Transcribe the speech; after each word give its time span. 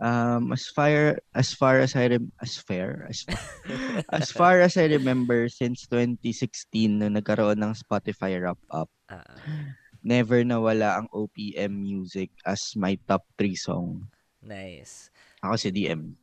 Um, 0.00 0.56
as 0.56 0.64
far 0.66 1.20
as 1.36 1.52
far 1.52 1.76
as 1.78 1.92
I 1.92 2.08
rem- 2.08 2.32
as 2.40 2.56
fair 2.56 3.04
as 3.04 3.20
far, 3.20 3.36
as 4.16 4.32
far 4.32 4.56
as 4.64 4.80
I 4.80 4.88
remember 4.88 5.44
since 5.52 5.84
2016 5.92 6.64
nung 6.88 7.20
nagkaroon 7.20 7.60
ng 7.60 7.76
Spotify 7.76 8.40
wrap 8.40 8.56
up, 8.72 8.88
Ah, 9.12 9.76
never 10.00 10.40
nawala 10.40 11.04
ang 11.04 11.06
OPM 11.12 11.68
music 11.76 12.32
as 12.48 12.72
my 12.74 12.96
top 13.04 13.28
3 13.36 13.52
song. 13.52 14.08
nice. 14.40 15.12
Ako 15.40 15.56
si 15.56 15.68
DM. 15.68 16.16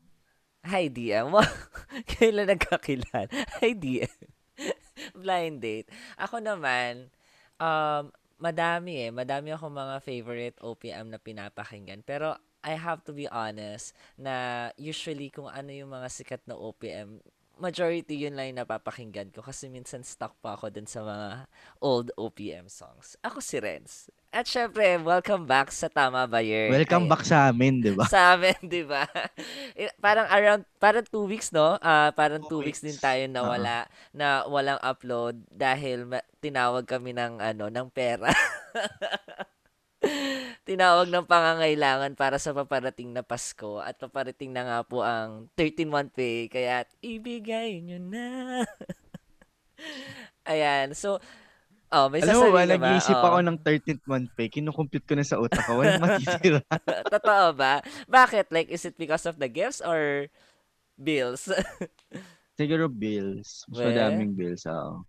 Hi, 0.66 0.90
DM. 0.90 1.30
Kailan 2.18 2.50
nagkakilala? 2.50 3.30
Hi, 3.62 3.72
DM. 3.72 4.10
Blind 5.22 5.62
date. 5.62 5.88
Ako 6.18 6.42
naman, 6.42 7.14
um, 7.58 8.10
madami 8.38 9.06
eh. 9.06 9.12
Madami 9.14 9.54
ako 9.54 9.70
mga 9.70 9.96
favorite 10.02 10.58
OPM 10.60 11.14
na 11.14 11.22
pinapakinggan. 11.22 12.02
Pero 12.02 12.34
I 12.68 12.76
have 12.76 13.00
to 13.08 13.16
be 13.16 13.32
honest 13.32 13.96
na 14.20 14.68
usually 14.76 15.32
kung 15.32 15.48
ano 15.48 15.72
yung 15.72 15.88
mga 15.88 16.12
sikat 16.12 16.44
na 16.44 16.60
OPM, 16.60 17.24
majority 17.58 18.28
yun 18.28 18.36
lang 18.36 18.54
yung 18.54 18.62
napapakinggan 18.62 19.32
ko 19.32 19.42
kasi 19.42 19.66
minsan 19.66 20.04
stuck 20.04 20.36
pa 20.44 20.54
ako 20.54 20.70
dun 20.70 20.86
sa 20.86 21.02
mga 21.02 21.30
old 21.80 22.12
OPM 22.14 22.68
songs. 22.68 23.16
Ako 23.24 23.40
si 23.40 23.58
Renz. 23.58 24.12
At 24.30 24.46
syempre, 24.46 25.00
welcome 25.00 25.48
back 25.48 25.72
sa 25.72 25.88
Tama 25.88 26.28
ba? 26.28 26.44
Welcome 26.44 27.08
Ay- 27.08 27.12
back 27.16 27.24
sa 27.24 27.48
amin, 27.50 27.80
'di 27.80 27.96
ba? 27.96 28.06
sa 28.14 28.36
amin, 28.36 28.60
di 28.62 28.84
ba? 28.84 29.08
Eh, 29.80 29.90
parang 29.98 30.28
around, 30.28 30.68
parang 30.78 31.06
two 31.08 31.26
weeks, 31.26 31.50
no? 31.50 31.80
Ah, 31.80 32.12
parang 32.12 32.44
two, 32.44 32.60
Two 32.60 32.62
weeks. 32.62 32.84
din 32.84 32.94
weeks. 32.94 33.02
tayo 33.02 33.24
nawala, 33.26 33.88
na 34.12 34.44
walang 34.46 34.78
upload 34.84 35.40
dahil 35.50 36.06
tinawag 36.44 36.84
kami 36.86 37.16
ng, 37.16 37.40
ano, 37.40 37.72
ng 37.72 37.88
pera. 37.90 38.30
tinawag 40.68 41.08
ng 41.08 41.24
pangangailangan 41.24 42.12
para 42.20 42.36
sa 42.36 42.52
paparating 42.52 43.16
na 43.16 43.24
Pasko 43.24 43.80
at 43.80 43.96
paparating 43.96 44.52
na 44.52 44.68
nga 44.68 44.80
po 44.84 45.00
ang 45.00 45.48
13-month 45.56 46.12
pay, 46.12 46.52
kaya 46.52 46.84
ibigay 47.00 47.80
nyo 47.80 48.00
na. 48.04 48.28
Ayan, 50.52 50.92
so, 50.92 51.24
oh, 51.92 52.08
may 52.12 52.20
Alam 52.20 52.52
mo 52.52 52.56
ba, 52.56 52.68
nag-iisip 52.68 53.16
Oo. 53.16 53.28
ako 53.32 53.38
ng 53.48 53.58
13th 53.64 54.06
month 54.08 54.30
pay. 54.36 54.48
Kinukumpute 54.52 55.08
ko 55.08 55.16
na 55.16 55.24
sa 55.24 55.40
utak 55.40 55.64
ko. 55.64 55.80
Walang 55.80 56.04
matitira. 56.04 56.60
Totoo 57.16 57.56
ba? 57.56 57.80
Bakit? 58.08 58.52
Like, 58.52 58.68
is 58.68 58.84
it 58.84 59.00
because 59.00 59.24
of 59.24 59.40
the 59.40 59.48
gifts 59.48 59.80
or 59.80 60.28
bills? 61.00 61.48
Siguro 62.60 62.90
bills. 62.90 63.64
Mas 63.70 63.78
Well, 63.80 63.88
madaming 63.94 64.34
bills. 64.36 64.68
Oo. 64.68 65.04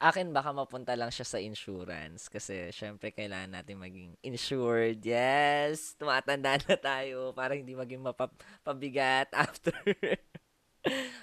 Akin 0.00 0.32
baka 0.32 0.48
mapunta 0.56 0.96
lang 0.96 1.12
siya 1.12 1.28
sa 1.28 1.36
insurance 1.36 2.32
kasi 2.32 2.72
syempre 2.72 3.12
kailangan 3.12 3.60
natin 3.60 3.76
maging 3.76 4.16
insured. 4.24 5.04
Yes, 5.04 5.92
tumatanda 6.00 6.56
na 6.56 6.76
tayo 6.80 7.36
para 7.36 7.52
hindi 7.52 7.76
maging 7.76 8.00
mapabigat 8.00 9.28
after. 9.44 9.76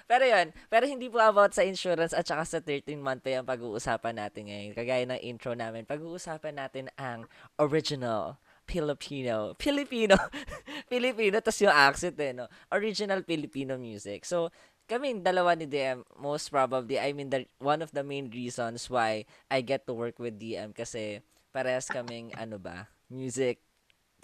pero 0.06 0.22
yun, 0.22 0.54
pero 0.70 0.86
hindi 0.86 1.10
po 1.10 1.18
about 1.18 1.58
sa 1.58 1.66
insurance 1.66 2.14
at 2.14 2.22
saka 2.22 2.46
sa 2.46 2.62
13 2.62 3.02
month 3.02 3.26
pay 3.26 3.34
ang 3.34 3.50
pag-uusapan 3.50 4.14
natin 4.14 4.46
ngayon. 4.46 4.78
Kagaya 4.78 5.04
ng 5.10 5.26
intro 5.26 5.58
namin, 5.58 5.82
pag-uusapan 5.82 6.54
natin 6.62 6.86
ang 6.94 7.26
original 7.58 8.38
Filipino, 8.62 9.58
Filipino, 9.58 10.14
Filipino, 10.92 11.42
tas 11.42 11.58
yung 11.58 11.74
accent 11.74 12.14
eh, 12.20 12.30
no? 12.30 12.46
Original 12.70 13.24
Filipino 13.26 13.74
music. 13.74 14.22
So, 14.22 14.54
kami 14.88 15.20
dalawa 15.20 15.52
ni 15.52 15.68
DM, 15.68 16.00
most 16.16 16.48
probably, 16.48 16.96
I 16.96 17.12
mean, 17.12 17.28
the, 17.28 17.44
one 17.60 17.84
of 17.84 17.92
the 17.92 18.02
main 18.02 18.32
reasons 18.32 18.88
why 18.88 19.28
I 19.52 19.60
get 19.60 19.84
to 19.86 19.92
work 19.92 20.16
with 20.16 20.40
DM 20.40 20.72
kasi 20.72 21.20
parehas 21.52 21.92
kaming, 21.92 22.32
ano 22.34 22.56
ba, 22.56 22.88
music 23.12 23.60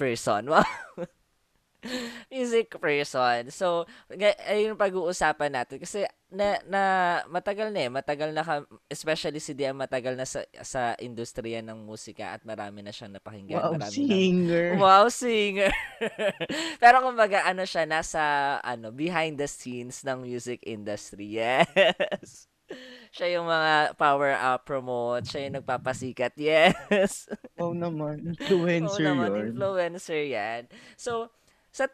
person. 0.00 0.48
Wow. 0.54 0.64
music 2.32 2.80
person. 2.80 3.52
So, 3.52 3.84
ayun 4.48 4.72
pag-uusapan 4.80 5.52
natin. 5.52 5.76
Kasi, 5.84 6.08
na, 6.34 6.58
na, 6.66 6.82
matagal 7.30 7.70
na 7.70 7.80
eh. 7.86 7.90
Matagal 7.90 8.30
na, 8.34 8.42
ka, 8.42 8.66
especially 8.90 9.38
si 9.38 9.54
DM, 9.54 9.78
matagal 9.78 10.18
na 10.18 10.27
sa, 10.27 10.42
sa 10.67 10.98
industriya 10.98 11.62
ng 11.62 11.86
musika 11.86 12.34
at 12.34 12.42
marami 12.42 12.83
na 12.83 12.90
siyang 12.90 13.14
napakinggan. 13.14 13.62
Wow, 13.62 13.72
marami 13.78 13.96
na, 14.05 14.11
singer. 14.11 14.67
Wow, 14.77 15.05
singer. 15.08 15.72
Pero 16.83 17.00
kumbaga, 17.00 17.46
ano 17.46 17.62
siya, 17.64 17.86
nasa, 17.86 18.58
ano, 18.61 18.90
behind 18.90 19.39
the 19.39 19.48
scenes 19.48 20.02
ng 20.02 20.27
music 20.27 20.61
industry. 20.67 21.27
Yes. 21.45 22.48
Siya 23.12 23.39
yung 23.39 23.46
mga 23.46 23.95
power 24.01 24.33
up 24.34 24.64
promote, 24.64 25.28
siya 25.28 25.46
yung 25.46 25.61
nagpapasikat. 25.61 26.33
Yes. 26.40 27.28
Oo 27.61 27.77
naman. 27.77 28.34
Influencer 28.34 29.05
naman, 29.05 29.30
yun. 29.36 29.45
influencer 29.55 30.22
yan. 30.24 30.66
So, 30.96 31.30
sa, 31.74 31.90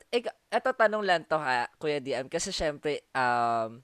eto 0.53 0.71
tanong 0.77 1.05
lang 1.05 1.23
to 1.25 1.41
ha, 1.41 1.69
Kuya 1.81 2.05
DM, 2.05 2.29
kasi 2.29 2.53
syempre, 2.53 3.05
um, 3.17 3.81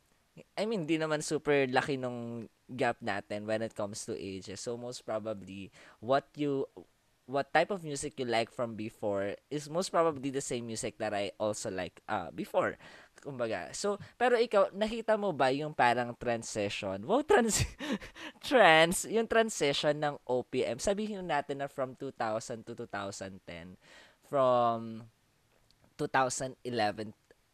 I 0.56 0.68
mean, 0.68 0.84
di 0.84 1.00
naman 1.00 1.24
super 1.24 1.64
laki 1.68 1.96
nung 1.96 2.48
gap 2.68 3.00
natin 3.00 3.48
when 3.48 3.64
it 3.64 3.72
comes 3.72 4.04
to 4.04 4.12
ages. 4.12 4.60
So, 4.60 4.76
most 4.76 5.06
probably, 5.06 5.72
what 6.02 6.28
you, 6.36 6.68
what 7.26 7.50
type 7.50 7.74
of 7.74 7.82
music 7.82 8.20
you 8.20 8.26
like 8.28 8.52
from 8.52 8.78
before 8.78 9.34
is 9.50 9.66
most 9.68 9.90
probably 9.90 10.30
the 10.30 10.44
same 10.44 10.66
music 10.66 10.98
that 10.98 11.14
I 11.14 11.32
also 11.40 11.70
like 11.70 12.00
uh, 12.08 12.30
before. 12.30 12.78
Kumbaga. 13.18 13.74
So, 13.74 13.98
pero 14.14 14.36
ikaw, 14.36 14.70
nakita 14.76 15.18
mo 15.18 15.32
ba 15.32 15.50
yung 15.50 15.74
parang 15.74 16.14
transition? 16.14 17.02
Wow, 17.02 17.26
trans 17.26 17.64
trans, 18.46 19.08
yung 19.10 19.26
transition 19.26 19.98
ng 19.98 20.14
OPM. 20.28 20.78
Sabihin 20.78 21.26
natin 21.26 21.64
na 21.64 21.68
from 21.68 21.98
2000 21.98 22.62
to 22.62 22.72
2010. 22.76 23.40
From 24.26 25.06
2011 25.96 26.60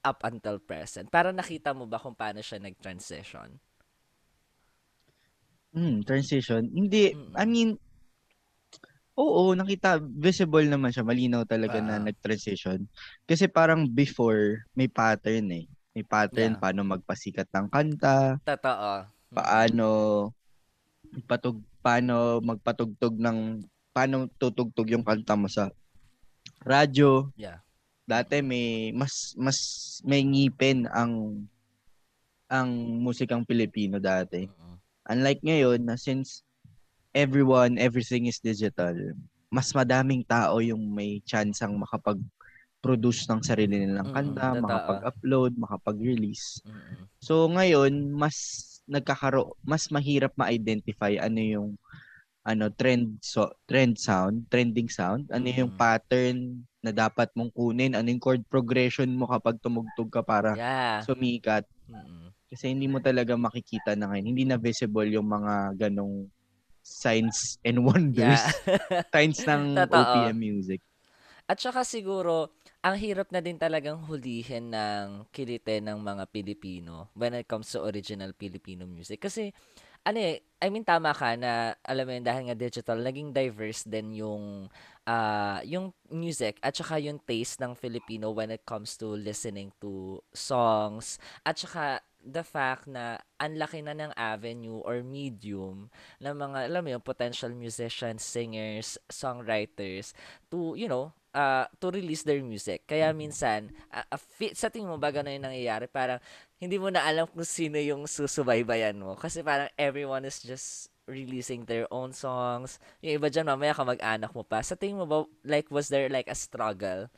up 0.03 0.23
until 0.27 0.59
present. 0.59 1.09
Para 1.09 1.31
nakita 1.31 1.71
mo 1.73 1.87
ba 1.87 1.99
kung 1.99 2.15
paano 2.15 2.43
siya 2.43 2.59
nag-transition? 2.59 3.55
Hmm, 5.73 6.05
transition. 6.05 6.69
Hindi, 6.69 7.17
Mm. 7.17 7.33
I 7.33 7.45
mean, 7.49 7.71
oo, 9.17 9.57
nakita, 9.57 9.97
visible 10.03 10.67
naman 10.69 10.93
siya. 10.93 11.07
Malinaw 11.07 11.49
talaga 11.49 11.81
na 11.81 11.97
Ah. 11.97 12.05
nag-transition. 12.05 12.85
Kasi 13.25 13.49
parang 13.49 13.89
before, 13.89 14.69
may 14.77 14.91
pattern 14.91 15.49
eh. 15.55 15.65
May 15.93 16.05
pattern 16.05 16.57
Yeah. 16.57 16.61
paano 16.61 16.81
magpasikat 16.85 17.49
ng 17.53 17.67
kanta, 17.73 18.37
Totoo. 18.45 19.09
Mm. 19.33 19.35
paano 19.37 19.89
patug 21.29 21.61
paano 21.85 22.41
magpatugtog 22.41 23.17
ng 23.21 23.61
paano 23.93 24.25
tutugtog 24.41 24.89
yung 24.89 25.05
kanta 25.05 25.37
mo 25.37 25.49
sa 25.49 25.69
radyo. 26.65 27.33
Yeah. 27.37 27.61
Dati 28.13 28.45
may 28.45 28.93
mas 28.93 29.33
mas 29.41 29.59
may 30.05 30.21
ngipin 30.21 30.85
ang 30.93 31.41
ang 32.53 32.69
musikang 33.01 33.49
Pilipino 33.49 33.97
dati. 33.97 34.45
Unlike 35.09 35.41
ngayon 35.41 35.81
na 35.89 35.97
since 35.97 36.45
everyone, 37.17 37.81
everything 37.81 38.29
is 38.29 38.37
digital, 38.37 38.93
mas 39.49 39.73
madaming 39.73 40.21
tao 40.29 40.61
yung 40.61 40.93
may 40.93 41.25
chance 41.25 41.65
ang 41.65 41.81
makapag-produce 41.81 43.25
ng 43.33 43.41
sarili 43.41 43.81
nilang 43.81 44.13
kanta, 44.13 44.53
totoo. 44.53 44.63
makapag-upload, 44.69 45.53
makapag-release. 45.57 46.61
Mm-mm. 46.69 47.09
So 47.25 47.49
ngayon, 47.49 48.13
mas 48.13 48.37
nagkakaro 48.85 49.57
mas 49.65 49.89
mahirap 49.89 50.37
ma-identify 50.37 51.17
ano 51.17 51.41
yung 51.41 51.69
ano 52.43 52.71
trend 52.75 53.23
so 53.23 53.51
trend 53.71 53.99
sound, 53.99 54.47
trending 54.51 54.91
sound, 54.91 55.31
ano 55.31 55.47
yung 55.47 55.71
Mm. 55.71 55.79
pattern 55.79 56.39
na 56.83 56.91
dapat 56.91 57.31
mong 57.39 57.55
kunin, 57.55 57.95
ano 57.95 58.11
yung 58.11 58.19
chord 58.19 58.43
progression 58.51 59.07
mo 59.15 59.31
kapag 59.31 59.63
tumugtog 59.63 60.11
ka 60.11 60.23
para 60.27 60.59
Yeah. 60.59 61.07
sumikat. 61.07 61.63
Mm-mm. 61.87 62.35
Kasi 62.51 62.75
hindi 62.75 62.91
mo 62.91 62.99
talaga 62.99 63.39
makikita 63.39 63.95
na 63.95 64.11
ngayon. 64.11 64.27
Hindi 64.29 64.45
na 64.45 64.59
visible 64.59 65.07
yung 65.09 65.31
mga 65.31 65.79
ganong 65.89 66.27
signs 66.83 67.57
and 67.63 67.81
wonders. 67.87 68.43
Yeah. 68.43 68.51
signs 69.15 69.39
ng 69.47 69.79
Totoo. 69.79 69.95
OPM 69.95 70.37
music. 70.37 70.81
At 71.47 71.59
saka 71.59 71.83
siguro, 71.83 72.55
ang 72.87 72.97
hirap 72.99 73.31
na 73.35 73.43
din 73.43 73.59
talagang 73.59 73.99
hulihin 74.07 74.71
ng 74.71 75.27
kilite 75.35 75.83
ng 75.83 75.99
mga 75.99 76.25
Pilipino 76.31 77.11
when 77.19 77.35
it 77.35 77.47
comes 77.51 77.67
to 77.75 77.83
original 77.83 78.31
Filipino 78.35 78.87
music. 78.87 79.21
Kasi, 79.23 79.51
ano 80.03 80.19
eh, 80.19 80.43
I 80.63 80.71
mean, 80.71 80.87
tama 80.87 81.11
ka 81.11 81.35
na, 81.35 81.75
alam 81.83 82.07
mo 82.07 82.13
yun, 82.15 82.23
dahil 82.23 82.47
nga 82.47 82.59
digital, 82.59 82.99
naging 83.03 83.35
diverse 83.35 83.83
din 83.83 84.15
yung, 84.23 84.71
ah 85.03 85.59
yung 85.67 85.91
music 86.15 86.63
at 86.63 86.79
saka 86.79 87.03
yung 87.03 87.19
taste 87.19 87.59
ng 87.59 87.75
Filipino 87.75 88.31
when 88.31 88.55
it 88.55 88.63
comes 88.63 88.95
to 88.95 89.19
listening 89.19 89.75
to 89.83 90.23
songs. 90.31 91.19
At 91.43 91.59
saka, 91.59 91.99
the 92.23 92.47
fact 92.47 92.87
na 92.87 93.19
ang 93.43 93.59
laki 93.59 93.83
na 93.83 93.99
ng 93.99 94.15
avenue 94.15 94.79
or 94.87 95.03
medium 95.03 95.91
ng 96.23 96.35
mga, 96.39 96.71
alam 96.71 96.83
mo 96.87 96.89
yun, 96.95 97.03
potential 97.03 97.51
musicians, 97.51 98.23
singers, 98.23 98.95
songwriters 99.11 100.15
to, 100.47 100.79
you 100.79 100.87
know, 100.87 101.11
uh, 101.35 101.67
to 101.81 101.93
release 101.93 102.23
their 102.25 102.41
music. 102.45 102.85
Kaya 102.89 103.11
minsan, 103.13 103.73
uh, 103.93 104.05
uh, 104.13 104.21
fi- 104.21 104.55
sa 104.57 104.69
tingin 104.69 104.89
mo 104.89 104.97
ba 105.01 105.13
ganun 105.13 105.37
yung 105.37 105.47
nangyayari? 105.49 105.89
Parang 105.89 106.21
hindi 106.61 106.77
mo 106.79 106.89
na 106.93 107.05
alam 107.05 107.27
kung 107.29 107.45
sino 107.45 107.77
yung 107.81 108.07
susubaybayan 108.07 108.97
mo. 108.97 109.19
Kasi 109.19 109.43
parang 109.43 109.69
everyone 109.77 110.25
is 110.29 110.41
just 110.45 110.93
releasing 111.11 111.67
their 111.67 111.91
own 111.91 112.15
songs. 112.15 112.79
Yung 113.03 113.19
iba 113.19 113.29
dyan, 113.29 113.49
mamaya 113.51 113.75
ka 113.75 113.83
mag-anak 113.83 114.31
mo 114.33 114.47
pa. 114.47 114.63
Sa 114.63 114.79
tingin 114.79 115.03
mo 115.03 115.07
ba, 115.09 115.19
like, 115.43 115.67
was 115.75 115.91
there 115.91 116.07
like 116.09 116.31
a 116.31 116.39
struggle 116.39 117.11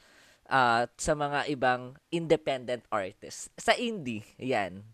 ah, 0.49 0.89
sa 0.97 1.13
mga 1.17 1.49
ibang 1.53 1.97
independent 2.13 2.85
artists. 2.93 3.53
Sa 3.61 3.77
indie, 3.77 4.25
yan. 4.41 4.85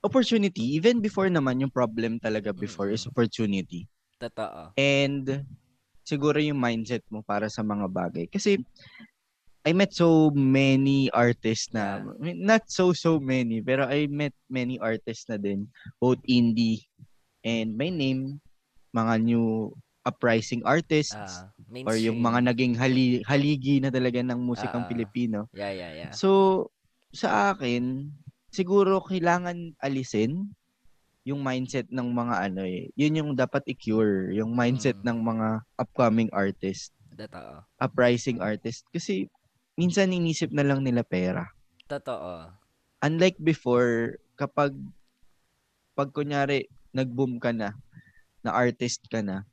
Opportunity, 0.00 0.80
even 0.80 1.04
before 1.04 1.28
naman 1.28 1.60
yung 1.60 1.72
problem 1.72 2.16
talaga 2.16 2.56
before 2.56 2.88
is 2.88 3.04
Mm-mm. 3.04 3.12
opportunity. 3.12 3.84
Totoo. 4.20 4.72
And 4.76 5.44
siguro 6.10 6.42
yung 6.42 6.58
mindset 6.58 7.06
mo 7.14 7.22
para 7.22 7.46
sa 7.46 7.62
mga 7.62 7.86
bagay. 7.86 8.26
Kasi 8.26 8.58
I 9.62 9.70
met 9.76 9.92
so 9.92 10.32
many 10.32 11.12
artists 11.12 11.68
na, 11.70 12.00
not 12.18 12.64
so 12.66 12.90
so 12.96 13.20
many, 13.20 13.60
pero 13.60 13.84
I 13.86 14.08
met 14.08 14.32
many 14.48 14.80
artists 14.80 15.28
na 15.28 15.36
din, 15.36 15.68
both 16.00 16.18
indie 16.26 16.88
and 17.44 17.76
by 17.76 17.92
name, 17.92 18.40
mga 18.96 19.20
new 19.22 19.70
uprising 20.08 20.64
artists, 20.64 21.14
Ah, 21.14 21.52
or 21.84 21.94
yung 22.00 22.24
mga 22.24 22.50
naging 22.50 22.72
hali, 22.74 23.20
haligi 23.28 23.84
na 23.84 23.92
talaga 23.92 24.24
ng 24.24 24.40
musikang 24.40 24.82
Ah. 24.82 24.88
Pilipino. 24.88 25.46
Yeah, 25.52 25.70
yeah, 25.76 25.92
yeah. 25.92 26.12
So, 26.16 26.72
sa 27.12 27.52
akin, 27.52 28.08
siguro 28.48 29.04
kailangan 29.04 29.76
alisin 29.84 30.56
yung 31.30 31.40
mindset 31.40 31.86
ng 31.88 32.08
mga 32.10 32.50
ano 32.50 32.66
eh. 32.66 32.90
Yun 32.98 33.18
yung 33.22 33.30
dapat 33.38 33.62
i-cure, 33.70 34.34
yung 34.34 34.50
mindset 34.50 34.98
Mm. 35.00 35.06
ng 35.06 35.18
mga 35.22 35.48
upcoming 35.78 36.30
artist, 36.34 36.90
Totoo. 37.14 37.62
uprising 37.78 38.42
artist. 38.42 38.82
Kasi 38.90 39.30
minsan 39.78 40.10
inisip 40.10 40.50
na 40.50 40.66
lang 40.66 40.82
nila 40.82 41.06
pera. 41.06 41.46
Totoo. 41.86 42.50
Unlike 43.00 43.38
before, 43.38 44.18
kapag 44.34 44.74
pag 45.94 46.10
kunyari 46.10 46.66
nag-boom 46.90 47.38
ka 47.38 47.54
na, 47.54 47.78
na 48.42 48.50
artist 48.50 49.06
ka 49.06 49.22
na, 49.22 49.46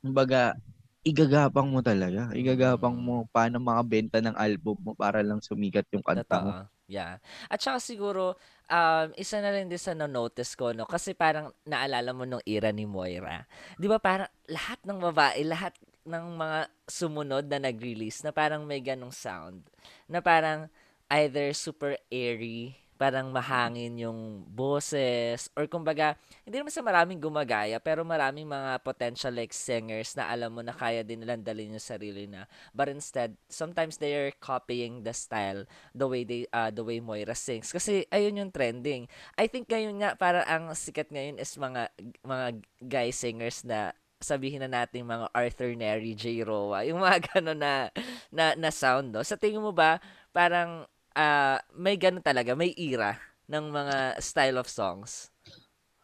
kumbaga, 0.00 0.54
igagapang 1.02 1.66
mo 1.66 1.80
talaga. 1.80 2.30
Igagapang 2.30 2.94
Mm. 2.94 3.02
mo 3.02 3.14
paano 3.32 3.58
makabenta 3.58 4.20
ng 4.20 4.36
album 4.36 4.76
mo 4.80 4.92
para 4.94 5.24
lang 5.24 5.40
sumikat 5.42 5.88
yung 5.90 6.04
kanta 6.04 6.36
mo. 6.38 6.50
Yeah. 6.90 7.22
At 7.46 7.62
saka 7.62 7.78
siguro, 7.78 8.34
um, 8.66 9.08
isa 9.14 9.38
na 9.38 9.54
rin 9.54 9.70
din 9.70 9.78
sa 9.78 9.94
na-notice 9.94 10.58
ko, 10.58 10.74
no? 10.74 10.90
Kasi 10.90 11.14
parang 11.14 11.54
naalala 11.62 12.10
mo 12.10 12.26
nung 12.26 12.42
era 12.42 12.74
ni 12.74 12.82
Moira. 12.82 13.46
Di 13.78 13.86
ba 13.86 14.02
parang 14.02 14.26
lahat 14.50 14.82
ng 14.82 14.98
babae, 14.98 15.46
lahat 15.46 15.78
ng 16.02 16.34
mga 16.34 16.60
sumunod 16.90 17.46
na 17.46 17.62
nag-release 17.62 18.26
na 18.26 18.34
parang 18.34 18.66
may 18.66 18.82
ganong 18.82 19.14
sound. 19.14 19.62
Na 20.10 20.18
parang 20.18 20.66
either 21.14 21.54
super 21.54 21.94
airy, 22.10 22.74
parang 23.00 23.32
mahangin 23.32 23.96
yung 23.96 24.44
boses, 24.44 25.48
or 25.56 25.64
kumbaga, 25.64 26.20
hindi 26.44 26.60
naman 26.60 26.68
sa 26.68 26.84
maraming 26.84 27.16
gumagaya, 27.16 27.80
pero 27.80 28.04
maraming 28.04 28.44
mga 28.44 28.76
potential 28.84 29.32
like 29.32 29.56
singers 29.56 30.12
na 30.12 30.28
alam 30.28 30.52
mo 30.52 30.60
na 30.60 30.76
kaya 30.76 31.00
din 31.00 31.24
nilang 31.24 31.40
dalhin 31.40 31.72
yung 31.72 31.80
sarili 31.80 32.28
na. 32.28 32.44
But 32.76 32.92
instead, 32.92 33.40
sometimes 33.48 33.96
they 33.96 34.12
are 34.12 34.36
copying 34.36 35.00
the 35.00 35.16
style 35.16 35.64
the 35.96 36.04
way 36.04 36.28
they 36.28 36.44
uh, 36.52 36.68
the 36.68 36.84
way 36.84 37.00
Moira 37.00 37.32
sings 37.32 37.72
kasi 37.72 38.04
ayun 38.12 38.36
yung 38.36 38.52
trending. 38.52 39.08
I 39.40 39.48
think 39.48 39.72
ngayon 39.72 39.96
nga 40.04 40.20
para 40.20 40.44
ang 40.44 40.68
sikat 40.76 41.08
ngayon 41.08 41.40
is 41.40 41.56
mga 41.56 41.88
mga 42.20 42.46
guy 42.84 43.08
singers 43.16 43.64
na 43.64 43.96
sabihin 44.20 44.60
na 44.60 44.68
natin 44.68 45.08
mga 45.08 45.32
Arthur 45.32 45.72
Neri, 45.72 46.12
J. 46.12 46.44
Roa, 46.44 46.84
yung 46.84 47.00
mga 47.00 47.18
gano'n 47.32 47.56
na, 47.56 47.88
na, 48.28 48.52
na 48.52 48.68
sound, 48.68 49.16
no? 49.16 49.24
Sa 49.24 49.40
tingin 49.40 49.64
mo 49.64 49.72
ba, 49.72 49.96
parang 50.30 50.84
ah, 51.14 51.58
may 51.74 51.96
gano'n 51.96 52.22
talaga, 52.24 52.54
may 52.54 52.74
era 52.76 53.18
ng 53.46 53.66
mga 53.70 53.96
style 54.22 54.58
of 54.58 54.68
songs? 54.70 55.30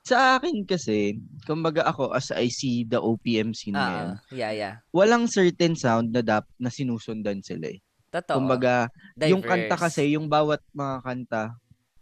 Sa 0.07 0.39
akin 0.39 0.63
kasi, 0.63 1.19
kumbaga 1.43 1.83
ako 1.83 2.15
as 2.15 2.31
I 2.31 2.47
see 2.47 2.87
the 2.87 3.03
OPM 3.03 3.51
scene 3.51 3.75
ngayon, 3.75 4.15
Ah, 4.15 4.23
yeah, 4.31 4.53
yeah. 4.55 4.75
walang 4.95 5.27
certain 5.27 5.75
sound 5.75 6.15
na 6.15 6.23
dap 6.23 6.47
na 6.63 6.71
sinusundan 6.71 7.43
sila 7.43 7.75
eh. 7.75 7.83
Totoo. 8.15 8.39
Kumbaga, 8.39 8.87
yung 9.19 9.43
kanta 9.43 9.75
Diverse. 9.75 9.83
kasi, 9.91 10.15
yung 10.15 10.31
bawat 10.31 10.63
mga 10.71 10.97
kanta, 11.03 11.43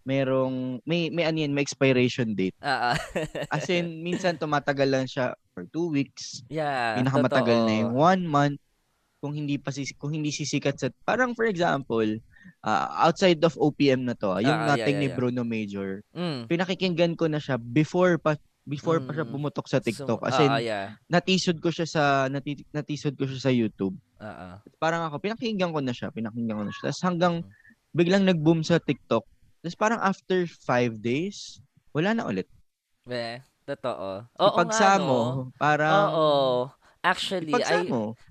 merong, 0.04 0.84
may, 0.84 1.08
may 1.08 1.24
ano 1.24 1.40
yan, 1.40 1.56
may 1.56 1.64
expiration 1.64 2.36
date. 2.36 2.52
Ah, 2.60 2.92
ah. 2.92 2.96
As 3.56 3.64
in, 3.72 4.04
minsan 4.04 4.36
tumatagal 4.36 4.88
lang 4.88 5.08
siya 5.08 5.32
for 5.56 5.64
two 5.72 5.88
weeks. 5.88 6.44
yeah, 6.52 7.00
Pinakamatagal 7.00 7.56
na 7.64 7.74
yung 7.88 7.96
one 7.96 8.22
month. 8.28 8.60
Kung 9.24 9.32
hindi 9.32 9.56
pa 9.56 9.72
sis- 9.72 9.96
kung 9.96 10.12
hindi 10.12 10.28
sisikat 10.28 10.76
sa 10.76 10.92
parang 11.08 11.32
for 11.32 11.48
example, 11.48 12.04
ah, 12.60 13.04
outside 13.04 13.40
of 13.40 13.54
OPM 13.54 14.04
na 14.04 14.14
to, 14.14 14.30
ah, 14.30 14.40
yung 14.40 14.50
Ah, 14.50 14.56
ah, 14.56 14.66
yeah, 14.66 14.70
Nothing 14.74 14.96
yeah, 14.96 15.02
ni 15.02 15.08
yeah. 15.08 15.16
Bruno 15.16 15.42
Major, 15.42 15.90
Mm. 16.10 16.40
pinakikinggan 16.46 17.12
ko 17.14 17.26
na 17.26 17.38
siya 17.38 17.56
before 17.56 18.16
pa 18.16 18.36
before 18.64 18.96
pa 18.98 19.12
siya 19.12 19.28
Mm. 19.28 19.32
pumutok 19.36 19.68
sa 19.68 19.76
TikTok. 19.76 20.20
So, 20.20 20.24
As 20.24 20.40
in, 20.40 20.48
ah, 20.48 20.56
yeah. 20.56 20.96
natisod 21.06 21.60
ko 21.60 21.68
siya 21.68 21.84
sa 21.84 22.02
nati, 22.26 22.64
natisod 22.72 23.12
ko 23.12 23.28
siya 23.28 23.40
sa 23.40 23.52
YouTube. 23.52 23.92
Ah, 24.16 24.26
ah. 24.26 24.54
Parang 24.78 25.04
ako 25.04 25.20
pinakinggan 25.20 25.68
ko 25.68 25.84
na 25.84 25.92
siya, 25.92 26.08
pinakinggan 26.08 26.56
ko 26.56 26.64
na 26.64 26.72
siya. 26.72 26.88
Tapos 26.88 27.02
hanggang 27.04 27.34
Mm. 27.44 27.50
biglang 27.92 28.24
nag-boom 28.24 28.64
sa 28.64 28.80
TikTok. 28.80 29.24
Tapos 29.60 29.76
parang 29.76 30.00
after 30.00 30.44
five 30.64 30.96
days, 30.98 31.60
wala 31.92 32.16
na 32.16 32.24
ulit. 32.24 32.48
Eh, 33.04 33.36
totoo. 33.64 34.24
Oo 34.24 34.40
nga, 34.40 34.52
Ipagsamo, 34.64 35.16
no? 35.16 35.52
parang 35.56 36.08
Oo. 36.10 36.72
Actually, 37.04 37.52
I. 37.52 37.84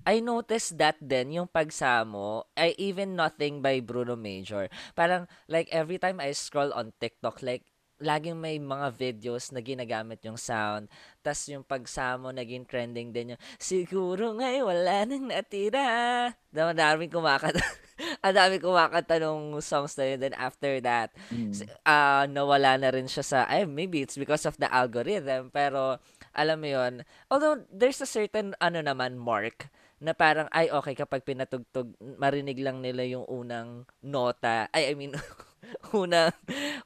I 0.04 0.16
noticed 0.18 0.74
that 0.82 0.98
din, 0.98 1.38
yung 1.38 1.46
pagsamo, 1.46 2.50
I 2.58 2.74
even 2.76 3.14
Nothing 3.14 3.62
by 3.62 3.78
Bruno 3.78 4.18
Major. 4.18 4.66
Parang, 4.98 5.30
like, 5.46 5.70
every 5.70 6.02
time 6.02 6.18
I 6.18 6.34
scroll 6.34 6.74
on 6.74 6.90
TikTok, 6.98 7.38
like, 7.46 7.62
laging 8.02 8.34
may 8.36 8.58
mga 8.58 8.90
videos 8.90 9.54
na 9.54 9.62
ginagamit 9.62 10.18
yung 10.26 10.34
sound. 10.36 10.90
tas 11.24 11.46
yung 11.48 11.62
pagsamo, 11.64 12.34
naging 12.34 12.66
trending 12.68 13.14
din 13.14 13.32
yung, 13.32 13.42
siguro 13.56 14.34
ngay 14.36 14.60
wala 14.60 15.06
nang 15.08 15.30
natira. 15.30 16.28
Daming 16.52 17.08
kumakanta. 17.08 17.62
Ang 18.26 18.34
daming 18.36 18.60
kumakanta 18.60 19.16
nung 19.22 19.56
songs 19.64 19.94
na 19.96 20.04
yun. 20.04 20.18
Then 20.20 20.34
after 20.36 20.82
that, 20.84 21.14
Mm. 21.32 21.54
ah 21.86 22.26
nawala 22.28 22.76
na 22.76 22.90
rin 22.92 23.06
siya 23.08 23.24
sa, 23.24 23.38
ay, 23.48 23.64
maybe 23.64 24.02
it's 24.04 24.18
because 24.20 24.44
of 24.44 24.58
the 24.60 24.68
algorithm, 24.68 25.48
pero, 25.48 25.96
alam 26.34 26.58
mo 26.60 26.68
yun, 26.68 26.94
although, 27.30 27.62
there's 27.70 28.02
a 28.02 28.08
certain, 28.10 28.52
ano 28.58 28.82
naman, 28.82 29.16
mark, 29.16 29.70
na 30.02 30.12
parang, 30.12 30.50
ay, 30.52 30.68
okay, 30.68 30.92
kapag 30.92 31.24
pinatugtog, 31.24 31.94
marinig 32.20 32.60
lang 32.60 32.82
nila 32.82 33.06
yung 33.06 33.24
unang 33.30 33.88
nota, 34.04 34.68
ay, 34.74 34.92
I 34.92 34.94
mean, 34.98 35.14
unang, 35.96 36.34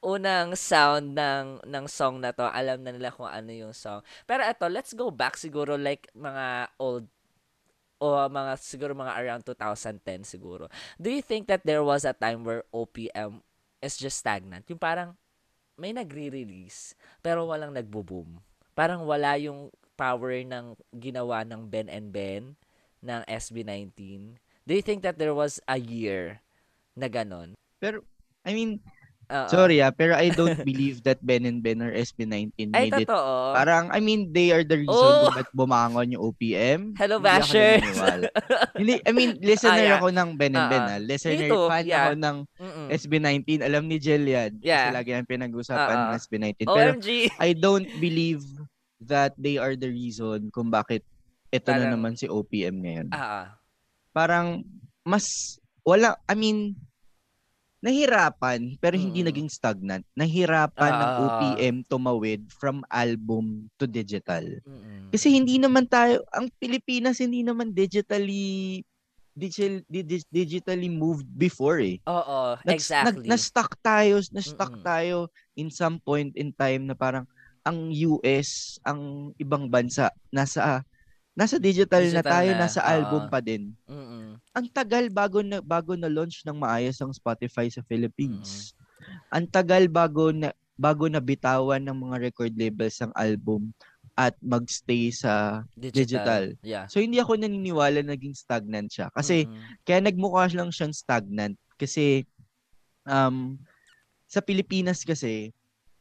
unang 0.05 0.55
sound 0.55 1.19
ng, 1.19 1.65
ng 1.67 1.87
song 1.91 2.23
na 2.23 2.31
to, 2.31 2.47
alam 2.47 2.85
na 2.85 2.95
nila 2.95 3.11
kung 3.11 3.27
ano 3.27 3.51
yung 3.51 3.75
song. 3.75 4.05
Pero 4.29 4.45
eto, 4.47 4.71
let's 4.71 4.95
go 4.95 5.11
back 5.11 5.35
siguro, 5.35 5.75
like, 5.75 6.07
mga 6.15 6.71
old, 6.79 7.11
o 7.99 8.15
mga, 8.31 8.55
siguro 8.63 8.95
mga 8.95 9.19
around 9.19 9.43
2010 9.43 10.23
siguro. 10.23 10.71
Do 11.03 11.11
you 11.11 11.23
think 11.23 11.51
that 11.51 11.67
there 11.67 11.83
was 11.83 12.07
a 12.07 12.15
time 12.15 12.47
where 12.47 12.63
OPM 12.71 13.43
is 13.83 13.99
just 13.99 14.23
stagnant? 14.23 14.71
Yung 14.71 14.79
parang 14.79 15.19
may 15.79 15.95
nagre-release 15.95 16.95
pero 17.23 17.47
walang 17.47 17.75
nagbo-boom. 17.75 18.39
Parang 18.79 19.03
wala 19.03 19.35
yung 19.43 19.75
power 19.99 20.39
ng 20.47 20.79
ginawa 20.95 21.43
ng 21.43 21.67
Ben 21.67 21.91
and 21.91 22.15
Ben 22.15 22.55
ng 23.03 23.21
SB19. 23.27 24.39
Do 24.63 24.73
you 24.79 24.87
think 24.87 25.03
that 25.03 25.19
there 25.19 25.35
was 25.35 25.59
a 25.67 25.83
year 25.83 26.39
na 26.95 27.11
ganon? 27.11 27.59
Pero 27.83 28.07
I 28.47 28.55
mean, 28.55 28.79
Oo. 29.29 29.45
sorry 29.47 29.79
ah, 29.79 29.93
pero 29.93 30.17
I 30.17 30.33
don't 30.33 30.57
believe 30.65 31.05
that 31.05 31.21
Ben 31.21 31.45
and 31.45 31.61
Ben 31.61 31.79
or 31.79 31.93
SB19 31.93 32.73
Ay, 32.73 32.89
made 32.89 33.05
it. 33.05 33.09
totoo. 33.09 33.53
Parang, 33.53 33.93
I 33.93 34.01
mean, 34.01 34.33
they 34.33 34.49
are 34.51 34.65
the 34.65 34.81
reason 34.81 35.13
Oh! 35.15 35.29
ba't 35.29 35.53
bumangon 35.53 36.11
yung 36.11 36.25
OPM. 36.25 36.97
Hello, 36.97 37.17
Hindi 37.17 37.29
bashers! 37.29 37.85
Hindi, 38.73 38.95
I 39.05 39.13
mean, 39.13 39.37
listener 39.39 39.77
Ah, 39.77 39.85
yeah. 39.85 39.99
ako 40.01 40.09
ng 40.11 40.29
Ben 40.35 40.53
and 40.53 40.67
Ben 40.67 40.81
Ah, 40.81 40.89
ah. 40.89 40.97
ah. 40.97 41.01
Listener, 41.01 41.45
too, 41.45 41.69
fan 41.69 41.85
yeah. 41.85 42.01
ako 42.01 42.13
ng 42.17 42.37
Mm-mm. 42.57 42.87
SB19. 42.89 43.49
Alam 43.61 43.83
ni 43.85 43.97
Jill 43.99 44.25
yan. 44.25 44.51
Yeah. 44.61 44.89
Kasi 44.89 44.97
lagi 44.97 45.11
ang 45.13 45.29
pinag-usapan 45.29 45.77
Ah, 45.93 46.01
ng 46.01 46.11
ah. 46.11 46.19
SB19. 46.19 46.59
Pero 46.65 46.91
OMG! 46.97 47.09
I 47.37 47.51
don't 47.53 47.89
believe 47.99 48.41
that 48.99 49.37
they 49.37 49.61
are 49.61 49.77
the 49.77 49.87
reason 49.87 50.49
kung 50.51 50.73
bakit 50.73 51.05
ito 51.49 51.69
na 51.69 51.85
Parang- 51.85 51.93
naman 51.93 52.13
si 52.15 52.25
OPM 52.25 52.81
ngayon. 52.81 53.07
Ah, 53.11 53.21
ah. 53.21 53.47
Parang 54.11 54.65
mas 55.03 55.29
wala, 55.83 56.17
I 56.25 56.33
mean, 56.33 56.77
nahirapan 57.79 58.75
pero 58.77 58.95
hindi 58.95 59.23
Mm. 59.23 59.27
naging 59.31 59.49
stagnant. 59.49 60.05
Nahirapan 60.13 60.93
ng 60.93 61.11
Ah. 61.11 61.19
OPM 61.21 61.77
tumawid 61.85 62.51
from 62.51 62.83
album 62.89 63.71
to 63.75 63.87
digital. 63.87 64.43
Mm-mm. 64.63 65.09
Kasi 65.09 65.31
hindi 65.31 65.57
naman 65.57 65.87
tayo, 65.87 66.27
ang 66.31 66.51
Pilipinas 66.59 67.19
hindi 67.19 67.41
naman 67.41 67.71
digitally 67.71 68.83
digital, 69.33 69.87
di- 69.87 70.27
digitally 70.27 70.91
moved 70.91 71.31
before 71.31 71.79
eh. 71.79 72.03
Oo, 72.05 72.59
Nag- 72.59 72.75
exactly. 72.75 73.23
Nag, 73.23 73.39
na-stuck 73.39 73.79
tayo, 73.79 74.19
na-stuck 74.35 74.75
Mm-mm. 74.75 74.85
tayo 74.85 75.17
in 75.55 75.71
some 75.71 76.03
point 76.03 76.35
in 76.35 76.51
time 76.51 76.91
na 76.91 76.99
parang 76.99 77.23
ang 77.63 77.95
US, 77.95 78.83
ang 78.83 79.31
ibang 79.37 79.71
bansa, 79.71 80.11
nasa 80.29 80.83
nasa 81.39 81.55
digital, 81.55 82.03
na 82.03 82.19
Digital 82.19 82.33
tayo, 82.35 82.51
na, 82.51 82.61
nasa 82.67 82.81
oo. 82.83 82.91
album 82.91 83.23
pa 83.31 83.39
din. 83.39 83.71
Mm-mm. 83.87 84.08
Ang 84.57 84.67
tagal 84.73 85.09
bago 85.13 85.45
na 85.45 85.61
bago 85.61 85.95
na 85.95 86.09
launch 86.11 86.43
ng 86.43 86.57
maayos 86.57 86.99
ang 87.01 87.13
Spotify 87.13 87.69
sa 87.69 87.85
Philippines. 87.87 88.73
Ang 89.29 89.47
tagal 89.49 89.87
bago 89.87 90.33
na 90.35 90.53
bago 90.79 91.11
na 91.11 91.19
bitawan 91.19 91.83
ng 91.83 91.97
mga 91.97 92.17
record 92.23 92.53
labels 92.55 92.99
ang 93.03 93.13
album. 93.19 93.73
at 94.19 94.35
magstay 94.43 95.15
sa 95.15 95.63
digital. 95.79 96.51
Yeah. 96.67 96.91
So 96.91 96.99
hindi 96.99 97.23
ako 97.23 97.39
naniniwala 97.39 98.03
naging 98.03 98.35
stagnant 98.35 98.91
siya 98.91 99.15
kasi 99.15 99.47
Mm-mm. 99.47 99.87
kaya 99.87 100.03
nagmukha 100.03 100.51
lang 100.59 100.75
siyang 100.75 100.91
stagnant 100.91 101.55
kasi 101.79 102.27
um 103.07 103.55
sa 104.27 104.43
Pilipinas 104.43 105.07
kasi 105.07 105.55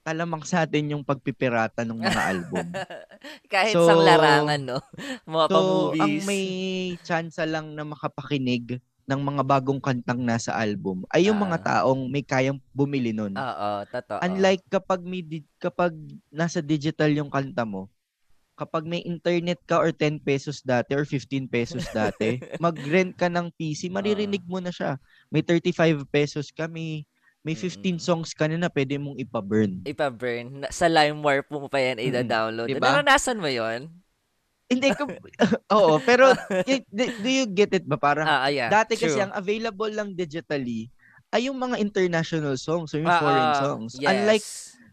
talamak 0.07 0.47
sa 0.47 0.63
atin 0.63 0.95
yung 0.95 1.03
pagpipirata 1.03 1.83
ng 1.83 1.99
mga 1.99 2.21
album. 2.25 2.63
Kahit 3.51 3.75
So- 3.75 3.83
sa 3.83 3.91
larangan, 3.93 4.61
no? 4.63 4.79
Mga 5.27 5.45
So, 5.45 5.51
pa-movies. 5.51 5.99
ang 5.99 6.13
may 6.23 6.45
chance 7.03 7.35
lang 7.43 7.75
na 7.75 7.83
makapakinig 7.83 8.79
ng 9.03 9.21
mga 9.21 9.43
bagong 9.43 9.79
kantang 9.79 10.19
nasa 10.19 10.51
album 10.53 11.03
ay 11.11 11.27
yung 11.27 11.35
mga 11.37 11.59
Ah. 11.59 11.63
taong 11.63 12.07
may 12.07 12.23
kayang 12.23 12.59
bumili 12.71 13.11
nun. 13.11 13.35
Oo, 13.35 13.69
totoo. 13.85 14.19
Unlike 14.19 14.63
kapag 14.69 14.99
may 15.01 15.19
di- 15.21 15.47
kapag 15.57 15.91
nasa 16.27 16.59
digital 16.59 17.07
yung 17.09 17.27
kanta 17.27 17.63
mo, 17.63 17.87
kapag 18.53 18.83
may 18.83 18.99
internet 19.01 19.63
ka 19.63 19.77
or 19.77 19.91
10 19.91 20.19
pesos 20.19 20.59
dati 20.59 20.91
or 20.91 21.03
15 21.03 21.47
pesos 21.47 21.83
dati, 21.95 22.35
mag-rent 22.57 23.11
ka 23.13 23.27
ng 23.27 23.47
PC, 23.53 23.87
maririnig 23.87 24.43
mo 24.43 24.59
na 24.59 24.71
siya. 24.71 24.99
May 25.27 25.39
35 25.39 26.03
pesos 26.05 26.49
ka, 26.49 26.67
may, 26.67 27.07
may 27.47 27.55
15 27.55 27.95
Mm-mm. 27.95 28.03
songs 28.03 28.35
ka 28.35 28.43
na 28.45 28.59
na 28.59 28.67
pwede 28.67 28.99
mong 28.99 29.15
ipa-burn. 29.17 29.87
ipa-burn. 29.87 30.67
Sa 30.67 30.91
LimeWire 30.91 31.47
po 31.47 31.63
mo 31.63 31.71
pa 31.71 31.79
yan 31.79 31.95
Mm, 31.95 32.27
i-download. 32.27 32.67
diba? 32.67 32.83
Naranasan 32.83 33.39
mo 33.39 33.47
yon? 33.47 33.87
Hindi 34.67 34.91
ko, 34.91 35.07
oo, 35.79 35.95
pero 36.03 36.35
do, 36.91 37.03
you 37.23 37.47
get 37.47 37.71
it 37.71 37.87
ba? 37.87 37.95
Parang 37.95 38.27
Ah, 38.27 38.43
ah, 38.45 38.51
yeah. 38.51 38.67
dati 38.67 38.99
kasi 38.99 39.15
True. 39.15 39.23
ang 39.23 39.31
available 39.31 39.87
lang 39.87 40.11
digitally 40.11 40.91
ay 41.31 41.47
yung 41.47 41.55
mga 41.55 41.79
international 41.79 42.59
songs 42.59 42.91
or 42.91 42.99
yung 42.99 43.07
Ah, 43.07 43.23
foreign 43.23 43.49
ah, 43.49 43.59
songs. 43.63 43.95
yes. 43.95 44.11
Unlike 44.11 44.47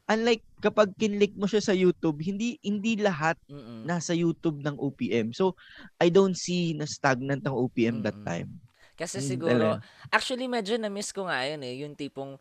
unlike 0.05 0.45
kapag 0.61 0.95
kinlik 0.95 1.35
mo 1.35 1.51
siya 1.51 1.59
sa 1.61 1.75
YouTube, 1.75 2.23
hindi 2.23 2.55
hindi 2.61 2.95
lahat 2.95 3.35
Mm-mm. 3.51 3.83
nasa 3.83 4.15
YouTube 4.15 4.63
ng 4.63 4.79
OPM. 4.79 5.35
So, 5.35 5.59
I 5.99 6.07
don't 6.07 6.37
see 6.37 6.73
na 6.73 6.87
stagnant 6.87 7.43
ang 7.43 7.57
OPM 7.57 7.99
that 8.03 8.15
Mm-mm. 8.15 8.27
time. 8.27 8.51
Kasi 8.95 9.19
Mm, 9.19 9.27
siguro, 9.27 9.79
actually 10.15 10.47
medyo 10.47 10.79
na-miss 10.79 11.11
ko 11.11 11.27
nga 11.27 11.43
yun 11.47 11.63
eh, 11.67 11.75
yung 11.83 11.95
tipong 11.99 12.39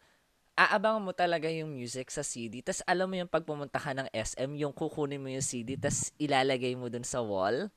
aabangan 0.54 1.02
mo 1.02 1.12
talaga 1.18 1.50
yung 1.50 1.74
music 1.74 2.14
sa 2.14 2.22
CD, 2.22 2.62
tas 2.62 2.86
alam 2.86 3.10
mo 3.10 3.18
yung 3.18 3.30
pag 3.30 3.42
pumunta 3.42 3.82
ka 3.82 3.90
ng 3.98 4.06
SM, 4.14 4.54
yung 4.62 4.70
kukunin 4.74 5.18
mo 5.18 5.30
yung 5.34 5.42
CD, 5.42 5.78
tas 5.82 6.14
ilalagay 6.22 6.78
mo 6.78 6.94
dun 6.94 7.02
sa 7.02 7.26
wall, 7.26 7.74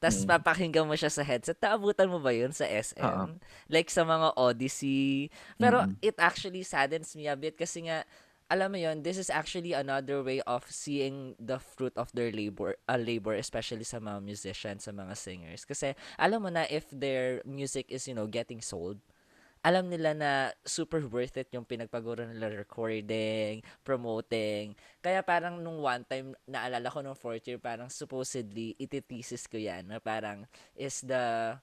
tas 0.00 0.24
Mm. 0.24 0.28
papakinggan 0.28 0.88
mo 0.88 0.96
siya 0.96 1.12
sa 1.12 1.20
headset. 1.24 1.60
Naabutan 1.60 2.08
mo 2.08 2.20
ba 2.20 2.32
yun 2.32 2.52
sa 2.52 2.64
SM? 2.64 3.04
Oo. 3.04 3.24
Like 3.68 3.88
sa 3.92 4.04
mga 4.08 4.36
Odyssey. 4.40 5.28
Pero 5.60 5.84
Mm-mm. 5.84 5.96
it 6.00 6.16
actually 6.20 6.64
saddens 6.64 7.12
me 7.16 7.28
a 7.28 7.36
bit 7.36 7.56
kasi 7.60 7.88
nga, 7.88 8.04
alam 8.54 8.70
mo 8.70 8.78
yun, 8.78 9.02
this 9.02 9.18
is 9.18 9.34
actually 9.34 9.74
another 9.74 10.22
way 10.22 10.38
of 10.46 10.62
seeing 10.70 11.34
the 11.42 11.58
fruit 11.58 11.90
of 11.98 12.06
their 12.14 12.30
labor, 12.30 12.78
uh, 12.86 12.94
labor 12.94 13.34
especially 13.34 13.82
sa 13.82 13.98
mga 13.98 14.22
musicians, 14.22 14.86
sa 14.86 14.94
mga 14.94 15.18
singers. 15.18 15.66
Kasi 15.66 15.98
alam 16.14 16.38
mo 16.38 16.54
na 16.54 16.62
if 16.70 16.86
their 16.94 17.42
music 17.42 17.90
is, 17.90 18.06
you 18.06 18.14
know, 18.14 18.30
getting 18.30 18.62
sold, 18.62 19.02
alam 19.66 19.90
nila 19.90 20.14
na 20.14 20.30
super 20.62 21.02
worth 21.02 21.34
it 21.34 21.50
yung 21.50 21.66
pinagpaguro 21.66 22.22
nila 22.22 22.54
recording, 22.54 23.58
promoting. 23.82 24.78
Kaya 25.02 25.26
parang 25.26 25.58
nung 25.58 25.82
one 25.82 26.06
time, 26.06 26.38
naalala 26.46 26.86
ko 26.94 27.02
nung 27.02 27.18
fourth 27.18 27.42
year, 27.50 27.58
parang 27.58 27.90
supposedly, 27.90 28.78
ititesis 28.78 29.50
ko 29.50 29.58
yan, 29.58 29.90
na 29.90 29.98
parang 29.98 30.46
is 30.78 31.02
the 31.02 31.58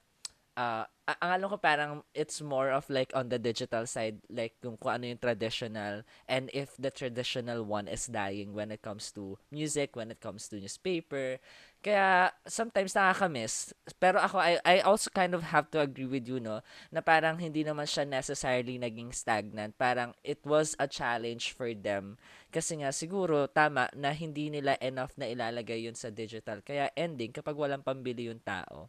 uh, 0.56 0.84
ang 1.02 1.30
alam 1.34 1.48
ko 1.50 1.58
parang 1.58 1.92
it's 2.14 2.38
more 2.38 2.70
of 2.70 2.86
like 2.86 3.10
on 3.12 3.26
the 3.26 3.38
digital 3.38 3.82
side 3.90 4.22
like 4.30 4.54
kung, 4.62 4.78
kung 4.78 4.94
ano 4.94 5.10
yung 5.10 5.18
traditional 5.18 6.06
and 6.30 6.46
if 6.54 6.78
the 6.78 6.94
traditional 6.94 7.66
one 7.66 7.90
is 7.90 8.06
dying 8.06 8.54
when 8.54 8.70
it 8.70 8.80
comes 8.80 9.10
to 9.10 9.34
music 9.50 9.98
when 9.98 10.14
it 10.14 10.20
comes 10.22 10.46
to 10.46 10.62
newspaper. 10.62 11.42
Kaya 11.82 12.30
sometimes 12.46 12.94
nakakamiss. 12.94 13.74
Pero 13.98 14.22
ako 14.22 14.38
I, 14.38 14.62
I 14.62 14.86
also 14.86 15.10
kind 15.10 15.34
of 15.34 15.42
have 15.50 15.66
to 15.74 15.82
agree 15.82 16.06
with 16.06 16.30
you 16.30 16.38
no 16.38 16.62
na 16.94 17.02
parang 17.02 17.42
hindi 17.42 17.66
naman 17.66 17.90
siya 17.90 18.06
necessarily 18.06 18.78
naging 18.78 19.10
stagnant. 19.10 19.74
Parang 19.74 20.14
it 20.22 20.38
was 20.46 20.78
a 20.78 20.86
challenge 20.86 21.50
for 21.50 21.74
them. 21.74 22.14
Kasi 22.54 22.78
nga 22.78 22.94
siguro 22.94 23.50
tama 23.50 23.90
na 23.98 24.14
hindi 24.14 24.54
nila 24.54 24.78
enough 24.78 25.18
na 25.18 25.26
ilalagay 25.26 25.82
yun 25.82 25.98
sa 25.98 26.14
digital. 26.14 26.62
Kaya 26.62 26.94
ending 26.94 27.34
kapag 27.34 27.58
walang 27.58 27.82
pambili 27.82 28.30
yung 28.30 28.38
tao 28.38 28.86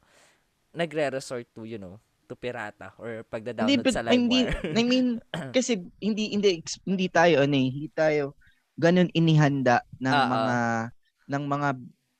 nagre-resort 0.73 1.47
to, 1.53 1.63
you 1.63 1.77
know, 1.77 2.01
to 2.25 2.33
pirata 2.33 2.91
or 2.97 3.21
Hindi, 3.21 3.29
pagda-download 3.29 3.83
but 3.85 3.93
sa 3.93 4.01
hindi, 4.09 4.39
LimeWire. 4.49 4.73
I 4.73 4.83
mean, 4.83 5.07
kasi 5.55 5.73
hindi, 6.01 6.33
hindi, 6.33 6.49
hindi 6.83 7.07
tayo, 7.07 7.45
ano 7.45 7.55
eh, 7.55 7.67
hindi 7.69 7.89
tayo 7.93 8.33
ganun 8.73 9.09
inihanda 9.13 9.85
ng 10.01 10.17
Oo. 10.17 10.29
mga, 10.33 10.57
ng 11.29 11.43
mga, 11.45 11.69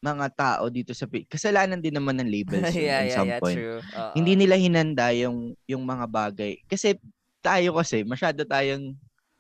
mga 0.04 0.28
tao 0.36 0.64
dito 0.68 0.92
sa, 0.94 1.08
kasalanan 1.08 1.80
din 1.80 1.96
naman 1.96 2.20
ng 2.20 2.30
labels 2.30 2.70
yeah, 2.78 3.02
at 3.02 3.10
yeah, 3.10 3.18
some 3.18 3.30
yeah, 3.32 3.42
point. 3.42 3.58
true. 3.58 3.80
Hindi 4.14 4.34
nila 4.38 4.60
hinanda 4.60 5.10
yung, 5.16 5.58
yung 5.66 5.82
mga 5.82 6.06
bagay. 6.06 6.60
Kasi 6.70 7.00
tayo 7.42 7.80
kasi, 7.80 8.06
masyado 8.06 8.46
tayong 8.46 8.94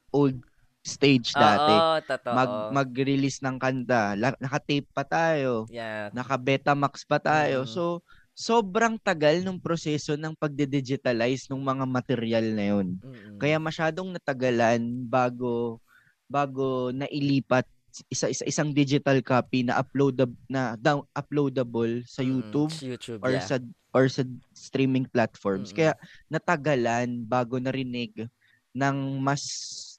old 0.09 0.39
stage 0.83 1.31
dati. 1.31 2.03
Totoo. 2.07 2.35
Mag, 2.35 2.51
mag-release 2.75 3.39
ng 3.39 3.55
kanta, 3.55 4.19
naka-tape 4.19 4.87
pa 4.91 5.07
tayo, 5.07 5.67
yeah. 5.71 6.11
naka-Betamax 6.11 7.07
pa 7.07 7.19
tayo. 7.23 7.63
Mm. 7.63 7.69
So, 7.71 8.03
sobrang 8.33 8.97
tagal 8.97 9.45
ng 9.45 9.61
proseso 9.61 10.17
ng 10.17 10.33
pagde-digitalize 10.33 11.45
ng 11.49 11.61
mga 11.61 11.85
material 11.85 12.45
na 12.49 12.65
yun. 12.73 12.87
Mm-mm. 12.97 13.37
Kaya 13.37 13.61
masyadong 13.61 14.09
natagalan 14.09 14.81
bago 15.05 15.77
bago 16.25 16.89
nailipat 16.89 17.69
isa 18.09 18.25
isa 18.25 18.41
isang 18.49 18.73
digital 18.73 19.21
copy 19.21 19.61
na 19.61 19.77
uploadable 19.77 20.33
na 20.49 20.73
down 20.73 21.05
uploadable 21.13 22.01
sa 22.09 22.25
Mm-mm. 22.25 22.41
YouTube 22.41 22.73
Sa 22.73 22.85
YouTube, 22.89 23.21
or 23.21 23.31
yeah. 23.37 23.45
sa 23.45 23.61
or 23.93 24.09
sa 24.09 24.25
streaming 24.57 25.05
platforms. 25.05 25.69
Mm-mm. 25.69 25.77
Kaya 25.77 25.93
natagalan 26.25 27.21
bago 27.29 27.61
narinig 27.61 28.25
ng 28.73 29.21
mas 29.21 29.45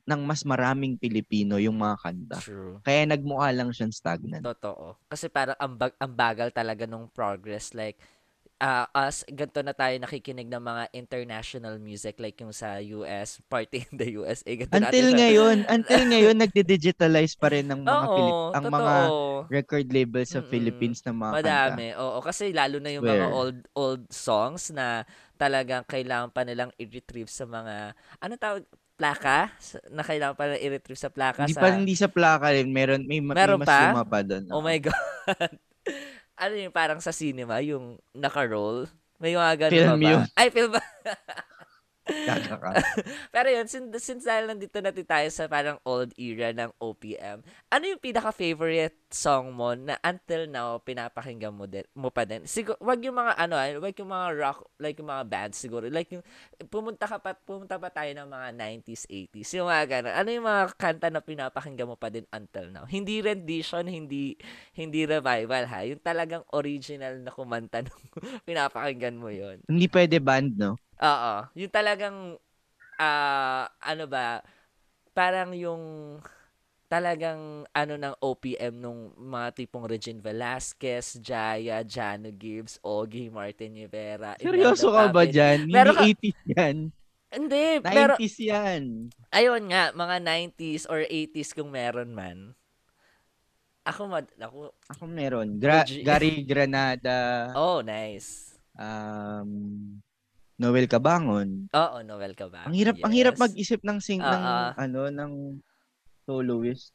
ng 0.04 0.20
mas 0.20 0.44
maraming 0.44 1.00
Pilipino 1.00 1.56
yung 1.56 1.80
mga 1.80 1.96
kanta. 1.96 2.38
True. 2.42 2.76
Kaya 2.84 3.08
nagmukha 3.08 3.48
lang 3.56 3.72
siyang 3.72 3.94
stagnant. 3.94 4.44
Totoo. 4.44 5.00
Kasi 5.08 5.32
parang 5.32 5.56
ang, 5.56 5.80
bag, 5.80 5.96
ang 5.96 6.12
bagal 6.12 6.52
talaga 6.52 6.84
nung 6.84 7.08
progress. 7.08 7.72
Like, 7.72 7.96
ah 8.62 8.86
us, 8.94 9.22
ganito 9.28 9.60
na 9.62 9.74
tayo 9.76 9.94
nakikinig 10.00 10.48
ng 10.50 10.62
mga 10.62 10.84
international 10.94 11.76
music 11.82 12.18
like 12.22 12.38
yung 12.40 12.54
sa 12.54 12.78
US, 12.80 13.40
Party 13.50 13.84
in 13.90 13.94
the 13.98 14.08
USA. 14.18 14.50
Ganito 14.56 14.78
Until 14.78 15.06
natin 15.06 15.06
ngayon, 15.18 15.58
until 15.76 16.00
ngayon 16.10 16.36
nagdi-digitalize 16.42 17.34
pa 17.40 17.48
rin 17.54 17.66
ng 17.70 17.80
mga 17.92 18.06
Oo, 18.06 18.14
Pilip, 18.14 18.38
ang 18.52 18.66
totoo. 18.66 18.74
mga 18.76 19.14
record 19.48 19.86
labels 19.96 20.34
sa 20.34 20.42
Mm-mm. 20.42 20.50
Philippines 20.50 21.00
na 21.06 21.14
mga 21.14 21.36
kanta. 21.44 21.74
Madami. 21.74 21.92
Oo, 21.98 22.18
kasi 22.24 22.50
lalo 22.54 22.78
na 22.80 22.90
yung 22.94 23.04
mga 23.06 23.26
Swear. 23.26 23.32
old 23.32 23.66
old 23.76 24.04
songs 24.12 24.70
na 24.72 25.04
talagang 25.40 25.84
kailangan 25.86 26.30
pa 26.32 26.42
nilang 26.46 26.70
i-retrieve 26.80 27.28
sa 27.30 27.44
mga 27.48 27.92
ano 28.22 28.34
tawag 28.38 28.64
plaka 28.96 29.50
na 29.90 30.02
kailangan 30.06 30.36
pa 30.38 30.46
nilang 30.48 30.64
i-retrieve 30.64 31.00
sa 31.00 31.10
plaka 31.12 31.44
Hindi 31.44 31.52
sa 31.52 31.60
pa 31.60 31.66
hindi 31.74 31.94
sa 31.98 32.08
plaka 32.16 32.46
rin, 32.54 32.68
meron 32.76 33.02
may, 33.10 33.18
ma- 33.28 33.38
may 33.42 33.54
Meron 33.54 33.60
mas 33.60 33.70
pa? 33.70 33.80
luma 33.80 34.02
pa 34.06 34.22
doon. 34.22 34.44
Oh 34.50 34.60
my 34.62 34.78
god. 34.86 34.94
Ano 36.34 36.54
yung 36.58 36.74
parang 36.74 36.98
sa 36.98 37.14
cinema 37.14 37.62
yung 37.62 37.98
naka-roll? 38.14 38.90
May 39.22 39.38
mga 39.38 39.68
ganun 39.68 39.74
Film 39.78 40.00
ba? 40.02 40.10
yun. 40.10 40.22
Ay, 40.34 40.48
film 40.50 40.70
ba? 40.74 40.82
Kaka 42.04 42.56
ka. 42.60 42.70
Pero 43.34 43.48
yun, 43.48 43.64
since, 43.64 43.88
since 44.04 44.28
dahil 44.28 44.44
nandito 44.44 44.76
natin 44.84 45.08
tayo 45.08 45.28
sa 45.32 45.48
parang 45.48 45.80
old 45.88 46.12
era 46.20 46.52
ng 46.52 46.68
OPM, 46.76 47.40
ano 47.72 47.84
yung 47.88 48.00
pinaka-favorite 48.00 49.08
song 49.08 49.56
mo 49.56 49.72
na 49.72 49.96
until 50.04 50.44
now 50.44 50.76
pinapakinggan 50.84 51.56
mo, 51.56 51.64
din, 51.64 51.88
mo 51.96 52.12
pa 52.12 52.28
din? 52.28 52.44
Siguro, 52.44 52.76
wag 52.84 53.00
yung 53.00 53.16
mga 53.16 53.32
ano, 53.40 53.54
ah, 53.56 53.68
wag 53.80 53.96
yung 53.96 54.12
mga 54.12 54.28
rock, 54.36 54.58
like 54.76 55.00
yung 55.00 55.08
mga 55.08 55.24
bands 55.24 55.56
siguro. 55.56 55.88
Like 55.88 56.12
yung, 56.12 56.24
pumunta 56.68 57.08
ka 57.08 57.16
pa, 57.16 57.32
pumunta 57.32 57.80
pa 57.80 57.88
tayo 57.88 58.12
ng 58.12 58.28
mga 58.28 58.48
90s, 58.52 59.08
80s. 59.08 59.48
Yung 59.56 59.68
mga 59.72 59.84
ganun. 59.88 60.14
Ano 60.14 60.28
yung 60.28 60.46
mga 60.46 60.62
kanta 60.76 61.08
na 61.08 61.24
pinapakinggan 61.24 61.88
mo 61.88 61.96
pa 61.96 62.12
din 62.12 62.28
until 62.28 62.68
now? 62.68 62.84
Hindi 62.84 63.24
rendition, 63.24 63.88
hindi, 63.88 64.36
hindi 64.76 65.08
revival 65.08 65.64
ha. 65.72 65.88
Yung 65.88 66.04
talagang 66.04 66.44
original 66.52 67.16
na 67.24 67.32
kumanta 67.32 67.80
nung 67.80 68.04
pinapakinggan 68.48 69.16
mo 69.16 69.32
yon 69.32 69.64
hindi 69.64 69.86
pwede 69.88 70.20
band, 70.20 70.54
no? 70.60 70.76
Oo. 71.00 71.34
Yung 71.58 71.72
talagang, 71.72 72.38
ah, 72.98 73.66
ano 73.82 74.04
ba, 74.06 74.44
parang 75.14 75.54
yung 75.54 76.18
talagang 76.94 77.66
ano 77.74 77.94
ng 77.98 78.14
OPM 78.22 78.78
nung 78.78 79.10
mga 79.18 79.48
tipong 79.56 79.88
Regine 79.88 80.20
Velasquez, 80.22 81.18
Jaya, 81.18 81.82
Jano 81.82 82.30
Gibbs, 82.30 82.78
Ogie, 82.84 83.32
Martin 83.32 83.74
Rivera. 83.74 84.38
Seryoso 84.38 84.94
ka 84.94 85.10
ba 85.10 85.26
dyan? 85.26 85.66
Hindi 85.66 86.14
80s 86.14 86.40
yan. 86.54 86.76
Hindi, 87.34 87.82
pero 87.82 88.14
90s 88.14 88.36
yan. 88.38 88.82
ayun 89.34 89.62
nga, 89.66 89.90
mga 89.90 90.16
90s 90.22 90.86
or 90.86 91.02
80s 91.02 91.50
kung 91.50 91.74
meron 91.74 92.14
man. 92.14 92.54
Ako, 93.84 94.06
mad, 94.06 94.30
ako, 94.38 94.70
Ako 94.94 95.02
meron. 95.10 95.58
Gra-. 95.58 95.82
Gary 95.84 96.46
Granada, 96.46 97.50
oh, 97.58 97.82
nice. 97.82 98.54
um, 98.78 99.98
Noel 100.54 100.86
Cabangon. 100.86 101.66
Oo, 101.68 101.96
Noel 102.02 102.38
ka 102.38 102.46
ba? 102.46 102.62
Ang 102.64 102.78
hirap, 102.78 102.94
ang 103.02 103.10
hirap 103.10 103.34
Yes. 103.34 103.42
mag-isip 103.42 103.80
ng 103.82 103.98
sing 103.98 104.22
ng 104.22 104.42
Ah, 104.44 104.70
ah. 104.70 104.72
ano 104.78 105.10
ng 105.10 105.32
soloist. 106.22 106.94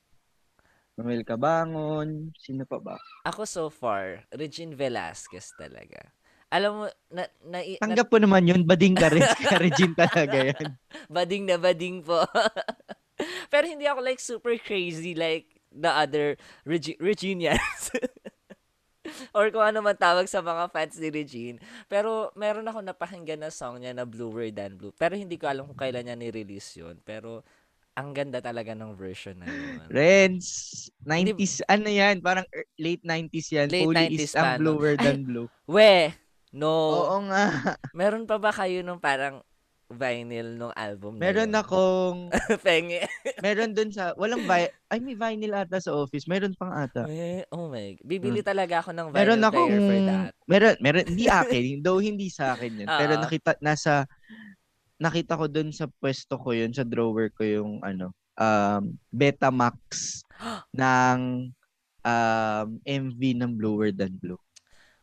Noel 0.96 1.24
Cabangon, 1.24 2.32
sino 2.36 2.64
pa 2.64 2.80
ba? 2.80 2.96
Ako 3.24 3.44
so 3.44 3.68
far, 3.68 4.24
Regine 4.32 4.76
Velasquez 4.76 5.52
talaga. 5.56 6.12
Alam 6.50 6.72
mo, 6.74 6.86
na, 7.08 7.24
na, 7.46 7.60
na 7.62 7.80
Tanggap 7.80 8.10
po 8.10 8.18
naman 8.18 8.44
yun, 8.44 8.66
bading 8.66 8.96
ka 8.96 9.08
rin, 9.08 9.22
kaya 9.24 9.60
Regine 9.64 9.96
talaga 9.96 10.38
yan. 10.50 10.68
bading 11.16 11.44
na 11.46 11.56
bading 11.56 12.02
po. 12.02 12.20
Pero 13.52 13.68
hindi 13.68 13.84
ako 13.86 14.00
like 14.02 14.20
super 14.20 14.56
crazy 14.58 15.12
like 15.14 15.48
the 15.70 15.88
other 15.88 16.36
Regi- 16.64 16.98
Reginians. 16.98 17.92
Or 19.38 19.50
kung 19.50 19.66
ano 19.66 19.80
man 19.84 19.98
tawag 19.98 20.30
sa 20.30 20.40
mga 20.44 20.70
fans 20.70 20.96
ni 20.98 21.10
Regine. 21.10 21.58
Pero 21.86 22.34
meron 22.38 22.68
ako 22.68 22.80
napakinggan 22.82 23.42
na 23.42 23.52
song 23.54 23.82
niya 23.82 23.94
na 23.94 24.06
Bluer 24.08 24.50
Than 24.54 24.76
Blue. 24.76 24.94
Pero 24.96 25.18
hindi 25.18 25.36
ko 25.36 25.50
alam 25.50 25.66
kung 25.70 25.80
kailan 25.80 26.08
niya 26.08 26.18
ni-release 26.18 26.82
yun. 26.82 26.98
Pero 27.04 27.44
ang 28.00 28.16
ganda 28.16 28.40
talaga 28.40 28.72
ng 28.72 28.96
version 28.96 29.36
na 29.36 29.48
yun. 29.52 29.84
Renz, 29.92 30.48
90s, 31.04 31.68
ano 31.68 31.92
yan, 31.92 32.24
parang 32.24 32.48
er- 32.56 32.72
late 32.80 33.04
90s 33.04 33.48
yan. 33.52 33.68
Late 33.68 33.84
Fully 33.84 34.08
90s 34.16 34.24
is 34.24 34.34
ang 34.40 34.56
bluer 34.56 34.96
Ay, 34.96 35.04
than 35.04 35.20
blue. 35.28 35.48
We, 35.68 36.16
no. 36.56 36.72
Oo 36.96 37.18
nga. 37.28 37.76
Meron 37.92 38.24
pa 38.24 38.40
ba 38.40 38.56
kayo 38.56 38.80
nung 38.88 39.04
parang 39.04 39.44
vinyl 39.90 40.54
nung 40.54 40.74
album 40.78 41.18
na 41.18 41.26
Meron 41.26 41.50
yun? 41.50 41.58
akong, 41.58 42.20
Penge. 42.66 43.10
meron 43.42 43.74
dun 43.74 43.90
sa, 43.90 44.14
walang 44.14 44.46
vi- 44.46 44.70
ay 44.88 45.00
may 45.02 45.18
vinyl 45.18 45.66
ata 45.66 45.82
sa 45.82 45.98
office. 45.98 46.30
Meron 46.30 46.54
pang 46.54 46.70
ata. 46.70 47.10
Eh, 47.10 47.42
oh 47.50 47.74
my. 47.74 47.98
Bibili 48.06 48.46
talaga 48.46 48.86
ako 48.86 48.94
ng 48.94 49.08
vinyl 49.10 49.18
Meron 49.18 49.42
akong, 49.42 49.70
player 49.70 49.82
for 49.82 50.00
that. 50.06 50.32
meron, 50.46 50.76
meron, 50.80 51.06
hindi 51.10 51.26
akin, 51.26 51.64
though 51.86 51.98
hindi 51.98 52.30
sa 52.30 52.54
akin 52.54 52.86
yun. 52.86 52.90
Pero 52.90 53.14
Oo. 53.18 53.22
nakita, 53.26 53.52
nasa, 53.60 54.06
nakita 55.02 55.34
ko 55.42 55.46
dun 55.50 55.74
sa 55.74 55.90
pwesto 55.98 56.38
ko 56.38 56.54
yun, 56.54 56.70
sa 56.70 56.86
drawer 56.86 57.34
ko 57.34 57.42
yung, 57.42 57.82
ano, 57.82 58.14
um, 58.38 58.94
Betamax 59.10 60.22
ng 60.78 61.50
um, 62.06 62.68
MV 62.86 63.22
ng 63.42 63.52
Bluer 63.58 63.90
Than 63.90 64.14
Blue. 64.22 64.40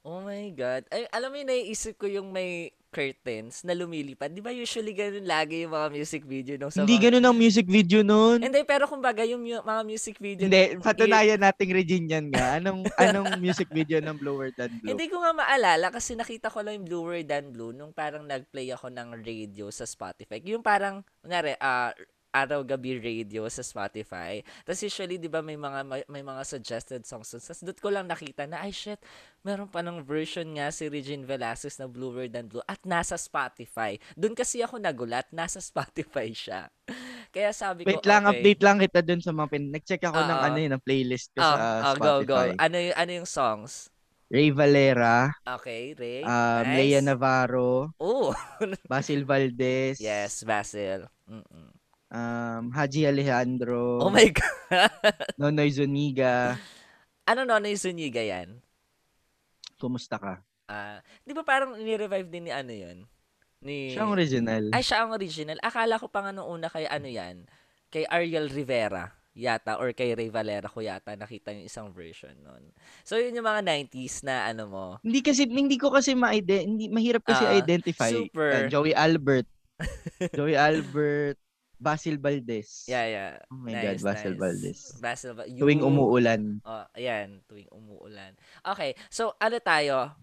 Oh 0.07 0.23
my 0.23 0.55
God. 0.55 0.87
Ay, 0.95 1.11
alam 1.11 1.35
mo 1.35 1.37
yung 1.37 1.51
naiisip 1.51 1.99
ko 1.99 2.07
yung 2.07 2.31
may 2.31 2.71
curtains 2.97 3.61
na 3.61 3.77
lumilipad. 3.77 4.33
Di 4.33 4.41
ba 4.41 4.49
usually 4.49 4.97
ganun 4.97 5.29
lagi 5.29 5.69
yung 5.69 5.77
mga 5.77 5.89
music 5.93 6.25
video 6.25 6.57
nung 6.57 6.73
sa 6.73 6.81
Hindi 6.81 6.97
mga... 6.97 7.05
ganun 7.05 7.25
ang 7.29 7.37
music 7.37 7.69
video 7.69 8.01
nun. 8.01 8.41
Hindi, 8.41 8.65
pero 8.65 8.89
kumbaga 8.89 9.21
yung 9.29 9.45
mu- 9.45 9.61
mga 9.61 9.83
music 9.85 10.17
video... 10.17 10.49
Hindi, 10.49 10.81
patunayan 10.81 11.37
nating 11.37 11.77
Regine 11.77 12.09
yan 12.09 12.27
nga. 12.33 12.57
Anong, 12.57 12.89
anong 13.05 13.37
music 13.37 13.69
video 13.69 14.01
ng 14.01 14.17
Bluer 14.17 14.49
Than 14.57 14.73
Blue? 14.81 14.97
Hindi 14.97 15.13
ko 15.13 15.21
nga 15.21 15.37
maalala 15.37 15.93
kasi 15.93 16.17
nakita 16.17 16.49
ko 16.49 16.65
lang 16.65 16.81
yung 16.81 16.89
Bluer 16.89 17.21
Than 17.21 17.53
Blue 17.53 17.77
nung 17.77 17.93
parang 17.93 18.25
nag-play 18.25 18.73
ako 18.73 18.89
ng 18.89 19.21
radio 19.21 19.69
sa 19.69 19.85
Spotify. 19.85 20.41
Yung 20.49 20.65
parang, 20.65 21.05
kunyari, 21.21 21.53
ah, 22.37 22.43
araw-gabi 22.45 23.01
radio 23.01 23.49
sa 23.49 23.65
Spotify. 23.65 24.45
Tapos 24.63 24.85
usually, 24.85 25.17
di 25.17 25.27
ba, 25.27 25.41
may 25.41 25.57
mga, 25.57 25.81
may, 25.83 26.03
may 26.07 26.21
mga 26.21 26.45
suggested 26.45 27.09
songs. 27.09 27.33
Tapos 27.33 27.65
doon 27.65 27.79
ko 27.81 27.89
lang 27.89 28.05
nakita 28.05 28.45
na, 28.45 28.61
ay 28.61 28.71
shit, 28.71 29.01
meron 29.41 29.67
pa 29.67 29.81
ng 29.81 30.05
version 30.05 30.45
nga 30.53 30.69
si 30.69 30.87
Regine 30.87 31.25
Velasquez 31.25 31.81
na 31.81 31.89
Bluer 31.89 32.29
Than 32.29 32.47
Blue 32.47 32.65
at 32.67 32.83
nasa 32.85 33.17
Spotify. 33.17 33.97
Doon 34.13 34.37
kasi 34.37 34.61
ako 34.61 34.77
nagulat, 34.77 35.25
nasa 35.33 35.63
Spotify 35.71 36.29
siya. 36.31 36.69
Kaya 37.31 37.51
sabi 37.53 37.85
ko, 37.85 37.91
Wait 37.91 38.05
lang, 38.05 38.25
okay. 38.25 38.39
update 38.39 38.63
lang 38.63 38.77
kita 38.79 39.01
dun 39.01 39.21
sa 39.21 39.33
mga 39.33 39.49
pin... 39.49 39.65
Nag-check 39.73 40.03
ako 40.05 40.21
ng 40.21 40.39
Oo. 40.41 40.47
ano 40.47 40.57
yun, 40.57 40.73
ng 40.77 40.85
playlist 40.85 41.33
ko 41.33 41.41
Ah, 41.41 41.57
sa 41.57 41.57
ah, 41.57 41.95
go, 41.97 42.21
go. 42.23 42.37
Spotify. 42.37 42.49
Ano, 42.57 42.77
y- 42.77 42.97
ano 42.97 43.11
yung 43.13 43.29
songs? 43.29 43.89
Ray 44.27 44.51
Valera, 44.51 45.31
Okay, 45.47 45.95
Ray. 45.95 46.27
um, 46.27 46.67
nice. 46.67 46.75
Lea 46.75 46.99
Navarro, 46.99 47.95
Oh, 48.03 48.35
Basil 48.91 49.23
Valdez, 49.23 50.03
yes, 50.03 50.43
Basil. 50.43 51.07
Mm-mm. 51.31 51.76
Um, 52.11 52.71
Haji 52.71 53.07
Alejandro, 53.07 54.03
Oh 54.03 54.13
my 54.13 54.29
God. 54.31 54.91
Nonoy 55.41 55.71
Zuniga. 55.71 56.57
ano 57.27 57.41
Nonoy 57.43 57.75
Zuniga 57.75 58.23
yan? 58.23 58.61
Kumusta 59.77 60.17
ka? 60.17 60.35
Ah, 60.67 60.99
di 61.23 61.31
ba 61.31 61.47
parang 61.47 61.79
ni-revive 61.79 62.27
din 62.27 62.51
ni 62.51 62.53
ano 62.53 62.73
yun? 62.75 63.07
Ni... 63.63 63.95
Siya 63.95 64.03
ang 64.05 64.13
original. 64.15 64.65
Ay, 64.75 64.83
siya 64.83 65.07
ang 65.07 65.15
original. 65.15 65.59
Akala 65.63 65.97
ko 65.99 66.11
pa 66.11 66.27
nga 66.27 66.33
nung 66.35 66.51
una 66.51 66.67
kay 66.67 66.91
ano 66.91 67.07
yan, 67.07 67.47
kay 67.89 68.03
Ariel 68.11 68.51
Rivera 68.51 69.15
yata 69.37 69.77
or 69.77 69.93
kay 69.93 70.17
Ray 70.17 70.33
Valera 70.33 70.65
ko 70.65 70.81
yata 70.81 71.13
nakita 71.13 71.53
yung 71.53 71.69
isang 71.69 71.93
version 71.93 72.33
nun. 72.41 72.73
So 73.05 73.21
yun 73.21 73.37
yung 73.37 73.45
mga 73.45 73.69
90s 73.69 74.25
na 74.25 74.49
ano 74.49 74.65
mo. 74.65 74.85
Hindi 75.05 75.21
kasi 75.21 75.45
hindi 75.45 75.77
ko 75.77 75.93
kasi 75.93 76.17
ma 76.17 76.33
hindi 76.33 76.89
mahirap 76.89 77.21
kasi 77.21 77.45
Ah, 77.45 77.53
identify. 77.53 78.09
super. 78.09 78.65
Uh, 78.65 78.73
Joey 78.73 78.97
Albert. 78.97 79.45
Joey 80.37 80.57
Albert, 80.57 81.37
Basil 81.77 82.17
Valdez. 82.17 82.89
Yeah, 82.89 83.07
yeah. 83.07 83.31
Oh 83.53 83.61
my 83.61 83.73
nice, 83.73 84.01
God, 84.01 84.13
Basil 84.13 84.33
nice. 84.33 84.41
Valdez. 84.41 84.79
Basil 84.97 85.33
Va- 85.37 85.49
Tuwing 85.49 85.85
umuulan. 85.85 86.43
Oh, 86.65 86.85
ayan, 86.97 87.45
tuwing 87.45 87.69
umuulan. 87.69 88.33
Okay, 88.65 88.97
so 89.13 89.37
ano 89.37 89.61
tayo? 89.61 90.17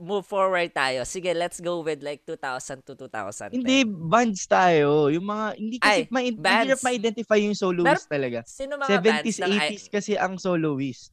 Move 0.00 0.24
forward 0.24 0.70
tayo. 0.72 1.04
Sige, 1.04 1.36
let's 1.36 1.60
go 1.60 1.84
with 1.84 2.00
like 2.00 2.24
2000 2.24 2.86
to 2.88 2.96
2010. 2.96 3.52
Hindi, 3.52 3.84
bands 3.84 4.48
tayo. 4.48 5.12
Yung 5.12 5.28
mga, 5.28 5.46
hindi 5.60 5.76
kasi, 5.76 6.06
Ay, 6.06 6.08
ma- 6.08 6.24
bands. 6.40 6.80
ma-identify 6.80 7.36
yung 7.36 7.58
soloist 7.58 8.08
talaga. 8.08 8.40
Sino 8.48 8.80
mga 8.80 8.96
bands 9.02 9.36
70s, 9.36 9.38
ng 9.44 9.52
80s 9.60 9.84
kasi 9.92 10.12
ang 10.16 10.40
soloist. 10.40 11.12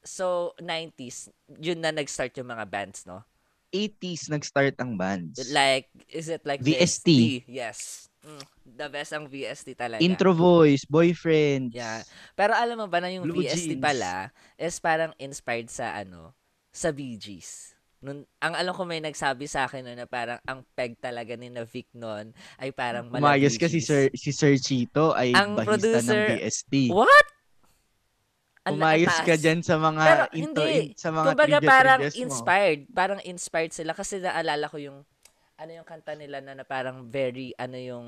So, 0.00 0.56
90s, 0.56 1.28
yun 1.60 1.84
na 1.84 1.92
nag-start 1.92 2.32
yung 2.40 2.48
mga 2.48 2.64
bands, 2.64 3.04
no? 3.04 3.28
80s 3.68 4.32
nag-start 4.32 4.80
ang 4.80 4.96
bands. 4.96 5.52
Like, 5.52 5.92
is 6.08 6.32
it 6.32 6.40
like 6.48 6.64
VST? 6.64 7.44
Yes. 7.44 8.08
Mm, 8.28 8.44
the 8.68 8.88
best 8.88 9.10
ang 9.10 9.24
VST 9.24 9.72
talaga. 9.72 10.04
Intro 10.04 10.36
voice, 10.36 10.84
boyfriends. 10.84 11.72
Yeah. 11.72 12.04
Pero 12.34 12.52
alam 12.52 12.76
mo 12.76 12.84
ba 12.84 13.00
na 13.00 13.08
yung 13.08 13.24
Blue 13.24 13.40
VST 13.40 13.72
Jeans. 13.72 13.80
pala 13.80 14.28
is 14.54 14.76
parang 14.76 15.16
inspired 15.16 15.66
sa 15.66 15.96
ano, 15.96 16.36
sa 16.68 16.92
Bee 16.92 17.16
Gees. 17.16 17.72
Nun, 17.98 18.22
ang 18.38 18.54
alam 18.54 18.70
ko 18.70 18.84
may 18.84 19.00
nagsabi 19.00 19.48
sa 19.48 19.64
akin 19.64 19.82
nun 19.82 19.96
na 19.96 20.04
parang 20.04 20.38
ang 20.44 20.62
peg 20.70 20.94
talaga 20.98 21.34
ni 21.34 21.48
na 21.48 21.64
Vic 21.64 21.88
nun 21.90 22.30
ay 22.54 22.70
parang 22.70 23.08
mala 23.08 23.32
Umayos 23.32 23.56
kasi 23.56 23.80
Gees. 23.80 23.88
Sir, 23.88 24.02
si 24.12 24.30
Sir 24.30 24.54
Chito 24.54 25.16
ay 25.16 25.32
Ang 25.32 25.56
bahista 25.56 25.72
producer- 25.98 26.04
ng 26.06 26.38
VST. 26.38 26.72
What? 26.92 27.26
Ang 28.62 28.76
Umayos 28.76 29.16
ka 29.24 29.34
dyan 29.34 29.64
sa 29.64 29.80
mga 29.80 30.02
Pero 30.04 30.24
intro, 30.36 30.62
hindi. 30.62 30.78
in- 30.84 30.92
sa 30.94 31.08
mga 31.08 31.26
Kumbaga 31.32 31.58
parang 31.58 31.98
trivias 31.98 32.14
mo. 32.14 32.22
inspired. 32.22 32.80
Parang 32.92 33.20
inspired 33.24 33.72
sila 33.72 33.96
kasi 33.96 34.20
naalala 34.20 34.68
ko 34.68 34.76
yung 34.76 34.98
ano 35.58 35.70
yung 35.74 35.86
kanta 35.86 36.14
nila 36.14 36.38
na, 36.38 36.54
na 36.54 36.64
parang 36.64 37.10
very 37.10 37.50
ano 37.58 37.74
yung 37.74 38.06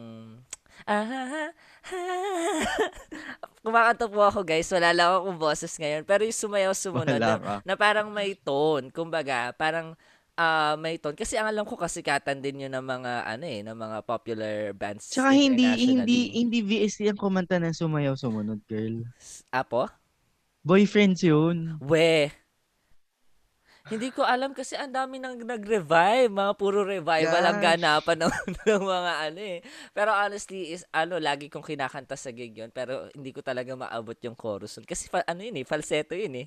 ah. 0.87 1.51
Kumakanta 3.61 4.09
po 4.09 4.25
ako 4.25 4.41
guys. 4.47 4.71
Wala 4.73 4.95
lang 4.97 5.11
akong 5.21 5.37
boses 5.37 5.75
ngayon. 5.77 6.07
Pero 6.09 6.25
yung 6.25 6.41
sumayaw 6.41 6.73
sumunod 6.73 7.21
na, 7.21 7.61
na 7.61 7.75
parang 7.77 8.09
may 8.09 8.33
tone. 8.33 8.89
Kumbaga, 8.89 9.53
parang 9.53 9.99
ah, 10.41 10.79
may 10.81 10.97
tone. 10.97 11.19
Kasi 11.19 11.37
ang 11.37 11.51
alam 11.51 11.69
ko 11.69 11.77
kasikatan 11.77 12.41
din 12.41 12.65
yun 12.65 12.73
ng 12.73 12.87
mga 12.87 13.13
ano 13.29 13.45
eh, 13.45 13.61
ng 13.61 13.77
mga 13.77 13.99
popular 14.09 14.57
bands 14.73 15.13
Tsaka 15.13 15.37
hindi, 15.37 15.67
hindi, 15.77 16.33
hindi 16.41 16.59
VST 16.65 17.13
ang 17.13 17.21
kumanta 17.21 17.61
ng 17.61 17.77
sumayaw 17.77 18.17
sumunod, 18.17 18.65
girl. 18.65 19.05
Apo? 19.53 19.91
Boyfriends 20.65 21.21
yun. 21.21 21.77
We. 21.85 22.33
Hindi 23.91 24.15
ko 24.15 24.23
alam 24.23 24.55
kasi 24.55 24.79
ang 24.79 24.95
dami 24.95 25.19
nang 25.19 25.35
nag-revive. 25.35 26.31
Mga 26.31 26.53
puro 26.55 26.87
revival 26.87 27.43
ang 27.43 27.59
ganapan 27.59 28.23
ng, 28.23 28.33
ng 28.71 28.83
mga 28.87 29.13
ano 29.27 29.41
eh. 29.43 29.59
Pero 29.91 30.15
honestly, 30.15 30.71
is 30.71 30.87
ano, 30.95 31.19
lagi 31.19 31.51
kong 31.51 31.67
kinakanta 31.67 32.15
sa 32.15 32.31
gig 32.31 32.55
yun. 32.55 32.71
Pero 32.71 33.11
hindi 33.11 33.35
ko 33.35 33.43
talaga 33.43 33.75
maabot 33.75 34.15
yung 34.23 34.39
chorus. 34.39 34.79
Kasi 34.87 35.11
fa- 35.11 35.27
ano 35.27 35.43
yun 35.43 35.59
eh, 35.59 35.67
falsetto 35.67 36.15
yun 36.15 36.39
eh. 36.39 36.47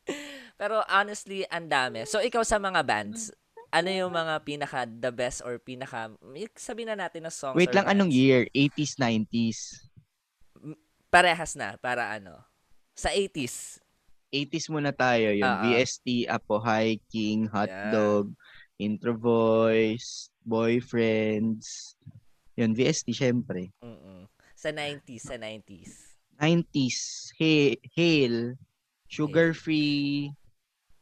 pero 0.60 0.80
honestly, 0.88 1.44
ang 1.52 1.68
dami. 1.68 2.08
So 2.08 2.24
ikaw 2.24 2.40
sa 2.48 2.56
mga 2.56 2.80
bands, 2.88 3.28
ano 3.70 3.88
yung 3.92 4.10
mga 4.16 4.34
pinaka 4.42 4.88
the 4.88 5.12
best 5.12 5.44
or 5.46 5.60
pinaka 5.60 6.10
sabihin 6.58 6.96
na 6.96 7.06
natin 7.06 7.28
na 7.28 7.30
songs 7.30 7.54
Wait 7.54 7.70
lang, 7.70 7.86
anong 7.86 8.10
bands? 8.10 8.18
year? 8.18 8.40
80s, 8.56 8.96
90s? 8.98 9.60
Parehas 11.12 11.54
na 11.60 11.76
para 11.76 12.08
ano. 12.08 12.40
Sa 12.96 13.12
80s. 13.12 13.84
80s 14.30 14.70
muna 14.70 14.90
tayo. 14.90 15.30
Yung 15.30 15.44
Ah, 15.44 15.58
ah. 15.58 15.64
VST, 15.66 16.24
Apo 16.24 16.56
Hiking, 16.56 17.44
Yeah. 17.44 17.52
Hotdog, 17.52 18.30
Intro 18.78 19.12
Voice, 19.12 20.30
Boyfriends. 20.40 21.98
Yun, 22.54 22.72
VST, 22.72 23.10
syempre. 23.10 23.74
Mm-mm. 23.78 24.24
Sa 24.54 24.70
90s, 24.70 25.22
sa 25.24 25.36
90s. 25.36 26.16
90s, 26.36 27.00
Hail, 27.36 27.76
Hail 27.90 28.34
Sugar 29.06 29.52
Free, 29.52 30.30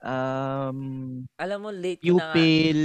um, 0.01 1.23
Alam 1.37 1.59
mo, 1.61 1.71
late 1.71 2.01
ko 2.01 2.17
na 2.17 2.25
nga- 2.25 2.35
Pupil, 2.35 2.81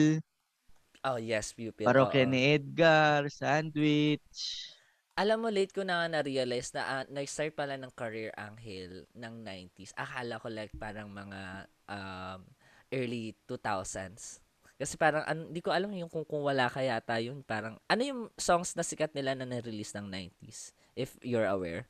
Oh, 1.03 1.19
yes, 1.19 1.51
pupil. 1.51 1.83
Parokya 1.83 2.23
ni 2.23 2.55
Edgar, 2.55 3.27
Sandwich. 3.27 4.71
Alam 5.13 5.45
mo, 5.45 5.49
late 5.53 5.69
ko 5.69 5.85
na 5.85 6.01
nga 6.01 6.07
na-realize 6.09 6.73
na 6.73 6.81
ah, 6.81 7.05
nag-start 7.05 7.53
pala 7.53 7.77
ng 7.77 7.93
career 7.93 8.33
ang 8.33 8.57
Hill 8.57 9.05
ng 9.13 9.45
90s. 9.45 9.93
Akala 9.93 10.41
ko 10.41 10.49
like 10.49 10.73
parang 10.73 11.13
mga 11.13 11.69
um, 11.85 12.41
early 12.89 13.37
2000s. 13.45 14.41
Kasi 14.73 14.97
parang, 14.97 15.21
an- 15.29 15.53
di 15.53 15.61
ko 15.61 15.69
alam 15.69 15.93
yung 15.93 16.09
kung, 16.09 16.25
kung 16.25 16.41
wala 16.41 16.65
ka 16.65 16.81
yata 16.81 17.21
yun. 17.21 17.45
Parang, 17.45 17.77
ano 17.85 18.01
yung 18.01 18.21
songs 18.41 18.73
na 18.73 18.81
sikat 18.81 19.13
nila 19.13 19.37
na 19.37 19.45
na-release 19.45 19.93
ng 19.93 20.09
90s? 20.09 20.73
If 20.97 21.13
you're 21.21 21.45
aware. 21.45 21.85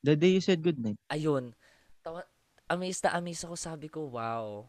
The 0.00 0.16
day 0.16 0.32
you 0.32 0.40
said 0.40 0.64
goodnight. 0.64 0.96
Ayun. 1.12 1.52
Tawa, 2.00 2.24
amazed 2.72 3.04
na 3.04 3.20
amazed 3.20 3.44
ako. 3.44 3.52
Sabi 3.60 3.92
ko, 3.92 4.08
wow. 4.16 4.64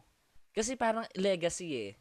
Kasi 0.52 0.76
parang 0.76 1.08
legacy 1.16 1.88
eh. 1.88 1.92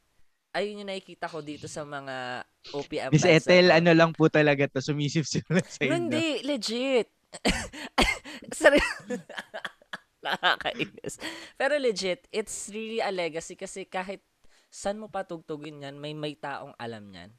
Ayun 0.52 0.84
yung 0.84 0.92
nakikita 0.92 1.32
ko 1.32 1.40
dito 1.40 1.66
sa 1.66 1.82
mga 1.82 2.44
OPM 2.76 3.10
Miss 3.16 3.24
Ethel, 3.24 3.72
ano 3.72 3.96
lang 3.96 4.12
po 4.12 4.28
talaga 4.28 4.68
to, 4.68 4.84
sumisip-sip 4.84 5.48
lang 5.48 5.64
sa 5.72 5.80
inyo. 5.82 5.92
Hindi, 5.96 6.28
legit. 6.44 7.08
Sorry. 8.60 8.84
Nakakainis. 10.26 11.18
Pero 11.56 11.80
legit, 11.80 12.28
it's 12.30 12.68
really 12.70 13.00
a 13.00 13.10
legacy 13.10 13.56
kasi 13.56 13.88
kahit 13.88 14.20
saan 14.68 15.00
mo 15.00 15.08
patugtugin 15.08 15.82
yan, 15.82 15.96
may 15.98 16.12
may 16.12 16.36
taong 16.36 16.76
alam 16.76 17.08
yan. 17.10 17.32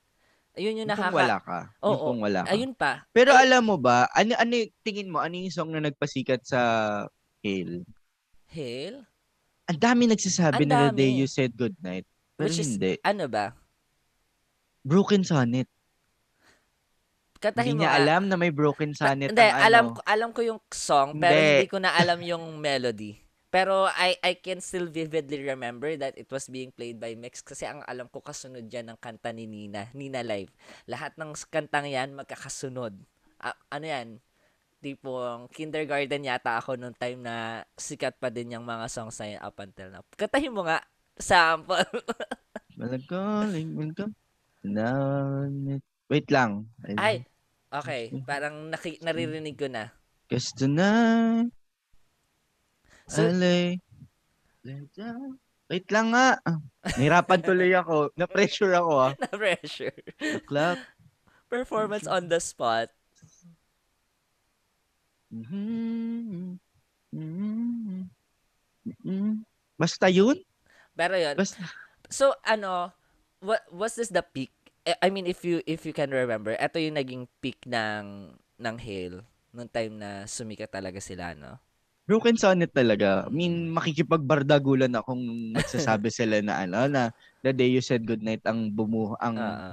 Ayun 0.52 0.84
yung 0.84 0.84
Yung 0.84 0.88
kung 0.90 1.08
nakaka... 1.08 1.16
wala 1.16 1.36
ka. 1.38 1.58
Yung 1.80 1.84
Oo, 1.86 2.02
kung 2.02 2.20
wala 2.20 2.40
ka. 2.44 2.48
Ayun 2.52 2.72
pa. 2.74 2.92
Pero 3.08 3.32
Ay- 3.32 3.44
alam 3.46 3.62
mo 3.64 3.76
ba, 3.76 4.08
ano, 4.10 4.36
ano 4.36 4.52
yung- 4.52 4.72
tingin 4.80 5.08
mo, 5.08 5.20
ano 5.20 5.32
yung 5.32 5.48
song 5.48 5.72
na 5.72 5.80
nagpasikat 5.80 6.44
sa 6.44 6.60
Hail? 7.40 7.84
Hail? 8.48 9.04
Ang 9.64 9.78
dami 9.80 10.02
nagsasabi 10.08 10.64
Ang 10.64 10.70
na 10.70 10.80
the 10.88 10.98
day 10.98 11.12
you 11.12 11.24
said 11.24 11.52
goodnight. 11.54 12.04
Pero 12.42 12.50
Which 12.50 12.58
is, 12.58 12.74
hindi. 12.74 12.98
ano 13.00 13.24
ba? 13.26 13.54
Broken 14.82 15.22
Sonnet. 15.22 15.70
Katahin 17.38 17.74
Hindi 17.74 17.78
mo 17.78 17.82
niya 17.82 17.90
nga. 17.90 17.98
alam 17.98 18.22
na 18.30 18.36
may 18.38 18.54
broken 18.54 18.94
sonnet 18.94 19.34
Hindi, 19.34 19.42
ang 19.42 19.58
alam, 19.58 19.84
ano. 19.84 19.94
ko- 19.98 20.04
alam 20.06 20.30
ko 20.30 20.40
yung 20.46 20.60
song, 20.70 21.18
pero 21.18 21.34
Hindi. 21.34 21.50
hindi 21.58 21.66
ko 21.66 21.78
na 21.82 21.90
alam 21.90 22.18
yung 22.22 22.44
melody. 22.56 23.18
Pero 23.50 23.84
I 23.84 24.14
I 24.22 24.38
can 24.38 24.62
still 24.62 24.86
vividly 24.86 25.42
remember 25.42 25.90
that 25.98 26.14
it 26.14 26.30
was 26.30 26.46
being 26.46 26.70
played 26.70 26.96
by 26.96 27.12
Mix 27.12 27.42
kasi 27.42 27.66
ang 27.66 27.82
alam 27.84 28.06
ko 28.08 28.22
kasunod 28.22 28.64
yan 28.64 28.88
ng 28.88 28.96
kanta 28.96 29.28
ni 29.28 29.44
Nina, 29.44 29.90
Nina 29.92 30.22
Live. 30.22 30.54
Lahat 30.86 31.12
ng 31.18 31.34
kantang 31.50 31.84
yan 31.84 32.14
magkakasunod. 32.14 32.94
A- 33.42 33.58
ano 33.68 33.84
yan? 33.84 34.08
Tipong 34.78 35.50
kindergarten 35.50 36.22
yata 36.22 36.56
ako 36.56 36.78
nung 36.78 36.94
time 36.94 37.20
na 37.20 37.34
sikat 37.74 38.16
pa 38.16 38.30
din 38.30 38.54
yung 38.54 38.64
mga 38.64 38.86
songs 38.86 39.18
na 39.18 39.26
yun 39.28 39.42
up 39.42 39.58
until 39.58 39.88
now. 39.90 40.02
Kantahin 40.14 40.54
mo 40.54 40.62
nga, 40.62 40.78
sample. 41.22 41.86
Malagaling, 42.78 43.78
welcome. 43.78 44.12
Sonnet. 44.62 45.82
Wait 46.10 46.28
lang. 46.28 46.66
Ay, 46.98 47.22
okay. 47.70 48.10
Parang 48.26 48.68
naki- 48.68 49.00
naririnig 49.00 49.54
ko 49.54 49.70
na. 49.70 49.94
Cause 50.26 50.50
tonight, 50.52 51.54
So, 53.06 53.28
I. 53.28 53.76
Wait 55.68 55.88
lang 55.92 56.12
nga. 56.12 56.36
Ah, 56.44 56.58
Nahirapan 56.96 57.40
tuloy 57.48 57.72
ako. 57.72 58.08
Na-pressure 58.16 58.72
ako 58.76 58.92
ah. 58.96 59.12
na 59.16 59.28
pressure. 59.28 59.96
The 60.20 60.40
clock. 60.44 60.78
Performance 61.48 62.08
on 62.08 62.28
the 62.32 62.40
spot. 62.40 62.88
Mhm. 65.32 66.60
Mhm. 67.12 68.08
Mhm. 68.84 69.44
Basta 69.76 70.12
yun? 70.12 70.36
Pero 70.96 71.14
yun, 71.16 71.36
Basta. 71.36 71.64
So 72.12 72.36
ano, 72.44 72.92
what 73.40 73.64
was 73.72 73.96
this 73.96 74.12
the 74.12 74.20
peak? 74.20 74.52
Eh, 74.84 74.98
I 75.00 75.08
mean 75.08 75.24
if 75.24 75.40
you 75.48 75.64
if 75.64 75.88
you 75.88 75.96
can 75.96 76.12
remember, 76.12 76.52
ito 76.52 76.76
yung 76.76 77.00
naging 77.00 77.24
peak 77.40 77.64
ng 77.64 78.36
ng 78.60 78.76
Hale 78.76 79.24
nung 79.52 79.68
time 79.68 79.96
na 79.96 80.28
sumikat 80.28 80.68
talaga 80.68 81.00
sila, 81.00 81.32
no? 81.32 81.56
Broken 82.02 82.34
sonnet 82.34 82.74
talaga. 82.74 83.24
I 83.24 83.32
mean, 83.32 83.70
makikipagbardagulan 83.70 84.90
akong 84.98 85.54
magsasabi 85.54 86.10
sila 86.18 86.42
na 86.42 86.66
ano, 86.66 86.90
na 86.90 87.14
the 87.46 87.54
day 87.54 87.70
you 87.70 87.78
said 87.78 88.02
goodnight 88.02 88.42
ang 88.42 88.74
bumuh, 88.74 89.14
ang 89.22 89.38
Oo. 89.38 89.72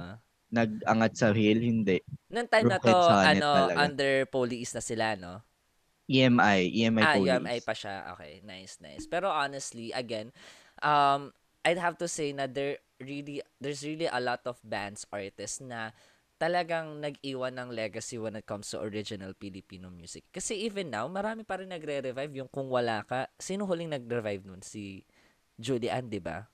nag-angat 0.54 1.12
sa 1.18 1.34
hill. 1.34 1.58
Hindi. 1.58 1.98
Nung 2.30 2.46
time 2.46 2.70
na 2.70 2.78
Broken 2.78 2.94
to, 2.94 2.98
sonnet 3.02 3.42
ano, 3.42 3.50
talaga. 3.50 3.82
under 3.82 4.14
police 4.30 4.70
na 4.78 4.82
sila, 4.84 5.18
no? 5.18 5.42
EMI. 6.06 6.58
EMI 6.70 7.02
ah, 7.02 7.14
police. 7.18 7.34
UMI 7.34 7.58
pa 7.62 7.74
siya. 7.74 7.94
Okay, 8.14 8.42
nice, 8.46 8.78
nice. 8.82 9.06
Pero 9.10 9.30
honestly, 9.30 9.90
again, 9.90 10.30
um, 10.82 11.32
I'd 11.64 11.78
have 11.80 11.96
to 12.00 12.08
say 12.08 12.32
na 12.32 12.48
there 12.48 12.80
really, 13.00 13.40
there's 13.60 13.84
really 13.84 14.08
a 14.08 14.20
lot 14.20 14.44
of 14.44 14.60
bands, 14.64 15.04
artists 15.12 15.60
na 15.60 15.92
talagang 16.40 17.04
nag-iwan 17.04 17.52
ng 17.52 17.68
legacy 17.68 18.16
when 18.16 18.32
it 18.32 18.48
comes 18.48 18.72
to 18.72 18.80
original 18.80 19.36
Filipino 19.36 19.92
music. 19.92 20.24
Kasi 20.32 20.56
even 20.64 20.88
now, 20.88 21.04
marami 21.04 21.44
pa 21.44 21.60
rin 21.60 21.68
nagre-revive 21.68 22.32
yung 22.32 22.48
Kung 22.48 22.72
Wala 22.72 23.04
Ka. 23.04 23.28
Sino 23.36 23.68
huling 23.68 23.92
nag-revive 23.92 24.48
nun? 24.48 24.64
Si 24.64 25.04
Judy 25.60 25.92
Ann, 25.92 26.08
di 26.08 26.16
ba? 26.16 26.48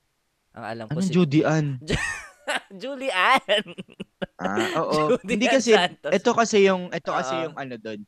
Ang 0.58 0.64
alam 0.66 0.84
ko 0.90 0.98
Anong 0.98 1.06
si... 1.06 1.14
Judy 1.14 1.46
Ann? 1.46 1.78
Julie 2.82 3.14
Ann! 3.14 3.66
Ah, 4.42 4.82
oo. 4.82 5.14
Judy 5.22 5.38
Hindi 5.38 5.46
kasi, 5.46 5.70
Santos. 5.78 6.10
ito 6.10 6.30
kasi 6.34 6.66
yung, 6.66 6.90
ito 6.90 7.10
kasi 7.14 7.34
Oo. 7.38 7.42
yung 7.46 7.54
ano 7.54 7.74
doon 7.78 8.02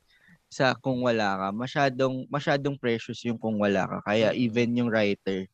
sa 0.50 0.74
kung 0.74 0.98
wala 1.04 1.36
ka, 1.38 1.46
masyadong, 1.54 2.26
masyadong 2.26 2.74
precious 2.74 3.22
yung 3.22 3.38
kung 3.38 3.54
wala 3.60 3.86
ka. 3.86 3.98
Kaya 4.02 4.34
Mm. 4.34 4.38
even 4.42 4.68
yung 4.82 4.90
writer, 4.90 5.46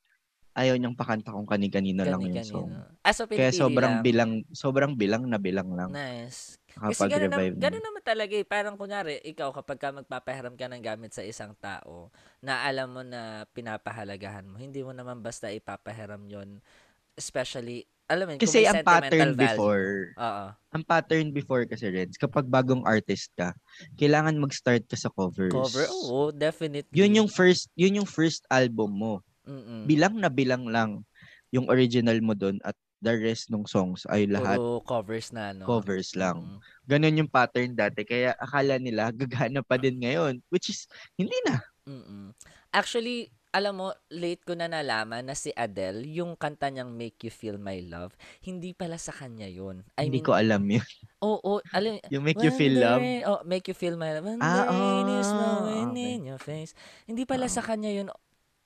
ayaw 0.54 0.74
niyang 0.78 0.96
pakanta 0.98 1.34
kung 1.34 1.46
kani-kanina 1.46 2.06
lang 2.06 2.22
yung 2.22 2.42
Kani-kanino. 2.42 2.46
song. 2.46 2.70
Ah, 3.04 3.12
so 3.12 3.26
Kaya 3.28 3.50
sobrang 3.52 4.00
lang. 4.00 4.04
bilang, 4.06 4.30
sobrang 4.54 4.92
bilang 4.96 5.26
na 5.28 5.38
bilang 5.38 5.74
lang 5.74 5.92
Nice. 5.92 6.56
Kasi 6.74 7.06
kapag 7.06 7.10
gano'n, 7.10 7.30
naman, 7.30 7.38
revive 7.50 7.58
gano'n 7.60 7.84
naman 7.84 8.02
talaga 8.02 8.34
eh. 8.34 8.46
Parang 8.46 8.74
kunyari, 8.78 9.20
ikaw 9.22 9.50
kapag 9.54 9.78
ka 9.78 9.88
magpapahiram 9.94 10.54
ka 10.58 10.66
ng 10.70 10.82
gamit 10.82 11.12
sa 11.14 11.22
isang 11.22 11.54
tao 11.58 12.10
na 12.42 12.64
alam 12.66 12.90
mo 12.90 13.02
na 13.06 13.46
pinapahalagahan 13.54 14.46
mo, 14.46 14.58
hindi 14.58 14.82
mo 14.82 14.90
naman 14.90 15.22
basta 15.22 15.50
ipapahiram 15.50 16.22
yon 16.26 16.58
Especially, 17.18 17.86
alam 18.10 18.30
mo 18.30 18.34
Kasi 18.38 18.66
ang 18.66 18.82
pattern 18.82 19.34
value. 19.34 19.38
before, 19.38 19.94
Oo. 20.18 20.46
ang 20.74 20.82
pattern 20.82 21.30
before 21.30 21.64
kasi 21.70 21.86
Reds, 21.90 22.18
kapag 22.18 22.46
bagong 22.50 22.82
artist 22.86 23.30
ka, 23.38 23.54
kailangan 23.94 24.34
mag-start 24.42 24.84
ka 24.90 24.98
sa 24.98 25.10
covers. 25.14 25.54
Cover? 25.54 25.86
Oo, 25.90 26.34
definitely. 26.34 26.90
Yun 26.90 27.22
yung 27.24 27.30
first, 27.30 27.70
yun 27.78 28.02
yung 28.02 28.08
first 28.08 28.42
album 28.50 28.90
mo. 28.98 29.14
Mm-mm. 29.44 29.84
Bilang 29.84 30.14
na 30.16 30.28
bilang 30.28 30.64
lang 30.66 31.04
yung 31.50 31.68
original 31.68 32.18
mo 32.18 32.34
doon 32.34 32.58
at 32.64 32.74
the 32.98 33.12
rest 33.12 33.52
ng 33.52 33.68
songs 33.68 34.08
ay 34.08 34.24
lahat 34.24 34.56
Puro 34.56 34.80
covers 34.80 35.28
na, 35.30 35.52
no? 35.52 35.68
covers 35.68 36.16
lang. 36.16 36.40
Mm. 36.40 36.58
Ganon 36.88 37.18
yung 37.20 37.30
pattern 37.30 37.76
dati. 37.76 38.00
Kaya 38.02 38.32
akala 38.34 38.80
nila 38.80 39.12
gagana 39.20 39.60
pa 39.60 39.76
din 39.76 40.00
ngayon. 40.00 40.40
Which 40.48 40.72
is, 40.72 40.88
hindi 41.14 41.36
na. 41.44 41.60
Mm-mm. 41.84 42.32
Actually, 42.72 43.28
alam 43.54 43.78
mo, 43.78 43.92
late 44.10 44.42
ko 44.42 44.56
na 44.58 44.66
nalaman 44.66 45.22
na 45.22 45.36
si 45.36 45.52
Adele, 45.54 46.02
yung 46.10 46.34
kanta 46.34 46.72
niyang 46.72 46.90
Make 46.90 47.28
You 47.28 47.30
Feel 47.30 47.54
My 47.54 47.78
Love, 47.86 48.16
hindi 48.42 48.74
pala 48.74 48.98
sa 48.98 49.14
kanya 49.14 49.46
yun. 49.46 49.86
I 49.94 50.08
hindi 50.10 50.18
mean, 50.18 50.26
ko 50.26 50.32
alam 50.34 50.64
yun. 50.64 50.82
Oo, 51.22 51.38
oh, 51.38 51.60
alam, 51.70 52.00
Yung 52.10 52.24
make 52.24 52.40
you 52.42 52.50
feel 52.50 52.74
love. 52.74 53.04
oh, 53.28 53.44
make 53.46 53.68
you 53.70 53.76
feel 53.76 53.94
my 53.94 54.10
love. 54.10 54.26
When 54.26 54.42
Ah, 54.42 54.66
the 54.66 54.74
rain 54.74 55.08
is 55.22 55.28
ah, 55.28 55.36
blowing 55.38 55.92
okay. 55.94 56.10
in 56.18 56.22
your 56.26 56.40
face. 56.42 56.72
Hindi 57.06 57.22
pala 57.28 57.46
Ah. 57.46 57.52
sa 57.52 57.62
kanya 57.62 57.92
yun 57.94 58.08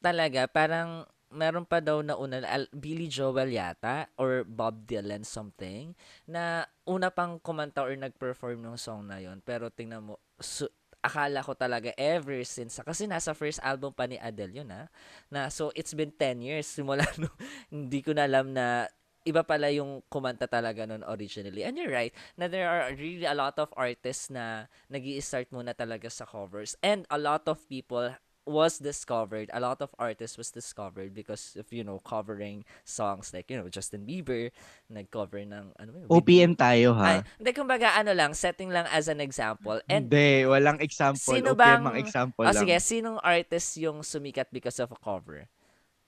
talaga. 0.01 0.47
Parang 0.51 1.07
meron 1.29 1.69
pa 1.69 1.79
daw 1.85 2.01
na 2.01 2.17
una, 2.17 2.41
Billy 2.73 3.09
Joel 3.09 3.53
yata 3.53 4.09
or 4.17 4.45
Bob 4.49 4.89
Dylan 4.89 5.25
something 5.29 5.93
na 6.25 6.65
una 6.89 7.13
pang 7.13 7.37
kumanta 7.37 7.85
or 7.85 7.93
nag-perform 7.93 8.65
ng 8.65 8.79
song 8.81 9.09
na 9.09 9.21
yun. 9.21 9.45
Pero 9.45 9.69
tingnan 9.69 10.09
mo, 10.09 10.15
su- 10.41 10.73
akala 11.05 11.45
ko 11.47 11.55
talaga 11.55 11.95
ever 11.95 12.43
since, 12.43 12.83
kasi 12.83 13.07
nasa 13.07 13.31
first 13.37 13.63
album 13.63 13.95
pa 13.95 14.11
ni 14.11 14.19
Adele 14.19 14.65
yun 14.65 14.71
ha, 14.75 14.91
na 15.31 15.47
so 15.47 15.71
it's 15.79 15.95
been 15.95 16.11
10 16.11 16.43
years 16.43 16.67
simula 16.67 17.07
no, 17.23 17.31
hindi 17.71 18.03
ko 18.03 18.11
na 18.11 18.27
alam 18.27 18.51
na 18.51 18.91
iba 19.23 19.45
pala 19.45 19.69
yung 19.69 20.01
kumanta 20.09 20.49
talaga 20.49 20.89
nun 20.89 21.05
originally. 21.05 21.61
And 21.63 21.77
you're 21.77 21.93
right, 21.93 22.17
na 22.41 22.49
there 22.49 22.67
are 22.67 22.89
really 22.97 23.29
a 23.29 23.37
lot 23.37 23.61
of 23.61 23.69
artists 23.77 24.33
na 24.33 24.73
nag 24.89 25.05
start 25.21 25.53
muna 25.53 25.77
talaga 25.77 26.09
sa 26.09 26.25
covers. 26.25 26.75
And 26.81 27.05
a 27.13 27.21
lot 27.21 27.45
of 27.45 27.61
people 27.69 28.17
was 28.49 28.81
discovered, 28.81 29.53
a 29.53 29.61
lot 29.61 29.85
of 29.85 29.93
artists 30.01 30.41
was 30.41 30.49
discovered 30.49 31.13
because 31.13 31.55
of, 31.61 31.69
you 31.69 31.85
know, 31.85 32.01
covering 32.01 32.65
songs 32.83 33.31
like, 33.37 33.53
you 33.53 33.61
know, 33.61 33.69
Justin 33.69 34.09
Bieber, 34.09 34.51
nag-cover 34.89 35.45
ng, 35.45 35.77
ano 35.77 35.91
yun? 35.93 36.09
OPM 36.09 36.53
tayo 36.57 36.97
Ay, 36.97 37.21
ha. 37.21 37.29
hindi, 37.37 37.53
kumbaga, 37.53 37.95
ano 38.01 38.17
lang, 38.17 38.33
setting 38.33 38.73
lang 38.73 38.89
as 38.89 39.07
an 39.07 39.21
example. 39.21 39.77
And, 39.87 40.09
hindi, 40.09 40.49
walang 40.49 40.81
example. 40.81 41.37
Sino 41.37 41.53
OPM 41.53 41.61
bang- 41.61 41.85
ang 41.85 41.99
example 42.01 42.45
oh, 42.49 42.51
lang. 42.51 42.63
sige, 42.65 42.75
sinong 42.81 43.21
artist 43.21 43.77
yung 43.77 44.01
sumikat 44.01 44.49
because 44.49 44.81
of 44.81 44.89
a 44.89 44.99
cover? 44.99 45.45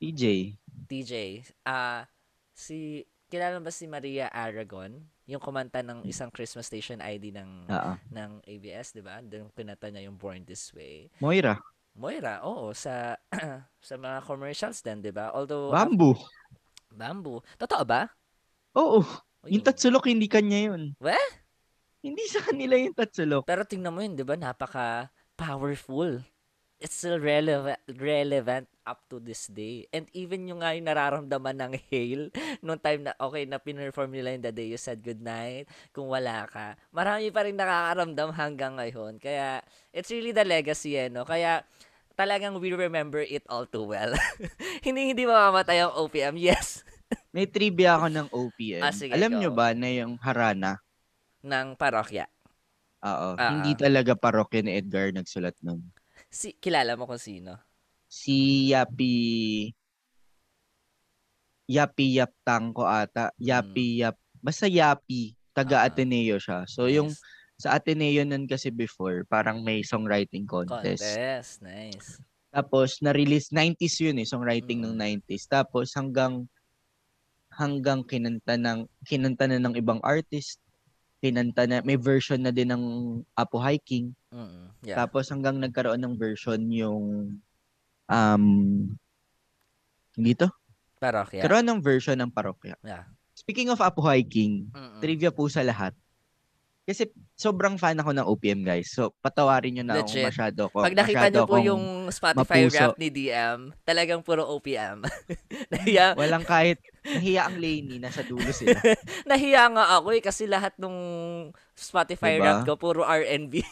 TJ. 0.00 0.57
TJ, 0.88 1.44
ah, 1.68 2.09
si, 2.57 3.05
kilala 3.31 3.62
ba 3.62 3.70
si 3.70 3.87
Maria 3.87 4.33
Aragon? 4.33 4.96
Yung 5.31 5.38
kumanta 5.38 5.79
ng 5.87 6.03
isang 6.11 6.26
Christmas 6.35 6.66
station 6.66 6.98
ID 6.98 7.31
ng 7.31 7.70
ah. 7.70 7.94
ng 8.11 8.42
ABS, 8.50 8.90
'di 8.90 9.03
ba? 9.07 9.22
Doon 9.22 9.46
kinanta 9.55 9.87
niya 9.87 10.11
yung 10.11 10.18
Born 10.18 10.42
This 10.42 10.74
Way. 10.74 11.07
Moira. 11.22 11.55
Moira, 12.01 12.35
oo, 12.49 12.73
sa 12.73 12.95
sa 13.89 13.95
mga 14.05 14.19
commercials 14.29 14.81
din, 14.81 14.99
'di 15.05 15.13
ba? 15.13 15.27
Although 15.37 15.69
Bamboo. 15.75 16.17
bamboo. 16.91 17.41
Totoo 17.61 17.85
ba? 17.87 18.03
Oo. 18.77 19.01
O, 19.45 19.47
Yung 19.49 19.63
yun. 19.63 19.67
Tatsulok, 19.67 20.05
hindi 20.11 20.27
kanya 20.29 20.59
yun. 20.73 20.83
Weh? 21.01 21.29
Hindi 22.05 22.25
sa 22.33 22.41
kanila 22.41 22.77
yung 22.81 22.97
Tatsulok. 22.97 23.45
Pero 23.45 23.63
tingnan 23.69 23.93
mo 23.93 24.01
yun, 24.05 24.15
'di 24.17 24.25
ba? 24.25 24.37
Napaka 24.37 25.11
powerful. 25.37 26.21
it's 26.81 26.97
still 26.97 27.21
relevant 27.21 27.77
relevant 28.01 28.65
up 28.89 29.05
to 29.13 29.21
this 29.21 29.53
day. 29.53 29.85
And 29.93 30.09
even 30.17 30.49
yung 30.49 30.65
nga 30.65 30.73
yung 30.73 30.89
nararamdaman 30.89 31.57
ng 31.61 31.73
hail 31.93 32.33
nung 32.65 32.81
time 32.81 33.05
na 33.05 33.13
okay 33.21 33.45
na 33.45 33.61
pinerform 33.61 34.11
nila 34.17 34.33
yung 34.33 34.45
The 34.49 34.53
Day 34.57 34.69
You 34.73 34.81
Said 34.81 35.05
Goodnight, 35.05 35.69
kung 35.93 36.09
wala 36.09 36.49
ka, 36.49 36.81
marami 36.89 37.29
pa 37.29 37.45
rin 37.45 37.61
nakakaramdam 37.61 38.33
hanggang 38.33 38.75
ngayon. 38.81 39.21
Kaya 39.21 39.61
it's 39.93 40.09
really 40.09 40.33
the 40.33 40.45
legacy 40.45 40.97
eh, 40.97 41.13
no? 41.13 41.29
Kaya 41.29 41.61
talagang 42.21 42.61
we 42.61 42.69
remember 42.71 43.25
it 43.25 43.41
all 43.49 43.65
too 43.65 43.89
well. 43.89 44.13
hindi 44.87 45.17
hindi 45.17 45.25
mamamatay 45.25 45.81
ang 45.81 45.97
OPM. 45.97 46.37
Yes. 46.37 46.85
May 47.35 47.49
trivia 47.49 47.97
ako 47.97 48.07
ng 48.13 48.29
OPM. 48.29 48.83
Ah, 48.85 48.93
sige, 48.93 49.17
Alam 49.17 49.35
go. 49.35 49.39
nyo 49.41 49.51
ba 49.51 49.73
na 49.73 49.89
yung 49.89 50.21
Harana, 50.21 50.79
ng 51.41 51.73
parokya. 51.75 52.29
oo, 53.01 53.29
Ah, 53.41 53.57
hindi 53.57 53.73
ah. 53.73 53.81
talaga 53.81 54.13
parokya 54.13 54.61
ni 54.61 54.77
Edgar 54.77 55.09
nagsulat 55.11 55.57
nun. 55.65 55.81
Si, 56.29 56.53
kilala 56.61 56.95
mo 56.95 57.09
kung 57.09 57.19
sino? 57.19 57.57
Si 58.07 58.69
Yapi 58.69 59.71
Yapi 61.67 62.19
Yap 62.19 62.35
Tangko 62.43 62.83
ata. 62.83 63.31
Yapi 63.39 64.03
Yap. 64.03 64.19
Basta 64.43 64.67
Yapi. 64.67 65.39
Taga 65.55 65.83
Ah. 65.83 65.87
Ateneo 65.87 66.37
siya. 66.37 66.67
So 66.67 66.87
yung 66.87 67.11
Nice. 67.15 67.23
Sa 67.61 67.77
Ateneo 67.77 68.25
nun 68.25 68.49
kasi 68.49 68.73
before, 68.73 69.29
parang 69.29 69.61
may 69.61 69.85
songwriting 69.85 70.49
contest. 70.49 71.05
Contest. 71.05 71.61
Nice. 71.61 72.09
Tapos 72.49 72.99
na-release 73.05 73.53
90s 73.53 74.01
yun 74.01 74.16
eh, 74.16 74.25
songwriting 74.25 74.81
ng 74.81 74.96
90s. 74.96 75.44
Tapos 75.44 75.92
hanggang 75.92 76.49
hanggang 77.53 78.01
kinanta 78.01 78.57
ng 78.57 78.88
kinanta 79.05 79.44
na 79.44 79.61
ng 79.61 79.77
ibang 79.77 80.01
artist, 80.01 80.57
kinanta 81.20 81.68
na 81.68 81.85
may 81.85 82.01
version 82.01 82.40
na 82.40 82.49
din 82.49 82.73
ng 82.73 82.85
Apo 83.37 83.61
Hiking. 83.61 84.16
Mm 84.33 84.73
Yeah. 84.81 84.96
Tapos 84.96 85.29
hanggang 85.29 85.61
nagkaroon 85.61 86.01
ng 86.01 86.16
version 86.16 86.57
yung 86.73 87.37
um 88.09 88.44
hindi 90.16 90.33
to? 90.33 90.49
Parokya. 90.96 91.44
Karoon 91.44 91.68
ng 91.68 91.81
version 91.85 92.16
ng 92.16 92.33
parokya. 92.33 92.81
Yeah. 92.81 93.05
Speaking 93.37 93.68
of 93.68 93.85
Apo 93.85 94.01
Hiking, 94.05 94.73
Mm-mm. 94.73 95.01
trivia 95.05 95.29
po 95.29 95.49
sa 95.53 95.61
lahat. 95.61 95.92
Kasi 96.90 97.07
sobrang 97.38 97.79
fan 97.79 97.94
ako 98.03 98.11
ng 98.11 98.26
OPM 98.26 98.66
guys. 98.66 98.90
So 98.90 99.14
patawarin 99.22 99.79
nyo 99.79 99.85
na 99.87 100.03
Legit. 100.03 100.18
kung 100.18 100.26
masyado 100.26 100.62
ko. 100.74 100.83
Pag 100.83 100.98
nakita 100.98 101.31
niyo 101.31 101.46
po 101.46 101.62
yung 101.62 102.11
Spotify 102.11 102.66
mapuso. 102.66 102.74
rap 102.83 102.98
ni 102.98 103.09
DM, 103.14 103.70
talagang 103.87 104.26
puro 104.26 104.42
OPM. 104.50 105.07
nahiya, 105.72 106.18
Walang 106.18 106.42
kahit 106.42 106.83
nahiya 107.07 107.46
ang 107.46 107.62
Lainey, 107.62 108.03
nasa 108.03 108.26
dulo 108.26 108.50
sila. 108.50 108.74
nahiya 109.31 109.70
nga 109.70 110.03
ako 110.03 110.18
eh 110.18 110.22
kasi 110.22 110.50
lahat 110.50 110.74
nung 110.83 110.98
Spotify 111.79 112.42
Diba? 112.42 112.44
rap 112.59 112.66
ko 112.66 112.74
puro 112.74 113.07
R&B. 113.07 113.62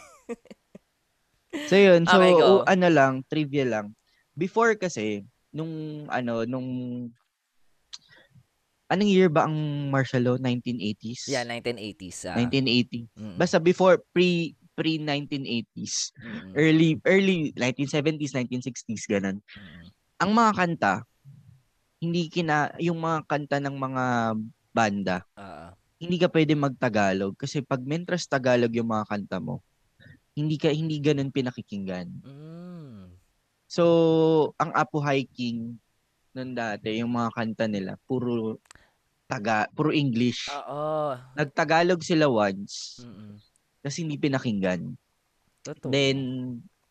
So 1.66 1.74
yun, 1.74 2.06
so 2.06 2.22
Okay, 2.22 2.32
go. 2.38 2.62
o, 2.62 2.64
ano 2.68 2.86
lang, 2.86 3.24
trivia 3.26 3.66
lang. 3.66 3.96
Before 4.38 4.78
kasi, 4.78 5.26
nung 5.50 6.06
ano, 6.06 6.46
nung 6.46 6.68
anong 8.88 9.10
year 9.12 9.28
ba 9.28 9.44
ang 9.46 9.56
martial 9.92 10.24
law? 10.24 10.36
1980s? 10.40 11.28
yeah, 11.28 11.44
1980s. 11.44 12.18
ah. 12.28 12.36
1980. 12.36 13.08
Mm, 13.16 13.36
Basta 13.36 13.56
before, 13.60 14.00
pre, 14.12 14.56
pre-1980s. 14.74 16.12
mm, 16.16 16.52
Early, 16.54 16.90
early 17.04 17.36
1970s, 17.54 18.32
1960s, 18.34 19.04
ganun. 19.06 19.38
mm. 19.44 19.84
Ang 20.18 20.30
mga 20.34 20.52
kanta, 20.56 20.94
hindi 21.98 22.30
kina, 22.30 22.70
yung 22.78 22.98
mga 22.98 23.26
kanta 23.26 23.58
ng 23.62 23.76
mga 23.76 24.04
banda, 24.74 25.16
Ah, 25.34 25.74
hindi 25.98 26.14
ka 26.18 26.30
pwede 26.30 26.54
magtagalog 26.54 27.34
kasi 27.34 27.58
pag 27.58 27.82
mentras 27.82 28.26
Tagalog 28.30 28.70
yung 28.70 28.86
mga 28.86 29.06
kanta 29.06 29.38
mo, 29.42 29.62
hindi 30.38 30.54
ka 30.54 30.70
hindi 30.70 31.02
ganun 31.02 31.34
pinakikinggan. 31.34 32.06
mm. 32.22 33.18
So, 33.68 33.84
ang 34.56 34.70
Apo 34.72 35.02
Hiking 35.02 35.76
nun 36.36 36.52
dati, 36.56 37.00
yung 37.00 37.12
mga 37.12 37.30
kanta 37.32 37.66
nila, 37.68 37.96
puro 38.04 38.60
taga, 39.28 39.68
puro 39.76 39.92
English. 39.92 40.48
Oo. 40.48 41.14
Nagtagalog 41.36 42.00
sila 42.00 42.26
once 42.32 43.04
Mm-mm. 43.04 43.36
kasi 43.84 44.02
hindi 44.02 44.16
pinakinggan. 44.16 44.96
Totoo. 45.62 45.92
Then 45.92 46.18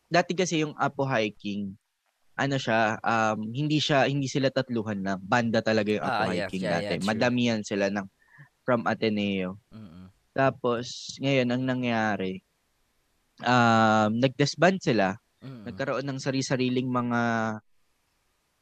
dati 0.07 0.37
kasi 0.37 0.61
yung 0.63 0.77
Apo 0.77 1.03
Hiking, 1.03 1.73
ano 2.37 2.55
siya, 2.61 3.01
um, 3.01 3.49
hindi 3.49 3.81
siya 3.81 4.05
hindi 4.05 4.29
sila 4.29 4.53
tatluhan 4.53 5.01
na 5.01 5.13
banda 5.17 5.59
talaga 5.65 5.89
yung 5.97 6.05
Apo 6.05 6.23
Ah, 6.23 6.29
Hiking 6.29 6.63
yeah, 6.63 6.73
dati. 6.77 6.93
yeah, 6.95 7.01
true. 7.01 7.09
Madamihan 7.09 7.61
sila 7.65 7.89
ng 7.89 8.05
from 8.61 8.85
Ateneo. 8.85 9.57
Mm-mm. 9.73 10.13
Tapos 10.37 11.17
ngayon 11.17 11.49
ang 11.49 11.63
nangyari, 11.65 12.45
um, 13.41 14.13
nag-disband 14.21 14.77
sila 14.77 15.17
Mm-mm. 15.41 15.65
nagkaroon 15.65 16.05
ng 16.05 16.19
sari-sariling 16.21 16.85
mga 16.85 17.21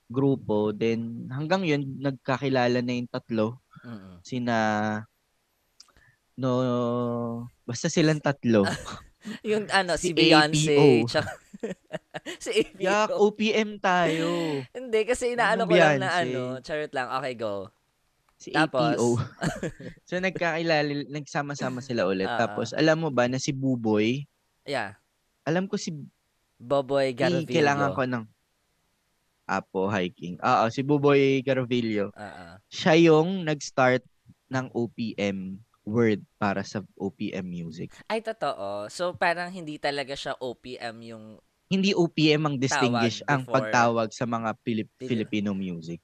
grupo. 0.08 0.72
Then, 0.72 1.28
hanggang 1.30 1.66
yun, 1.66 1.98
nagkakilala 2.00 2.80
na 2.82 2.94
yung 2.94 3.10
tatlo. 3.10 3.60
Mm-mm. 3.86 4.22
Sina, 4.22 4.58
no, 6.36 6.52
basta 7.64 7.88
silang 7.88 8.20
tatlo. 8.20 8.66
Yung 9.42 9.66
ano, 9.74 9.98
si, 9.98 10.14
Si 10.14 10.14
Beyonce. 10.14 11.02
Tsaka, 11.10 11.34
si 12.46 12.62
APO. 12.62 12.78
Yak, 12.78 13.10
OPM 13.10 13.82
tayo. 13.82 14.62
Hindi, 14.70 15.02
kasi 15.02 15.34
inaano 15.34 15.66
Anong 15.66 15.72
ko 15.74 15.82
lang 15.82 15.98
na 15.98 16.10
ano. 16.22 16.42
Charot 16.62 16.94
lang. 16.94 17.10
Okay, 17.10 17.34
go. 17.34 17.74
Si 18.38 18.54
Tapos? 18.54 18.94
APO. 18.94 19.08
so, 20.08 20.22
nagkakilala, 20.22 21.10
nagsama-sama 21.10 21.82
sila 21.82 22.06
ulit. 22.06 22.30
Ah, 22.30 22.46
Tapos, 22.46 22.70
alam 22.78 23.02
mo 23.02 23.10
ba 23.10 23.26
na 23.26 23.42
si 23.42 23.50
Buboy, 23.50 24.30
Yeah. 24.62 24.94
alam 25.42 25.66
ko 25.66 25.74
si, 25.78 25.90
Boboy 26.62 27.14
si 27.14 27.18
Garovillo. 27.18 27.50
kailangan 27.50 27.90
ko 27.94 28.02
ng 28.06 28.24
Apo 29.46 29.86
hiking. 29.88 30.42
Oo, 30.42 30.66
si 30.68 30.82
Buboy 30.82 31.42
Garovillo. 31.42 32.10
Ah, 32.14 32.34
ah. 32.34 32.54
Siya 32.68 32.98
yung 32.98 33.46
nag-start 33.46 34.02
ng 34.50 34.74
OPM 34.74 35.62
word 35.86 36.26
para 36.36 36.66
sa 36.66 36.82
OPM 36.98 37.46
music. 37.46 37.94
Ay, 38.10 38.26
totoo. 38.26 38.90
So, 38.90 39.14
parang 39.14 39.54
hindi 39.54 39.78
talaga 39.78 40.18
siya 40.18 40.34
OPM 40.36 40.98
yung... 41.06 41.26
Hindi 41.70 41.94
OPM 41.94 42.42
ang 42.46 42.58
distinguish 42.58 43.22
Tawag 43.22 43.30
ang 43.32 43.42
pagtawag 43.46 44.10
sa 44.10 44.26
mga 44.26 44.50
Pilip- 44.62 44.94
Pili- 44.98 45.10
Filipino 45.10 45.54
music. 45.54 46.02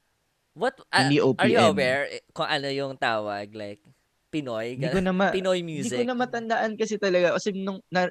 What? 0.54 0.78
ah, 0.90 1.06
Hindi 1.06 1.18
Are 1.18 1.50
you 1.50 1.58
OPM. 1.58 1.74
aware 1.74 2.04
eh, 2.12 2.22
kung 2.30 2.46
ano 2.46 2.68
yung 2.70 2.94
tawag? 2.94 3.50
Like, 3.54 3.82
Pinoy? 4.30 4.78
Hindi 4.78 4.88
ko 4.90 5.02
na 5.02 5.12
ma- 5.12 5.34
Pinoy 5.34 5.60
Hindi 5.60 5.82
music? 5.82 5.98
ko 5.98 6.06
na 6.08 6.16
matandaan 6.16 6.78
kasi 6.78 6.96
talaga 6.96 7.36
kasi 7.36 7.52
nung 7.52 7.84
na, 7.92 8.08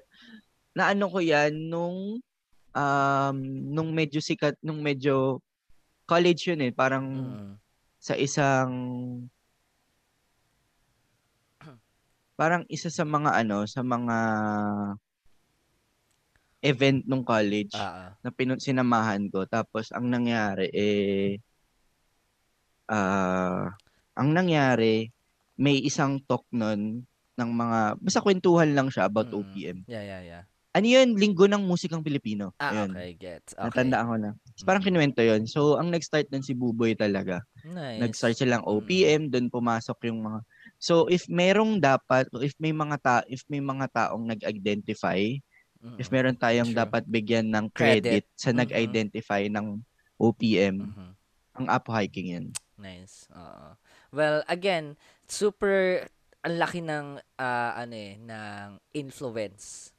naano 0.77 1.09
ko 1.09 1.19
'yan 1.19 1.49
nung 1.67 2.21
um 2.71 3.37
nung 3.75 3.91
medyo 3.91 4.23
sikat 4.23 4.55
nung 4.63 4.79
medyo 4.79 5.43
college 6.07 6.51
yun 6.55 6.63
eh 6.67 6.73
parang 6.75 7.07
Mm. 7.07 7.53
sa 8.01 8.15
isang 8.15 8.73
parang 12.35 12.65
isa 12.73 12.89
sa 12.89 13.05
mga 13.05 13.37
ano 13.37 13.69
sa 13.69 13.85
mga 13.85 14.17
event 16.65 17.05
nung 17.05 17.21
college 17.21 17.73
ah. 17.77 18.17
na 18.25 18.31
pinu- 18.33 18.61
sinamahan 18.61 19.29
ko 19.29 19.45
tapos 19.45 19.93
ang 19.93 20.09
nangyari 20.09 20.69
eh 20.73 21.37
ah 22.89 23.69
ang 24.17 24.29
nangyari 24.33 25.09
may 25.61 25.81
isang 25.85 26.21
talk 26.25 26.45
nun 26.53 27.05
ng 27.37 27.51
mga 27.53 28.01
basta 28.01 28.21
kwentuhan 28.25 28.73
lang 28.73 28.89
siya 28.93 29.09
about 29.09 29.29
Mm. 29.29 29.37
OPM. 29.41 29.79
Yeah, 29.89 30.05
yeah, 30.05 30.21
yeah. 30.25 30.45
Ano 30.75 30.87
yun? 30.87 31.19
Linggo 31.19 31.51
ng 31.51 31.67
musikang 31.67 32.07
Pilipino. 32.07 32.55
Ah, 32.61 32.71
Ayun. 32.71 32.95
okay. 32.95 33.15
Gets. 33.19 33.59
Okay. 33.59 33.67
Natandaan 33.67 34.07
ko 34.07 34.17
na. 34.23 34.31
Tapos 34.55 34.65
Parang 34.67 34.83
Mm. 34.83 34.87
kinuwento 34.87 35.21
yun. 35.27 35.43
So, 35.51 35.75
ang 35.83 35.91
nag-start 35.91 36.31
nun 36.31 36.47
si 36.47 36.55
Buboy 36.55 36.95
talaga. 36.95 37.43
Nice. 37.65 37.99
Nag-start 37.99 38.39
silang 38.39 38.63
Mm. 38.63 38.71
OPM, 38.71 39.23
doon 39.35 39.51
pumasok 39.51 39.99
yung 40.11 40.23
mga 40.23 40.41
So, 40.79 41.11
if 41.11 41.27
merong 41.29 41.83
dapat, 41.83 42.31
if 42.41 42.55
may 42.63 42.71
mga 42.73 42.97
ta 43.03 43.17
if 43.29 43.43
may 43.51 43.59
mga 43.61 43.91
taong 43.93 44.25
nag-identify, 44.31 45.19
if 45.99 46.09
Mm-mm. 46.09 46.15
meron 46.15 46.39
tayong 46.39 46.73
True. 46.73 46.79
dapat 46.79 47.05
bigyan 47.11 47.51
ng 47.51 47.69
Credit. 47.75 48.23
credit, 48.23 48.25
sa 48.39 48.51
Mhm. 48.53 48.57
nag-identify 48.57 49.47
ng 49.51 49.83
OPM, 50.19 50.95
Mhm. 50.95 51.11
ang 51.59 51.67
Apo 51.71 51.91
Hiking 51.93 52.29
yan. 52.33 52.47
Nice. 52.79 53.27
Oo. 53.35 53.75
Well, 54.15 54.43
again, 54.47 54.97
super 55.27 56.07
ang 56.41 56.57
laki 56.57 56.81
ng 56.81 57.21
ah, 57.37 57.73
ano 57.77 57.95
eh, 57.97 58.17
ng 58.17 58.81
influence 58.97 59.93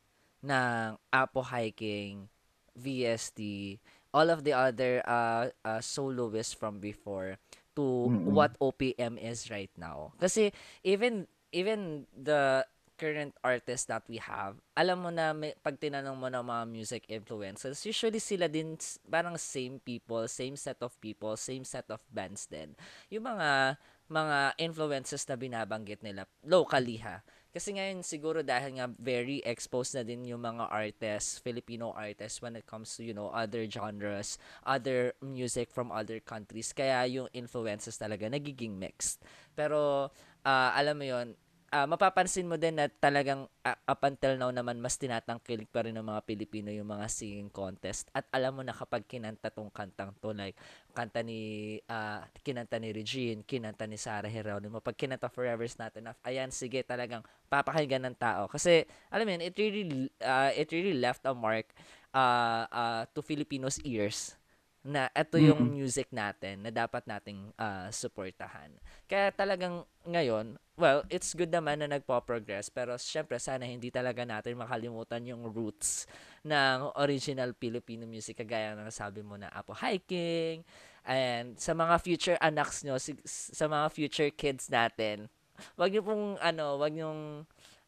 ng 0.44 0.98
Apo 1.14 1.42
Hiking, 1.42 2.28
VST, 2.76 3.80
all 4.14 4.30
of 4.30 4.44
the 4.44 4.54
other 4.54 5.02
uh, 5.08 5.50
uh, 5.64 5.82
soloists 5.82 6.54
from 6.54 6.80
before 6.80 7.38
to 7.76 8.12
Mm-mm. 8.12 8.26
what 8.26 8.56
OPM 8.60 9.18
is 9.18 9.50
right 9.50 9.72
now. 9.78 10.12
Kasi 10.20 10.52
even 10.84 11.28
even 11.56 12.06
the 12.16 12.66
current 13.00 13.34
artists 13.42 13.90
that 13.90 14.06
we 14.06 14.22
have, 14.22 14.62
alam 14.78 15.02
mo 15.02 15.10
na 15.10 15.34
may, 15.34 15.58
pag 15.66 15.74
tinanong 15.80 16.14
mo 16.14 16.30
ng 16.30 16.46
mga 16.46 16.64
music 16.70 17.04
influencers, 17.10 17.82
usually 17.82 18.22
sila 18.22 18.46
din 18.46 18.78
parang 19.10 19.34
same 19.42 19.82
people, 19.82 20.28
same 20.30 20.54
set 20.54 20.78
of 20.86 20.94
people, 21.02 21.34
same 21.34 21.66
set 21.66 21.88
of 21.90 22.00
bands 22.14 22.46
din. 22.46 22.78
Yung 23.10 23.26
mga 23.26 23.76
mga 24.12 24.38
influences 24.60 25.24
na 25.26 25.40
binabanggit 25.40 26.04
nila 26.04 26.28
locally 26.44 27.00
ha. 27.00 27.24
Kasi 27.52 27.76
ngayon 27.76 28.00
siguro 28.00 28.40
dahil 28.42 28.80
nga 28.80 28.88
very 28.96 29.44
exposed 29.44 29.92
na 29.92 30.08
din 30.08 30.24
yung 30.24 30.40
mga 30.40 30.72
artists, 30.72 31.36
Filipino 31.44 31.92
artists 31.92 32.40
when 32.40 32.56
it 32.56 32.64
comes 32.64 32.96
to, 32.96 33.04
you 33.04 33.12
know, 33.12 33.28
other 33.36 33.68
genres, 33.68 34.40
other 34.64 35.12
music 35.20 35.68
from 35.68 35.92
other 35.92 36.24
countries. 36.24 36.72
Kaya 36.72 37.04
yung 37.12 37.28
influences 37.36 38.00
talaga 38.00 38.32
nagiging 38.32 38.80
mixed. 38.80 39.20
Pero 39.52 40.08
uh, 40.48 40.70
alam 40.72 40.96
mo 40.96 41.06
yon 41.06 41.36
uh, 41.72 41.88
mapapansin 41.88 42.46
mo 42.46 42.60
din 42.60 42.78
na 42.78 42.92
talagang 42.92 43.48
uh, 43.64 43.80
up 43.88 44.02
until 44.04 44.36
now 44.36 44.52
naman 44.52 44.78
mas 44.78 45.00
tinatangkilik 45.00 45.72
pa 45.72 45.88
rin 45.88 45.96
ng 45.96 46.04
mga 46.04 46.22
Pilipino 46.28 46.70
yung 46.70 46.92
mga 46.92 47.08
singing 47.08 47.50
contest. 47.50 48.12
At 48.12 48.28
alam 48.36 48.60
mo 48.60 48.62
na 48.62 48.76
kapag 48.76 49.08
kinanta 49.08 49.50
tong 49.50 49.72
kantang 49.72 50.12
to 50.20 50.36
like 50.36 50.60
kanta 50.92 51.24
ni 51.24 51.80
uh, 51.88 52.22
kinanta 52.44 52.78
ni 52.78 52.92
Regine, 52.92 53.48
kinanta 53.48 53.88
ni 53.88 53.96
Sarah 53.96 54.30
Geronimo, 54.30 54.84
pag 54.84 55.00
kinanta 55.00 55.32
Forever's 55.32 55.80
Not 55.80 55.96
Enough, 55.96 56.20
ayan 56.28 56.52
sige 56.52 56.84
talagang 56.84 57.24
papakinggan 57.48 58.12
ng 58.12 58.18
tao. 58.20 58.52
Kasi 58.52 58.84
alam 59.10 59.24
mo 59.26 59.32
yun, 59.40 59.44
it 59.48 59.56
really 59.56 60.12
uh, 60.22 60.52
it 60.52 60.68
really 60.76 61.00
left 61.00 61.24
a 61.24 61.34
mark 61.34 61.72
uh, 62.12 62.68
uh, 62.68 63.02
to 63.16 63.24
Filipinos 63.24 63.80
ears 63.88 64.41
na 64.82 65.14
ito 65.14 65.38
yung 65.38 65.62
mm-hmm. 65.62 65.78
music 65.78 66.08
natin 66.10 66.66
na 66.66 66.74
dapat 66.74 67.06
nating 67.06 67.54
uh, 67.54 67.86
suportahan. 67.94 68.74
Kaya 69.06 69.30
talagang 69.30 69.86
ngayon, 70.10 70.58
well, 70.74 71.06
it's 71.14 71.38
good 71.38 71.54
naman 71.54 71.86
na 71.86 71.88
nagpo-progress 71.94 72.74
pero 72.74 72.98
syempre 72.98 73.38
sana 73.38 73.70
hindi 73.70 73.94
talaga 73.94 74.26
natin 74.26 74.58
makalimutan 74.58 75.22
yung 75.30 75.46
roots 75.54 76.10
ng 76.42 76.98
original 76.98 77.54
Filipino 77.54 78.10
music 78.10 78.42
kagaya 78.42 78.74
ng 78.74 78.90
sabi 78.90 79.22
mo 79.22 79.38
na 79.38 79.54
Apo 79.54 79.78
Hiking 79.78 80.66
and 81.06 81.54
sa 81.62 81.78
mga 81.78 81.96
future 82.02 82.38
anaks 82.42 82.82
nyo, 82.82 82.98
sa 83.30 83.66
mga 83.70 83.86
future 83.94 84.32
kids 84.34 84.66
natin, 84.66 85.30
wag 85.78 85.94
niyo 85.94 86.02
pong 86.02 86.42
ano, 86.42 86.82
wag 86.82 86.94
niyo 86.98 87.10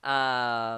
uh, 0.06 0.78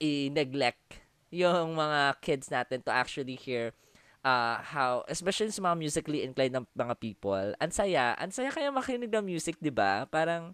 i-neglect 0.00 1.04
yung 1.28 1.76
mga 1.76 2.16
kids 2.24 2.48
natin 2.48 2.80
to 2.80 2.88
actually 2.88 3.36
hear 3.36 3.76
uh, 4.24 4.60
how, 4.60 5.04
especially 5.08 5.52
sa 5.52 5.64
mga 5.64 5.76
musically 5.76 6.20
inclined 6.24 6.56
ng 6.56 6.66
mga 6.76 6.94
people, 7.00 7.52
ang 7.56 7.72
saya, 7.72 8.16
ang 8.16 8.32
saya 8.32 8.52
kaya 8.52 8.72
makinig 8.72 9.12
ng 9.12 9.24
music, 9.24 9.56
di 9.60 9.72
ba? 9.72 10.04
Parang, 10.08 10.52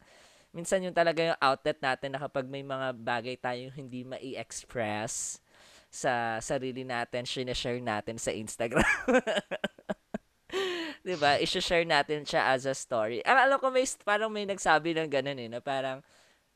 minsan 0.55 0.83
yung 0.83 0.97
talaga 0.97 1.35
yung 1.35 1.41
outlet 1.43 1.79
natin 1.83 2.17
na 2.17 2.21
kapag 2.23 2.49
may 2.49 2.65
mga 2.65 2.97
bagay 2.97 3.37
tayong 3.37 3.75
hindi 3.75 4.03
mai-express 4.07 5.39
sa 5.93 6.43
sarili 6.43 6.83
natin, 6.83 7.25
sinashare 7.25 7.81
natin 7.81 8.19
sa 8.21 8.35
Instagram. 8.35 8.85
'Di 11.07 11.15
ba? 11.23 11.39
I-share 11.39 11.87
natin 11.87 12.27
siya 12.27 12.51
as 12.51 12.67
a 12.67 12.75
story. 12.75 13.23
Alam 13.23 13.63
ko 13.63 13.71
may 13.71 13.87
parang 14.03 14.27
may 14.27 14.43
nagsabi 14.43 14.91
ng 14.99 15.07
ganun 15.07 15.39
eh, 15.39 15.47
na 15.47 15.63
parang 15.63 16.03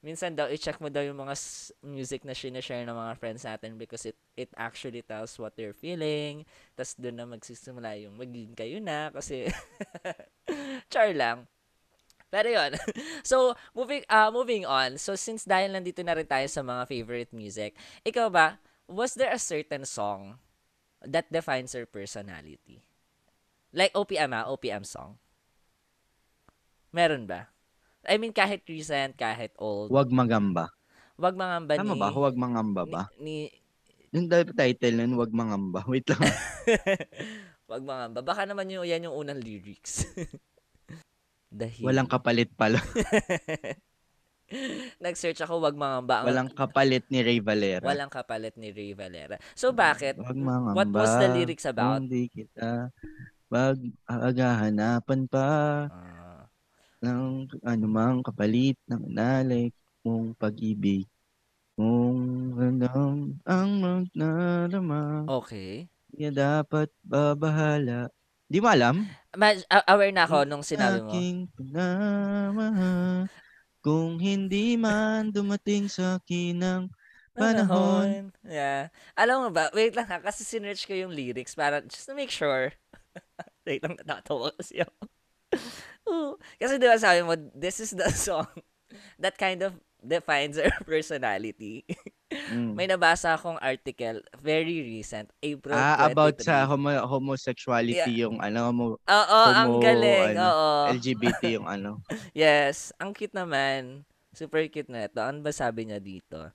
minsan 0.01 0.33
daw 0.33 0.49
i-check 0.49 0.81
mo 0.81 0.89
daw 0.89 1.05
yung 1.05 1.21
mga 1.21 1.37
music 1.85 2.25
na 2.25 2.33
sinashare 2.33 2.89
ng 2.89 2.97
mga 2.97 3.15
friends 3.21 3.45
natin 3.45 3.77
because 3.77 4.09
it 4.09 4.17
it 4.33 4.49
actually 4.57 5.05
tells 5.05 5.37
what 5.37 5.53
they're 5.57 5.77
feeling. 5.77 6.49
Tapos 6.73 6.97
doon 6.97 7.17
na 7.21 7.27
magsisimula 7.29 8.01
yung 8.01 8.17
magiging 8.17 8.57
kayo 8.57 8.81
na 8.81 9.13
kasi 9.13 9.53
char 10.93 11.13
lang. 11.13 11.45
Pero 12.31 12.49
yun. 12.49 12.73
so, 13.27 13.59
moving 13.75 14.07
uh, 14.07 14.31
moving 14.31 14.65
on. 14.65 14.97
So, 14.97 15.19
since 15.19 15.45
dahil 15.45 15.75
nandito 15.75 16.01
na 16.07 16.15
rin 16.15 16.25
tayo 16.25 16.47
sa 16.47 16.63
mga 16.63 16.87
favorite 16.87 17.33
music, 17.35 17.75
ikaw 18.07 18.31
ba, 18.31 18.63
was 18.87 19.19
there 19.19 19.35
a 19.35 19.43
certain 19.43 19.83
song 19.83 20.39
that 21.03 21.27
defines 21.29 21.75
your 21.75 21.91
personality? 21.91 22.87
Like 23.75 23.93
OPM 23.93 24.31
ah, 24.33 24.47
OPM 24.47 24.87
song. 24.87 25.19
Meron 26.95 27.27
ba? 27.27 27.51
I 28.09 28.17
mean, 28.17 28.33
kahit 28.33 28.65
recent, 28.65 29.13
kahit 29.17 29.53
old. 29.61 29.93
Huwag 29.93 30.09
magamba. 30.09 30.73
Huwag 31.21 31.37
mangamba 31.37 31.77
Tama 31.77 31.93
ni... 31.93 32.01
ba? 32.01 32.09
Huwag 32.09 32.37
mangamba 32.37 32.83
ba? 32.89 33.03
Ni... 33.21 33.53
Yung 34.17 34.27
title 34.33 34.97
nun, 34.97 35.21
Huwag 35.21 35.33
mangamba. 35.37 35.85
Wait 35.85 36.09
lang. 36.09 36.25
Huwag 37.69 37.85
mangamba. 37.85 38.25
Baka 38.25 38.49
naman 38.49 38.73
yung, 38.73 38.89
yan 38.89 39.05
yung 39.05 39.15
unang 39.15 39.37
lyrics. 39.37 40.09
Dahil... 41.53 41.85
Walang 41.85 42.09
kapalit 42.09 42.49
pala. 42.57 42.81
Nag-search 45.05 45.45
ako, 45.45 45.63
wag 45.63 45.79
mangamba. 45.79 46.27
Walang 46.27 46.51
kapalit 46.51 47.07
ni 47.13 47.23
Ray 47.23 47.39
Valera. 47.39 47.87
Walang 47.87 48.11
kapalit 48.11 48.59
ni 48.59 48.75
Ray 48.75 48.97
Valera. 48.97 49.39
So, 49.55 49.71
bakit? 49.71 50.19
Wag 50.19 50.35
mangamba. 50.35 50.75
What 50.75 50.91
was 50.91 51.15
the 51.21 51.31
lyrics 51.31 51.69
about? 51.69 52.03
Hindi 52.03 52.27
kita 52.33 52.91
wag 53.51 53.79
aagahanapan 54.07 55.27
pa. 55.27 55.47
Uh, 55.91 56.19
ng 57.01 57.49
anumang 57.65 58.21
kapalit 58.21 58.77
ng 58.89 59.05
nalik 59.09 59.73
mong 60.05 60.37
pag-ibig. 60.37 61.09
Kung 61.81 62.53
random 62.57 63.41
ang 63.49 63.71
magdarama. 63.81 65.25
Okay. 65.41 65.89
Kaya 66.13 66.31
dapat 66.31 66.93
babahala. 67.01 68.13
Di 68.51 68.61
mo 68.61 68.69
alam? 68.69 69.07
Ma- 69.33 69.65
aware 69.89 70.13
na 70.13 70.29
ako 70.29 70.45
nung 70.45 70.61
sinabi 70.61 71.01
mo. 71.01 71.09
Aking 71.09 71.49
pinamahal. 71.57 73.31
Kung 73.81 74.21
hindi 74.21 74.77
man 74.77 75.33
dumating 75.33 75.89
sa 75.89 76.21
akin 76.21 76.61
ng 76.61 76.83
panahon. 77.33 78.29
Yeah. 78.45 78.93
Alam 79.17 79.49
mo 79.49 79.51
ba, 79.55 79.73
wait 79.73 79.97
lang 79.97 80.05
ha, 80.11 80.21
kasi 80.21 80.45
sinerch 80.45 80.85
ko 80.85 80.93
yung 80.93 81.15
lyrics 81.15 81.57
para 81.57 81.81
just 81.81 82.05
to 82.05 82.13
make 82.13 82.29
sure. 82.29 82.75
wait 83.67 83.81
lang, 83.81 83.97
natatawa 83.97 84.53
kasi 84.59 84.85
ako. 84.85 85.09
Kasi 86.61 86.77
di 86.77 86.87
ba 86.87 86.99
sabi 86.99 87.20
mo, 87.25 87.35
this 87.55 87.81
is 87.81 87.92
the 87.94 88.09
song 88.29 88.49
that 89.18 89.37
kind 89.38 89.62
of 89.62 89.77
defines 90.01 90.57
her 90.57 90.73
personality. 90.88 91.85
mm. 92.33 92.73
May 92.73 92.88
nabasa 92.88 93.37
akong 93.37 93.61
article, 93.61 94.25
very 94.40 94.81
recent, 94.81 95.29
April 95.44 95.77
ah, 95.77 96.09
23. 96.09 96.12
about 96.12 96.37
sa 96.40 96.55
homo- 96.64 97.05
homosexuality 97.07 98.12
yeah. 98.16 98.25
yung 98.27 98.40
ano, 98.40 98.73
mo, 98.73 98.85
Oo, 98.96 99.40
homo, 99.44 99.57
ang 99.57 99.73
galing. 99.79 100.35
Ano, 100.35 100.46
Oo. 100.49 100.77
LGBT 100.96 101.42
yung 101.61 101.68
ano. 101.68 102.01
yes, 102.33 102.96
ang 102.96 103.12
cute 103.12 103.37
naman. 103.37 104.09
Super 104.31 104.62
cute 104.70 104.88
na 104.88 105.11
ito. 105.11 105.18
Ano 105.20 105.42
ba 105.42 105.51
sabi 105.51 105.90
niya 105.90 105.99
dito? 105.99 106.55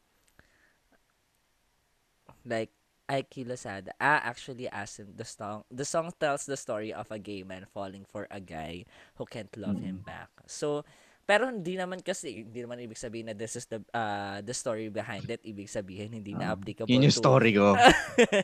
Like, 2.47 2.71
Aiki 3.05 3.45
Lozada. 3.45 3.93
Ah, 4.01 4.21
actually 4.25 4.65
asked 4.69 4.99
him 4.99 5.13
the 5.13 5.25
song. 5.25 5.61
The 5.69 5.85
song 5.85 6.09
tells 6.17 6.49
the 6.49 6.57
story 6.57 6.89
of 6.89 7.09
a 7.13 7.21
gay 7.21 7.45
man 7.45 7.69
falling 7.69 8.05
for 8.09 8.25
a 8.33 8.41
guy 8.41 8.85
who 9.15 9.25
can't 9.29 9.51
love 9.57 9.77
mm. 9.77 9.85
him 9.85 9.97
back. 10.01 10.29
So, 10.49 10.81
pero 11.25 11.49
hindi 11.49 11.77
naman 11.77 12.01
kasi 12.05 12.45
hindi 12.45 12.65
naman 12.65 12.81
ibig 12.81 13.01
sabihin 13.01 13.29
na 13.29 13.37
this 13.37 13.57
is 13.57 13.65
the 13.69 13.81
uh, 13.93 14.41
the 14.41 14.53
story 14.53 14.89
behind 14.89 15.29
it. 15.29 15.41
Ibig 15.45 15.69
sabihin 15.69 16.17
hindi 16.17 16.33
na 16.33 16.53
ah, 16.53 16.55
applicable. 16.57 16.89
Yun 16.89 17.05
yung 17.05 17.13
to... 17.13 17.21
story 17.21 17.53
ko. 17.53 17.77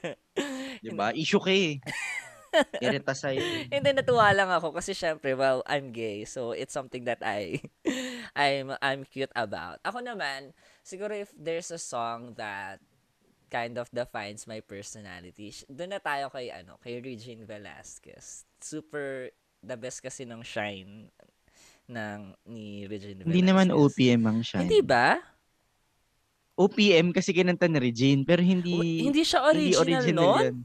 'Di 0.82 0.92
ba? 0.94 1.14
Issue 1.14 1.42
kay. 1.42 1.82
Irita 2.84 3.16
sa'yo. 3.16 3.40
Hindi, 3.72 3.90
natuwa 3.96 4.28
lang 4.36 4.52
ako 4.52 4.76
kasi 4.76 4.92
syempre, 4.92 5.32
well, 5.40 5.64
I'm 5.64 5.96
gay. 5.96 6.28
So, 6.28 6.52
it's 6.52 6.76
something 6.76 7.08
that 7.08 7.24
I, 7.24 7.64
I'm, 8.36 8.76
I'm 8.84 9.08
cute 9.08 9.32
about. 9.40 9.80
Ako 9.88 10.04
naman, 10.04 10.52
siguro 10.84 11.16
if 11.16 11.32
there's 11.32 11.72
a 11.72 11.80
song 11.80 12.36
that 12.36 12.84
kind 13.52 13.76
of 13.76 13.92
defines 13.92 14.48
my 14.48 14.64
personality. 14.64 15.52
Doon 15.68 15.92
na 15.92 16.00
tayo 16.00 16.32
kay 16.32 16.48
ano, 16.50 16.80
kay 16.80 17.04
Regine 17.04 17.44
Velasquez. 17.44 18.48
Super 18.64 19.36
the 19.60 19.76
best 19.76 20.00
kasi 20.00 20.24
ng 20.24 20.42
shine 20.42 21.12
ng 21.92 22.20
ni 22.48 22.88
Regine 22.88 23.20
Velasquez. 23.22 23.36
Hindi 23.36 23.44
naman 23.44 23.68
OPM 23.76 24.24
ang 24.24 24.40
shine. 24.40 24.66
Hindi 24.66 24.80
ba? 24.80 25.20
OPM 26.56 27.12
kasi 27.12 27.36
kinanta 27.36 27.68
ni 27.68 27.78
Regine 27.84 28.24
pero 28.24 28.40
hindi 28.40 29.04
hindi 29.04 29.28
siya 29.28 29.44
original, 29.44 29.84
hindi 29.84 29.94
original 30.00 30.16
nun? 30.16 30.40
Yan. 30.40 30.58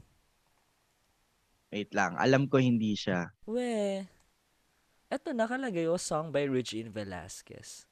Wait 1.67 1.91
lang, 1.91 2.15
alam 2.15 2.47
ko 2.47 2.63
hindi 2.63 2.95
siya. 2.95 3.27
We. 3.43 3.99
Eto 5.11 5.35
nakalagay 5.35 5.91
o 5.91 5.99
oh, 5.99 6.01
song 6.01 6.31
by 6.31 6.47
Regine 6.47 6.87
Velasquez. 6.87 7.83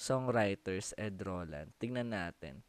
Songwriters 0.00 0.96
Ed 0.96 1.20
Roland. 1.20 1.76
Tingnan 1.76 2.16
natin. 2.16 2.64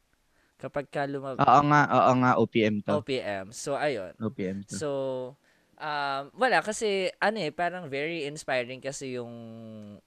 Kapag 0.62 0.86
ka 0.86 1.10
lumab... 1.10 1.42
Oo 1.42 1.62
nga, 1.66 1.80
oo 1.90 2.12
nga, 2.22 2.30
OPM 2.38 2.86
to. 2.86 3.02
OPM. 3.02 3.50
So, 3.50 3.74
ayun. 3.74 4.14
OPM 4.22 4.62
to. 4.70 4.78
So, 4.78 4.88
um, 5.82 6.30
wala 6.38 6.62
kasi 6.62 7.10
ano 7.18 7.42
eh 7.42 7.50
parang 7.50 7.90
very 7.90 8.24
inspiring 8.30 8.78
kasi 8.78 9.18
yung 9.18 9.34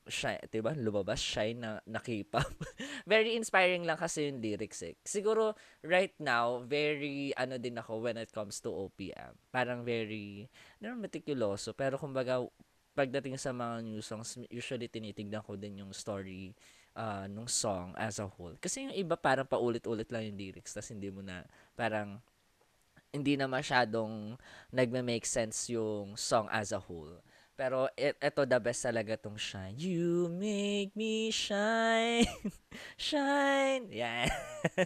shine, 0.08 0.39
'di 0.48 0.63
ba? 0.63 0.72
Lumabas 0.72 1.20
shine 1.20 1.60
na, 1.60 1.84
na 1.84 2.00
K-pop. 2.00 2.48
very 3.10 3.36
inspiring 3.36 3.84
lang 3.84 4.00
kasi 4.00 4.32
yung 4.32 4.39
lyrics 4.39 4.82
eh. 4.88 4.96
Siguro 5.04 5.54
right 5.84 6.15
now 6.24 6.63
very 6.63 7.36
ano 7.36 7.60
din 7.60 7.76
ako 7.76 8.00
when 8.00 8.15
it 8.15 8.32
comes 8.32 8.63
to 8.63 8.72
OPM. 8.72 9.36
Parang 9.52 9.84
very 9.84 10.48
not 10.80 10.96
meticuloso 10.96 11.76
pero 11.76 12.00
kumbaga 12.00 12.39
pagdating 12.96 13.36
sa 13.36 13.52
mga 13.52 13.84
new 13.84 14.00
songs 14.00 14.39
usually 14.48 14.88
tinitingnan 14.88 15.44
ko 15.44 15.60
din 15.60 15.84
yung 15.84 15.92
story 15.92 16.56
uh, 16.96 17.27
nung 17.29 17.48
song 17.52 17.93
as 18.00 18.17
a 18.17 18.27
whole. 18.27 18.56
Kasi 18.58 18.87
yung 18.89 18.96
iba 18.96 19.19
parang 19.19 19.46
paulit-ulit 19.46 20.10
lang 20.10 20.25
yung 20.31 20.39
lyrics 20.39 20.73
tas 20.73 20.89
hindi 20.89 21.12
mo 21.12 21.21
na 21.21 21.43
parang 21.75 22.17
hindi 23.15 23.39
na 23.39 23.48
masyadong 23.48 24.35
nagme-make 24.75 25.23
sense 25.23 25.71
yung 25.71 26.19
song 26.19 26.52
as 26.52 26.75
a 26.75 26.79
whole. 26.79 27.15
Pero 27.56 27.87
it, 27.96 28.19
ito 28.19 28.43
the 28.43 28.60
best 28.60 28.83
talaga 28.83 29.15
tong 29.15 29.39
shine. 29.39 29.79
You 29.79 30.27
make 30.27 30.91
me 30.91 31.31
shine. 31.31 32.27
shine. 33.00 33.87
Yeah. 33.96 34.27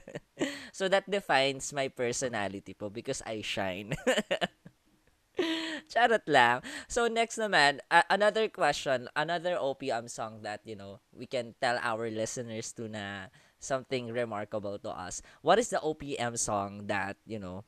so 0.78 0.86
that 0.86 1.10
defines 1.10 1.74
my 1.74 1.89
personality 1.89 2.78
po 2.78 2.93
because 2.93 3.26
I 3.26 3.41
shine. 3.41 3.97
Charot 5.92 6.26
lang. 6.28 6.62
So 6.88 7.08
next 7.08 7.38
naman, 7.38 7.80
uh, 7.90 8.06
another 8.10 8.48
question, 8.48 9.10
another 9.16 9.58
OPM 9.58 10.10
song 10.10 10.42
that, 10.44 10.62
you 10.66 10.76
know, 10.76 11.00
we 11.16 11.26
can 11.26 11.56
tell 11.60 11.80
our 11.82 12.10
listeners 12.10 12.72
to 12.78 12.88
na 12.88 13.34
something 13.60 14.12
remarkable 14.12 14.80
to 14.80 14.92
us. 14.92 15.22
What 15.42 15.60
is 15.60 15.70
the 15.70 15.82
OPM 15.84 16.40
song 16.40 16.88
that, 16.88 17.18
you 17.28 17.40
know, 17.40 17.64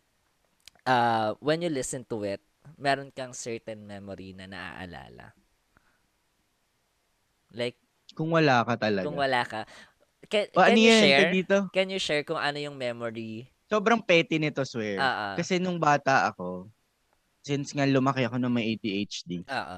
uh, 0.88 1.36
when 1.40 1.62
you 1.62 1.70
listen 1.70 2.08
to 2.10 2.24
it, 2.24 2.42
meron 2.78 3.12
kang 3.12 3.34
certain 3.34 3.86
memory 3.86 4.34
na 4.34 4.48
naaalala? 4.48 5.36
Like, 7.52 7.76
kung 8.16 8.32
wala 8.32 8.64
ka 8.64 8.80
talaga. 8.80 9.06
Kung 9.08 9.20
wala 9.20 9.44
ka. 9.44 9.68
Can, 10.32 10.48
o, 10.56 10.64
can 10.64 10.76
ano 10.76 10.80
you 10.80 10.94
share? 10.96 11.32
Dito? 11.32 11.58
Can 11.76 11.88
you 11.92 12.00
share 12.00 12.24
kung 12.24 12.40
ano 12.40 12.56
yung 12.56 12.80
memory? 12.80 13.52
Sobrang 13.68 14.04
petty 14.04 14.40
nito, 14.40 14.64
swear. 14.64 15.00
Uh-uh. 15.00 15.36
Kasi 15.40 15.60
nung 15.60 15.80
bata 15.80 16.32
ako, 16.32 16.68
since 17.42 17.74
nga 17.74 17.86
lumaki 17.86 18.26
ako 18.26 18.38
na 18.38 18.50
may 18.50 18.74
ADHD, 18.74 19.46
Oo. 19.46 19.78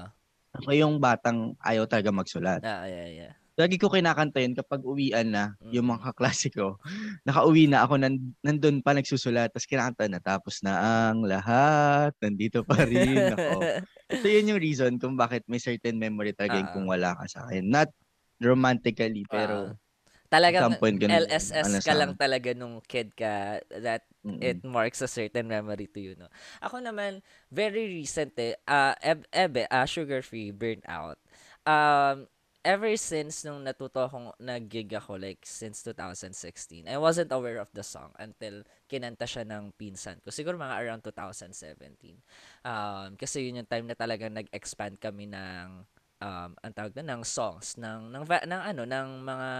ako 0.54 0.70
yung 0.70 1.00
batang 1.00 1.56
ayaw 1.60 1.88
talaga 1.88 2.12
magsulat. 2.12 2.60
Ah, 2.62 2.84
yeah, 2.86 3.08
yeah. 3.10 3.32
Lagi 3.54 3.78
ko 3.78 3.86
kinakanta 3.86 4.42
yun 4.42 4.58
kapag 4.58 4.82
uwian 4.82 5.30
na, 5.30 5.54
Mm. 5.62 5.70
yung 5.78 5.86
mga 5.86 6.10
kaklase 6.10 6.50
ko. 6.50 6.74
Nakauwi 7.26 7.70
na 7.70 7.86
ako, 7.86 8.02
nan, 8.02 8.34
nandun 8.42 8.82
pa 8.82 8.92
nagsusulat, 8.92 9.54
tapos 9.54 9.70
kinakanta 9.70 10.10
na, 10.10 10.18
tapos 10.18 10.58
na 10.60 10.72
ang 11.10 11.22
lahat, 11.22 12.10
nandito 12.18 12.66
pa 12.66 12.82
rin 12.82 13.30
ako. 13.38 13.62
so 14.10 14.26
yun 14.26 14.50
yung 14.50 14.60
reason 14.60 14.98
kung 14.98 15.14
bakit 15.14 15.46
may 15.46 15.62
certain 15.62 15.96
memory 15.96 16.34
talaga 16.34 16.66
Ah. 16.66 16.70
kung 16.74 16.90
wala 16.90 17.14
ka 17.14 17.24
sa 17.30 17.46
akin. 17.46 17.62
Not 17.64 17.94
romantically, 18.42 19.22
pero 19.24 19.70
Ah. 19.70 19.83
Talagang 20.32 20.74
ganun, 20.98 21.24
LSS 21.28 21.68
ano 21.68 21.78
ka 21.84 21.92
lang 21.94 22.12
talaga 22.16 22.50
nung 22.56 22.82
kid 22.84 23.14
ka 23.14 23.60
that 23.70 24.02
mm, 24.26 24.40
it 24.42 24.58
marks 24.66 25.00
a 25.04 25.10
certain 25.10 25.46
memory 25.46 25.86
to 25.86 26.00
you, 26.00 26.12
no? 26.18 26.26
Ako 26.64 26.80
naman, 26.82 27.22
very 27.52 27.86
recent 27.86 28.34
eh, 28.40 28.58
uh, 28.66 28.96
eb- 28.98 29.28
ebe, 29.30 29.68
uh, 29.70 29.86
sugar-free, 29.86 30.50
burnout. 30.50 31.20
Um, 31.64 32.26
ever 32.64 32.96
since 32.96 33.44
nung 33.44 33.60
natuto 33.60 34.08
akong 34.08 34.32
nag-gig 34.40 34.88
ako, 34.96 35.20
like, 35.20 35.44
since 35.44 35.84
2016, 35.84 36.88
I 36.88 36.96
wasn't 36.96 37.30
aware 37.30 37.60
of 37.60 37.68
the 37.76 37.84
song 37.84 38.10
until 38.16 38.64
kinanta 38.88 39.28
siya 39.28 39.44
ng 39.44 39.76
pinsan 39.76 40.18
ko. 40.24 40.32
Siguro 40.32 40.56
mga 40.56 40.80
around 40.80 41.04
2017. 41.04 42.16
Um, 42.64 43.14
kasi 43.20 43.44
yun 43.44 43.60
yung 43.60 43.68
time 43.68 43.84
na 43.84 43.94
talagang 43.94 44.32
nag-expand 44.32 44.96
kami 44.96 45.28
ng 45.28 45.84
um, 46.24 46.50
ang 46.56 46.72
tawag 46.72 46.92
doon, 46.96 47.08
ng 47.12 47.22
songs, 47.22 47.76
ng, 47.76 48.08
ng, 48.08 48.24
ng 48.24 48.62
ano, 48.72 48.82
ng 48.88 49.08
mga, 49.20 49.50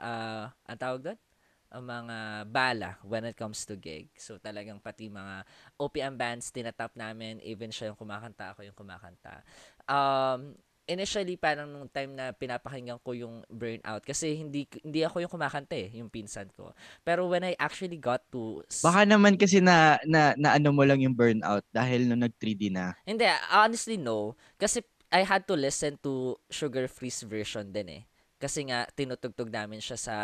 uh, 0.00 0.44
ang 0.70 0.78
tawag 0.78 1.02
doon? 1.02 1.18
ang 1.66 1.82
mga 1.82 2.16
bala 2.46 2.90
when 3.02 3.26
it 3.26 3.34
comes 3.34 3.66
to 3.66 3.74
gig. 3.74 4.06
So 4.16 4.38
talagang 4.38 4.78
pati 4.78 5.10
mga 5.10 5.42
OPM 5.76 6.14
bands 6.14 6.54
tinatap 6.54 6.94
namin, 6.94 7.42
even 7.42 7.74
siya 7.74 7.90
yung 7.92 7.98
kumakanta, 7.98 8.54
ako 8.54 8.62
yung 8.62 8.78
kumakanta. 8.78 9.42
Um, 9.90 10.54
initially 10.86 11.34
parang 11.34 11.66
nung 11.66 11.90
time 11.90 12.14
na 12.14 12.30
pinapakinggan 12.30 13.02
ko 13.02 13.10
yung 13.10 13.42
Burnout 13.50 14.06
kasi 14.06 14.38
hindi 14.38 14.70
hindi 14.86 15.02
ako 15.02 15.26
yung 15.26 15.32
kumakanta 15.34 15.74
eh, 15.74 15.90
yung 15.98 16.06
pinsan 16.06 16.46
ko. 16.54 16.70
Pero 17.02 17.26
when 17.26 17.42
I 17.42 17.58
actually 17.58 17.98
got 17.98 18.22
to 18.30 18.62
Baka 18.86 19.02
naman 19.02 19.34
kasi 19.34 19.58
na, 19.58 19.98
na, 20.06 20.38
na 20.38 20.54
ano 20.54 20.70
mo 20.70 20.86
lang 20.86 21.02
yung 21.02 21.18
burnout 21.18 21.66
dahil 21.74 22.06
nung 22.06 22.22
nag-3D 22.22 22.70
na. 22.70 22.94
Hindi, 23.02 23.26
honestly 23.50 23.98
no. 23.98 24.38
Kasi 24.54 24.80
I 25.16 25.24
had 25.24 25.48
to 25.48 25.56
listen 25.56 25.96
to 26.04 26.36
Sugar 26.52 26.84
Free's 26.92 27.24
version 27.24 27.72
din 27.72 27.88
eh. 27.88 28.02
Kasi 28.36 28.68
nga 28.68 28.84
tinutugtog 28.92 29.48
namin 29.48 29.80
siya 29.80 29.96
sa 29.96 30.16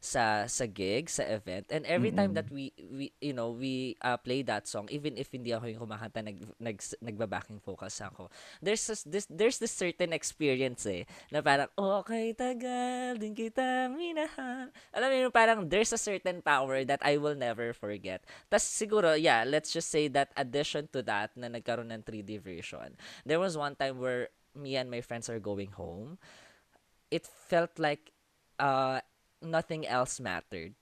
sa 0.00 0.48
sa 0.48 0.64
gig, 0.64 1.04
sa 1.12 1.20
event. 1.28 1.68
And 1.68 1.84
every 1.84 2.16
time 2.16 2.32
Mm-mm. 2.32 2.40
that 2.40 2.48
we 2.48 2.72
we 2.88 3.12
you 3.20 3.36
know, 3.36 3.52
we 3.52 3.92
uh, 4.00 4.16
play 4.16 4.40
that 4.48 4.64
song 4.64 4.88
even 4.88 5.20
if 5.20 5.28
hindi 5.28 5.52
ako 5.52 5.68
yung 5.68 5.84
kumakanta, 5.84 6.24
nag, 6.24 6.40
nag 6.56 6.80
nagba-backing 7.04 7.60
vocals 7.60 8.00
ako. 8.00 8.32
There's 8.64 8.80
this, 8.88 9.04
this 9.04 9.28
there's 9.28 9.60
this 9.60 9.76
certain 9.76 10.16
experience 10.16 10.88
eh 10.88 11.04
na 11.28 11.44
parang 11.44 11.68
okay 11.76 12.32
tagal 12.32 13.20
din 13.20 13.36
kita 13.36 13.92
minahal. 13.92 14.72
Alam 14.96 15.08
mo 15.12 15.16
yun, 15.28 15.32
parang 15.36 15.68
there's 15.68 15.92
a 15.92 16.00
certain 16.00 16.40
power 16.40 16.88
that 16.88 17.04
I 17.04 17.20
will 17.20 17.36
never 17.36 17.76
forget. 17.76 18.24
Tas 18.48 18.64
siguro, 18.64 19.12
yeah, 19.12 19.44
let's 19.44 19.76
just 19.76 19.92
say 19.92 20.08
that 20.16 20.32
addition 20.40 20.88
to 20.96 21.04
that 21.04 21.36
na 21.36 21.52
nagkaroon 21.52 21.92
ng 21.92 22.00
3D 22.00 22.40
version. 22.40 22.96
There 23.28 23.36
was 23.36 23.60
one 23.60 23.76
time 23.76 24.00
where 24.00 24.32
me 24.58 24.76
and 24.76 24.90
my 24.90 25.00
friends 25.00 25.30
are 25.30 25.40
going 25.40 25.72
home. 25.72 26.18
It 27.08 27.24
felt 27.24 27.78
like 27.78 28.12
uh 28.58 29.00
nothing 29.40 29.86
else 29.86 30.18
mattered. 30.18 30.74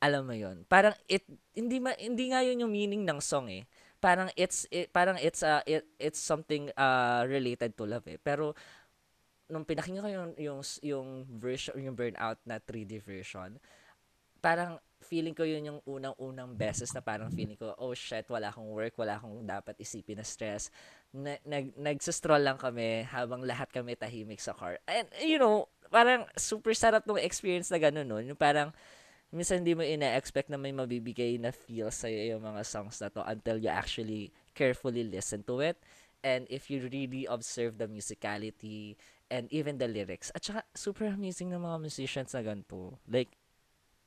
Alam 0.00 0.30
mo 0.30 0.34
'yon. 0.36 0.64
Parang 0.70 0.94
it 1.10 1.26
hindi 1.52 1.82
ma, 1.82 1.92
hindi 1.98 2.30
nga 2.30 2.40
'yun 2.40 2.64
yung 2.64 2.72
meaning 2.72 3.02
ng 3.04 3.20
song 3.20 3.50
eh. 3.50 3.66
Parang 3.98 4.30
it's 4.38 4.68
it, 4.70 4.92
parang 4.94 5.18
it's 5.18 5.42
uh 5.42 5.64
it, 5.66 5.84
it's 5.98 6.20
something 6.20 6.70
uh 6.78 7.26
related 7.26 7.74
to 7.74 7.84
love 7.84 8.06
eh. 8.06 8.20
Pero 8.20 8.54
nung 9.48 9.64
pinakinggan 9.64 10.04
ko 10.04 10.10
yung 10.12 10.30
yung 10.40 10.60
yung 10.80 11.08
version 11.36 11.76
yung 11.76 11.96
burnout 11.96 12.40
na 12.48 12.56
3D 12.60 13.00
version, 13.04 13.56
parang 14.40 14.80
feeling 15.04 15.36
ko 15.36 15.44
yun 15.44 15.68
yung 15.68 15.80
unang-unang 15.84 16.56
beses 16.56 16.92
na 16.96 17.04
parang 17.04 17.28
feeling 17.28 17.56
ko, 17.60 17.76
oh 17.76 17.92
shit, 17.92 18.24
wala 18.32 18.48
akong 18.48 18.72
work, 18.72 18.96
wala 18.96 19.20
akong 19.20 19.44
dapat 19.44 19.76
isipin 19.76 20.16
na 20.16 20.24
stress. 20.24 20.72
Na, 21.14 21.38
nag, 21.46 21.78
nagsastroll 21.78 22.42
lang 22.42 22.58
kami 22.58 23.06
habang 23.06 23.46
lahat 23.46 23.70
kami 23.70 23.94
tahimik 23.94 24.42
sa 24.42 24.50
car. 24.50 24.82
And, 24.90 25.06
you 25.22 25.38
know, 25.38 25.70
parang 25.86 26.26
super 26.34 26.74
sarap 26.74 27.06
nung 27.06 27.22
experience 27.22 27.70
na 27.70 27.78
gano'n, 27.78 28.02
no? 28.02 28.18
Yung 28.18 28.34
parang, 28.34 28.74
minsan 29.30 29.62
hindi 29.62 29.78
mo 29.78 29.86
ina-expect 29.86 30.50
na 30.50 30.58
may 30.58 30.74
mabibigay 30.74 31.38
na 31.38 31.54
feel 31.54 31.94
sa'yo 31.94 32.34
yung 32.34 32.42
mga 32.42 32.66
songs 32.66 32.98
na 32.98 33.14
to 33.14 33.22
until 33.30 33.62
you 33.62 33.70
actually 33.70 34.34
carefully 34.58 35.06
listen 35.06 35.46
to 35.46 35.62
it. 35.62 35.78
And 36.26 36.50
if 36.50 36.66
you 36.66 36.82
really 36.82 37.30
observe 37.30 37.78
the 37.78 37.86
musicality 37.86 38.98
and 39.30 39.46
even 39.54 39.78
the 39.78 39.86
lyrics. 39.86 40.34
At 40.34 40.42
saka, 40.42 40.66
super 40.74 41.06
amazing 41.10 41.54
ng 41.54 41.62
mga 41.62 41.78
musicians 41.78 42.30
na 42.34 42.42
ganito. 42.42 42.98
Like, 43.06 43.30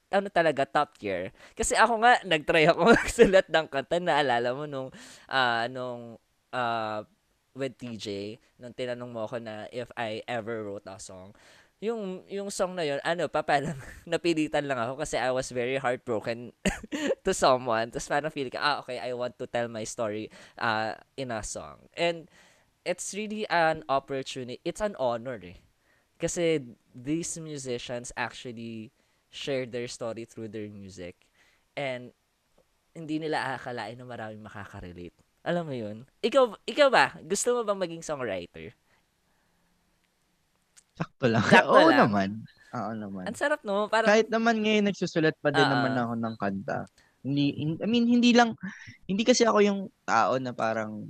ano 0.07 0.31
talaga, 0.31 0.63
top 0.63 0.95
tier. 0.95 1.35
Kasi 1.51 1.75
ako 1.75 1.99
nga, 2.03 2.19
nagtry 2.23 2.67
ako 2.67 2.87
magsulat 2.95 3.47
ng 3.51 3.67
kanta. 3.67 3.99
Naalala 3.99 4.55
mo 4.55 4.63
nung, 4.63 4.89
ah, 5.27 5.67
nung, 5.67 6.15
ah, 6.57 7.05
with 7.53 7.77
TJ, 7.77 8.37
nung 8.57 8.73
tinanong 8.73 9.13
mo 9.13 9.29
ako 9.29 9.37
na 9.37 9.69
if 9.69 9.89
I 9.93 10.25
ever 10.25 10.65
wrote 10.65 10.89
a 10.89 10.97
song. 10.97 11.37
Yung, 11.77 12.25
yung 12.25 12.49
song 12.49 12.73
na 12.73 12.81
yun, 12.81 12.97
ano 13.05 13.29
pa, 13.29 13.45
parang 13.45 13.77
napilitan 14.09 14.65
lang 14.65 14.81
ako 14.81 14.97
kasi 15.05 15.21
I 15.21 15.29
was 15.29 15.53
very 15.53 15.77
heartbroken 15.77 16.49
to 17.25 17.31
someone. 17.37 17.93
Tapos 17.93 18.09
parang 18.09 18.33
feeling 18.33 18.53
ka, 18.53 18.61
ah, 18.61 18.77
okay, 18.81 18.97
I 18.97 19.13
want 19.13 19.37
to 19.37 19.45
tell 19.45 19.69
my 19.69 19.85
story 19.85 20.33
uh, 20.57 20.97
in 21.13 21.29
a 21.29 21.45
song. 21.45 21.85
And 21.93 22.25
it's 22.81 23.13
really 23.13 23.45
an 23.49 23.85
opportunity. 23.89 24.57
It's 24.65 24.81
an 24.81 24.97
honor 24.97 25.37
eh. 25.43 25.61
Kasi 26.17 26.65
these 26.97 27.37
musicians 27.37 28.09
actually 28.17 28.89
share 29.29 29.69
their 29.69 29.85
story 29.85 30.25
through 30.25 30.49
their 30.49 30.65
music. 30.65 31.13
And 31.77 32.09
hindi 32.97 33.21
nila 33.21 33.59
akalain 33.61 34.01
na 34.01 34.07
maraming 34.09 34.41
makaka-relate. 34.41 35.26
Alam 35.47 35.63
mo 35.63 35.73
yun? 35.73 36.03
Ikaw, 36.19 36.59
ikaw 36.67 36.87
ba? 36.91 37.15
Gusto 37.23 37.55
mo 37.55 37.63
bang 37.63 37.79
maging 37.79 38.03
songwriter? 38.03 38.75
Sakto 40.97 41.25
lang. 41.31 41.43
Sakto 41.47 41.71
Oo 41.79 41.87
lang. 41.87 41.99
naman. 42.03 42.29
Oo 42.75 42.91
naman. 42.91 43.23
Ang 43.23 43.37
sarap 43.39 43.63
no? 43.63 43.87
Parang, 43.87 44.11
Kahit 44.11 44.27
naman 44.27 44.59
ngayon 44.59 44.91
nagsusulat 44.91 45.39
pa 45.39 45.55
din 45.55 45.63
Ah, 45.63 45.71
naman 45.71 45.95
ako 45.95 46.13
ng 46.19 46.35
kanta. 46.35 46.83
Hindi, 47.23 47.45
hin- 47.55 47.79
I 47.79 47.87
mean, 47.87 48.05
hindi 48.05 48.35
lang, 48.35 48.59
hindi 49.07 49.23
kasi 49.23 49.47
ako 49.47 49.59
yung 49.63 49.79
tao 50.03 50.35
na 50.35 50.51
parang 50.51 51.07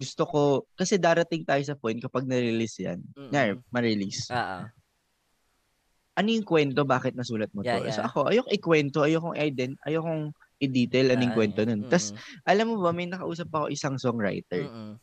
gusto 0.00 0.22
ko, 0.24 0.40
kasi 0.74 0.96
darating 0.96 1.44
tayo 1.44 1.60
sa 1.62 1.76
point 1.76 1.96
kapag 1.96 2.24
na-release 2.24 2.82
yan, 2.82 2.98
Mm-mm. 3.14 3.30
yeah, 3.30 3.54
ma-release. 3.68 4.32
ah. 4.32 4.66
Ano 6.16 6.28
yung 6.28 6.44
kwento, 6.44 6.82
bakit 6.82 7.14
nasulat 7.14 7.52
mo 7.52 7.62
Yeah, 7.62 7.78
to? 7.78 7.86
yeah. 7.86 7.94
So 7.94 8.02
ako, 8.02 8.20
ayokong 8.28 8.52
ikwento, 8.52 8.98
ayokong 9.04 9.36
i-ident, 9.36 9.76
ayokong 9.84 10.32
i-detail 10.60 11.16
anong 11.16 11.32
kwento 11.32 11.64
nun. 11.64 11.82
mm-mm. 11.82 11.90
Tapos, 11.90 12.12
alam 12.44 12.68
mo 12.68 12.76
ba, 12.84 12.92
may 12.92 13.08
nakausap 13.08 13.48
ako 13.48 13.72
isang 13.72 13.96
songwriter. 13.96 14.68
Mm-mm. 14.68 15.00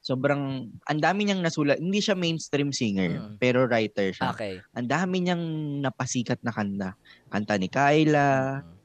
Sobrang, 0.00 0.68
ang 0.68 1.00
dami 1.00 1.24
niyang 1.24 1.40
nasulat. 1.40 1.80
Hindi 1.80 2.04
siya 2.04 2.12
mainstream 2.16 2.68
singer, 2.68 3.16
Mm. 3.16 3.34
pero 3.40 3.64
writer 3.64 4.12
siya. 4.12 4.32
Okay. 4.36 4.60
Ang 4.76 4.88
dami 4.88 5.24
niyang 5.24 5.44
napasikat 5.80 6.40
na 6.44 6.52
kanta. 6.52 6.90
Kanta 7.32 7.56
ni 7.56 7.68
Kyla, 7.68 8.60
Mm-mm. 8.60 8.76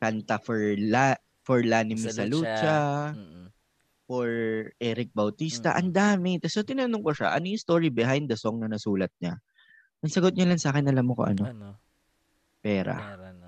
kanta 0.00 0.36
for 0.40 0.60
La 0.76 1.16
for 1.44 1.64
Lani 1.64 1.96
Sa 1.96 2.12
Misalucha, 2.12 2.80
Mm-mm. 3.16 3.48
for 4.04 4.28
Eric 4.80 5.12
Bautista. 5.12 5.72
Mm. 5.72 5.78
Ang 5.80 5.90
dami. 5.92 6.30
Tapos 6.40 6.54
so, 6.56 6.64
tinanong 6.64 7.04
ko 7.04 7.12
siya, 7.12 7.32
ano 7.32 7.44
yung 7.48 7.60
story 7.60 7.88
behind 7.92 8.28
the 8.28 8.36
song 8.36 8.60
na 8.60 8.68
nasulat 8.72 9.12
niya? 9.20 9.36
Ang 10.00 10.12
sagot 10.12 10.32
niya 10.32 10.48
lang 10.48 10.60
sa 10.60 10.72
akin, 10.72 10.88
alam 10.88 11.04
mo 11.04 11.12
ko 11.12 11.28
ano? 11.28 11.44
Ano? 11.44 11.68
Pera. 12.64 12.96
Meron, 13.16 13.36
no? 13.36 13.47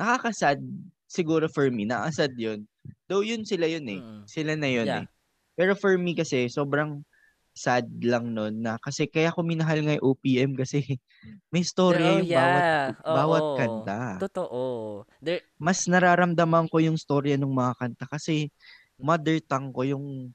Nakakasad, 0.00 0.58
siguro 1.04 1.44
for 1.52 1.68
me, 1.68 1.84
nakakasad 1.84 2.32
yun. 2.40 2.64
Though 3.04 3.20
yun 3.20 3.44
sila 3.44 3.68
yun 3.68 3.84
eh. 3.84 4.00
Mm-mm. 4.00 4.24
Sila 4.24 4.56
na 4.56 4.68
yun 4.72 4.88
Yeah. 4.88 5.04
eh. 5.04 5.06
Pero 5.60 5.76
for 5.76 5.92
me 6.00 6.16
kasi, 6.16 6.48
sobrang 6.48 7.04
sad 7.52 7.84
lang 8.00 8.32
nun 8.32 8.62
na 8.64 8.80
kasi 8.80 9.04
kaya 9.10 9.28
ko 9.34 9.44
minahal 9.44 9.76
nga 9.84 9.98
yung 9.98 10.06
OPM 10.16 10.50
kasi 10.56 10.80
may 11.52 11.60
story 11.66 12.16
Oh, 12.16 12.24
yung 12.24 12.30
bawat 12.32 12.64
yeah. 12.64 12.96
bawat 13.04 13.44
Oo. 13.44 13.58
kanta. 13.60 14.00
Totoo. 14.24 14.60
There, 15.20 15.44
Mas 15.60 15.84
nararamdaman 15.84 16.72
ko 16.72 16.80
yung 16.80 16.96
story 16.96 17.36
ng 17.36 17.52
mga 17.52 17.72
kanta 17.76 18.04
kasi 18.08 18.48
mother 18.96 19.36
tongue 19.44 19.68
ko 19.76 19.82
yung 19.84 20.32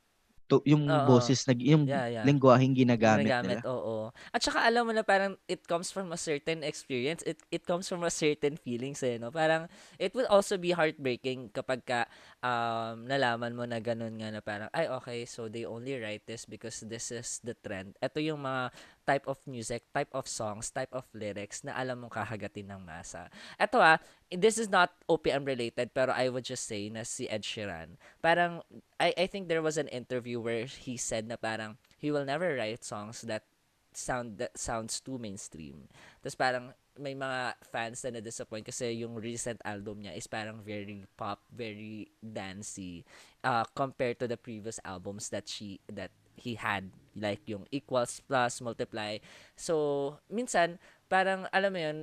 to, 0.48 0.62
yung 0.66 0.86
Oo. 0.86 1.06
boses 1.06 1.44
nag 1.50 1.58
yung 1.62 1.86
Yeah, 1.90 2.06
yeah. 2.10 2.26
lengguaheng 2.26 2.74
ginagamit, 2.78 3.30
Ginagamit, 3.30 3.60
nila. 3.62 3.70
oo. 3.70 4.10
At 4.34 4.42
saka 4.46 4.62
alam 4.66 4.86
mo 4.86 4.94
na 4.94 5.02
parang 5.02 5.38
it 5.50 5.66
comes 5.66 5.90
from 5.90 6.14
a 6.14 6.20
certain 6.20 6.62
experience, 6.62 7.22
it 7.26 7.42
it 7.50 7.66
comes 7.66 7.90
from 7.90 8.06
a 8.06 8.14
certain 8.14 8.56
feelings 8.58 9.02
eh, 9.02 9.18
no? 9.18 9.34
Parang 9.34 9.66
it 9.98 10.14
will 10.14 10.30
also 10.30 10.58
be 10.58 10.72
heartbreaking 10.74 11.50
kapag 11.54 11.82
ka 11.86 12.06
um, 12.46 13.10
nalaman 13.10 13.58
mo 13.58 13.66
na 13.66 13.82
ganun 13.82 14.14
nga 14.22 14.30
na 14.30 14.42
parang, 14.42 14.70
ay 14.70 14.86
okay, 15.02 15.26
so 15.26 15.50
they 15.50 15.66
only 15.66 15.98
write 15.98 16.22
this 16.30 16.46
because 16.46 16.86
this 16.86 17.10
is 17.10 17.42
the 17.42 17.58
trend. 17.58 17.98
Ito 17.98 18.22
yung 18.22 18.46
mga 18.46 18.70
type 19.06 19.26
of 19.26 19.42
music, 19.50 19.90
type 19.90 20.14
of 20.14 20.30
songs, 20.30 20.70
type 20.70 20.94
of 20.94 21.06
lyrics 21.18 21.66
na 21.66 21.74
alam 21.74 22.06
mong 22.06 22.14
kakagatin 22.14 22.70
ng 22.70 22.82
masa. 22.86 23.34
Ito 23.58 23.82
ah, 23.82 23.98
this 24.30 24.62
is 24.62 24.70
not 24.70 24.94
OPM 25.10 25.46
related 25.46 25.90
pero 25.90 26.14
I 26.14 26.30
would 26.30 26.46
just 26.46 26.70
say 26.70 26.90
na 26.94 27.02
si 27.02 27.26
Ed 27.26 27.42
Sheeran, 27.42 27.98
parang 28.22 28.62
I 29.02 29.14
I 29.18 29.26
think 29.26 29.50
there 29.50 29.66
was 29.66 29.82
an 29.82 29.90
interview 29.90 30.38
where 30.38 30.70
he 30.70 30.98
said 31.02 31.26
na 31.26 31.38
parang 31.38 31.82
he 31.98 32.14
will 32.14 32.26
never 32.26 32.54
write 32.54 32.86
songs 32.86 33.26
that 33.26 33.50
sound 33.96 34.38
that 34.38 34.54
sounds 34.58 35.02
too 35.02 35.18
mainstream. 35.18 35.90
Tapos 36.22 36.38
parang 36.38 36.66
may 36.96 37.14
mga 37.14 37.60
fans 37.72 38.00
na 38.04 38.20
na-disappoint 38.20 38.64
kasi 38.66 39.04
yung 39.04 39.20
recent 39.20 39.60
album 39.68 40.00
niya 40.04 40.16
is 40.16 40.28
parang 40.28 40.64
very 40.64 41.04
pop, 41.20 41.44
very 41.52 42.08
dancey 42.24 43.04
uh, 43.44 43.68
compared 43.76 44.16
to 44.20 44.28
the 44.28 44.40
previous 44.40 44.80
albums 44.88 45.28
that 45.30 45.48
she 45.48 45.80
that 45.92 46.12
he 46.36 46.56
had 46.56 46.92
like 47.16 47.44
yung 47.48 47.64
equals 47.72 48.20
plus 48.24 48.60
multiply. 48.60 49.20
So 49.56 50.16
minsan 50.32 50.80
parang 51.08 51.48
alam 51.52 51.72
mo 51.72 51.80
yun 51.80 51.98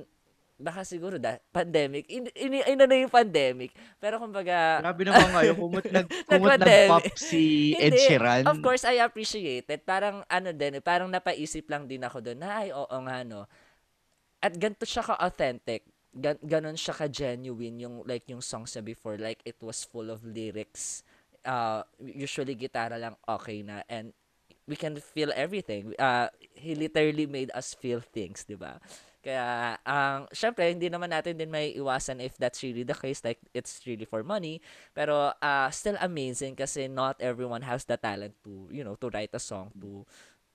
baka 0.53 0.85
siguro 0.85 1.17
da 1.17 1.41
pandemic 1.49 2.05
in, 2.07 2.29
in, 2.37 2.61
in, 2.61 2.77
na 2.77 2.95
yung 2.95 3.09
pandemic 3.11 3.73
pero 3.97 4.21
kumbaga 4.21 4.79
Grabe 4.85 5.01
naman 5.03 5.29
ngayon 5.33 5.55
kumot 5.57 5.85
nag 5.89 6.07
kumot 6.29 6.55
Nag-pandemic. 6.55 6.87
nag-pop 6.87 7.05
si 7.17 7.73
Ed. 7.75 7.97
Sheeran. 7.97 8.45
Of 8.45 8.61
course, 8.61 8.85
I 8.85 9.01
appreciate 9.01 9.65
it. 9.65 9.81
Parang 9.83 10.21
ano 10.29 10.53
din, 10.53 10.77
eh, 10.79 10.83
parang 10.83 11.09
napaisip 11.09 11.65
lang 11.67 11.89
din 11.89 12.05
ako 12.05 12.21
doon 12.21 12.39
na 12.39 12.63
ay 12.63 12.69
oo 12.69 12.97
nga 13.09 13.25
no. 13.25 13.49
At 14.43 14.59
ganito 14.59 14.83
siya 14.83 15.07
ka-authentic. 15.07 15.87
Gan 16.13 16.37
ganon 16.43 16.75
siya 16.75 16.93
ka-genuine 16.93 17.79
yung 17.87 18.03
like 18.03 18.27
yung 18.27 18.43
songs 18.43 18.75
niya 18.75 18.83
before. 18.83 19.15
Like 19.15 19.39
it 19.47 19.57
was 19.63 19.87
full 19.87 20.11
of 20.11 20.21
lyrics. 20.27 21.01
Uh, 21.47 21.81
usually 21.99 22.59
gitara 22.59 22.99
lang 22.99 23.15
okay 23.23 23.63
na 23.63 23.83
and 23.87 24.11
we 24.67 24.75
can 24.75 24.95
feel 24.99 25.31
everything. 25.35 25.91
Uh, 25.99 26.27
he 26.55 26.75
literally 26.75 27.27
made 27.27 27.51
us 27.51 27.75
feel 27.75 27.99
things, 27.99 28.47
di 28.47 28.55
ba? 28.55 28.79
Kaya, 29.23 29.79
ang 29.87 30.27
syempre, 30.35 30.67
hindi 30.67 30.91
naman 30.91 31.11
natin 31.11 31.39
din 31.39 31.47
may 31.47 31.71
iwasan 31.79 32.19
if 32.19 32.35
that's 32.35 32.59
really 32.59 32.83
the 32.83 32.95
case, 32.95 33.23
like, 33.23 33.39
it's 33.55 33.79
really 33.87 34.03
for 34.03 34.19
money. 34.23 34.59
Pero, 34.91 35.31
uh, 35.31 35.69
still 35.71 35.95
amazing 36.03 36.59
kasi 36.59 36.91
not 36.91 37.19
everyone 37.23 37.63
has 37.63 37.87
the 37.87 37.95
talent 37.95 38.35
to, 38.43 38.67
you 38.67 38.83
know, 38.83 38.99
to 38.99 39.07
write 39.11 39.31
a 39.31 39.39
song, 39.39 39.71
to, 39.79 40.03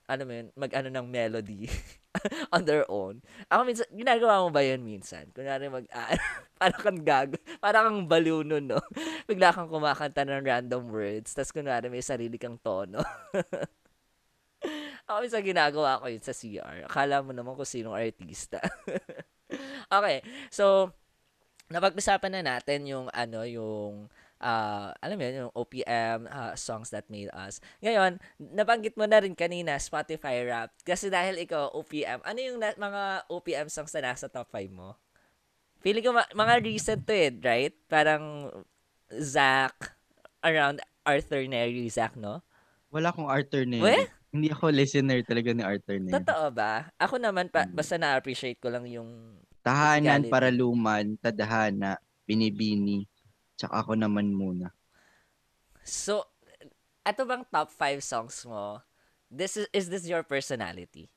ano 0.09 0.23
mo 0.25 0.33
yun, 0.33 0.49
mag-ano 0.57 0.89
ng 0.89 1.07
melody 1.07 1.69
on 2.55 2.65
their 2.65 2.89
own. 2.89 3.21
Ako 3.53 3.69
minsan, 3.69 3.85
ginagawa 3.93 4.41
mo 4.41 4.49
ba 4.49 4.65
yun 4.65 4.81
minsan? 4.81 5.29
Kunwari 5.37 5.69
mag, 5.69 5.85
ah, 5.93 6.17
parang 6.59 6.81
kang 6.81 7.01
gag, 7.05 7.31
parang 7.61 7.85
kang 7.93 8.03
baliw 8.09 8.41
no? 8.41 8.81
Bigla 9.29 9.53
kang 9.53 9.69
kumakanta 9.69 10.25
ng 10.25 10.49
random 10.49 10.89
words, 10.89 11.37
tas 11.37 11.53
kunwari 11.53 11.93
may 11.93 12.01
sarili 12.01 12.41
kang 12.41 12.57
tono. 12.57 13.05
Ako 15.09 15.25
minsan 15.25 15.45
ginagawa 15.45 16.01
ko 16.01 16.09
yun 16.09 16.25
sa 16.25 16.33
CR. 16.33 16.89
Akala 16.89 17.21
mo 17.21 17.37
naman 17.37 17.53
kung 17.53 17.69
sinong 17.69 17.97
artista. 17.97 18.61
okay. 19.93 20.25
So, 20.49 20.93
napag-usapan 21.69 22.41
na 22.41 22.57
natin 22.57 22.89
yung 22.89 23.07
ano, 23.13 23.45
yung 23.45 24.09
uh, 24.39 24.91
alam 24.99 25.17
mo 25.19 25.23
yun, 25.23 25.37
yung 25.47 25.55
OPM 25.55 26.19
uh, 26.27 26.55
songs 26.55 26.91
that 26.91 27.07
made 27.07 27.31
us. 27.31 27.59
Ngayon, 27.79 28.19
nabanggit 28.39 28.95
mo 28.95 29.05
na 29.05 29.19
rin 29.19 29.35
kanina 29.35 29.79
Spotify 29.79 30.43
Rap. 30.43 30.71
Kasi 30.83 31.11
dahil 31.11 31.39
ikaw 31.39 31.75
OPM, 31.75 32.23
ano 32.23 32.39
yung 32.39 32.59
na- 32.59 32.75
mga 32.75 33.03
OPM 33.29 33.69
songs 33.69 33.93
na 33.95 34.11
nasa 34.11 34.27
top 34.27 34.51
5 34.51 34.71
mo? 34.71 34.95
Feeling 35.79 36.03
ko 36.03 36.11
ma- 36.11 36.33
mga 36.35 36.55
recent 36.63 37.03
to 37.07 37.15
eh, 37.15 37.31
right? 37.39 37.75
Parang 37.87 38.51
Zach, 39.15 39.75
around 40.43 40.83
Arthur 41.03 41.47
Neri, 41.47 41.87
Zach, 41.89 42.15
no? 42.15 42.43
Wala 42.91 43.11
akong 43.11 43.29
Arthur 43.31 43.65
Neri. 43.65 43.85
Weh? 43.85 44.05
Hindi 44.29 44.53
ako 44.53 44.69
listener 44.69 45.25
talaga 45.25 45.51
ni 45.57 45.65
Arthur 45.65 45.99
Neri. 45.99 46.13
Totoo 46.13 46.53
ba? 46.53 46.85
Ako 47.01 47.17
naman, 47.17 47.49
pa, 47.49 47.65
Mm. 47.65 47.73
basta 47.73 47.97
na-appreciate 47.97 48.61
ko 48.61 48.69
lang 48.69 48.85
yung 48.85 49.39
Tahanan, 49.65 50.25
Musicality. 50.25 50.33
Paraluman, 50.33 51.05
Tadhana, 51.19 51.97
Binibini, 52.25 53.05
tsaka 53.59 53.83
ako 53.83 53.99
naman 53.99 54.31
muna. 54.31 54.71
So, 55.83 56.23
ato 57.03 57.27
bang 57.27 57.43
top 57.51 57.75
5 57.75 57.99
songs 57.99 58.47
mo? 58.47 58.79
This 59.29 59.59
is 59.59 59.67
is 59.75 59.87
this 59.91 60.07
your 60.09 60.23
personality? 60.25 61.11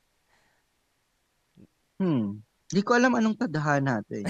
Hmm. 2.01 2.41
Hindi 2.71 2.81
ko 2.81 2.97
alam 2.97 3.13
anong 3.13 3.37
Tadhana 3.37 4.01
to 4.09 4.25
eh. 4.25 4.27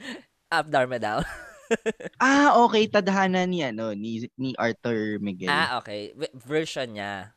Up 0.56 0.66
Dharma 0.68 0.98
Down? 0.98 1.24
ah, 2.20 2.58
okay, 2.66 2.90
Tadhana 2.90 3.46
ni 3.46 3.62
ano, 3.64 3.94
ni, 3.94 4.28
ni 4.36 4.52
Arthur 4.58 5.22
Miguel. 5.22 5.48
ah, 5.48 5.78
okay. 5.80 6.12
Version 6.34 6.92
niya. 6.92 7.32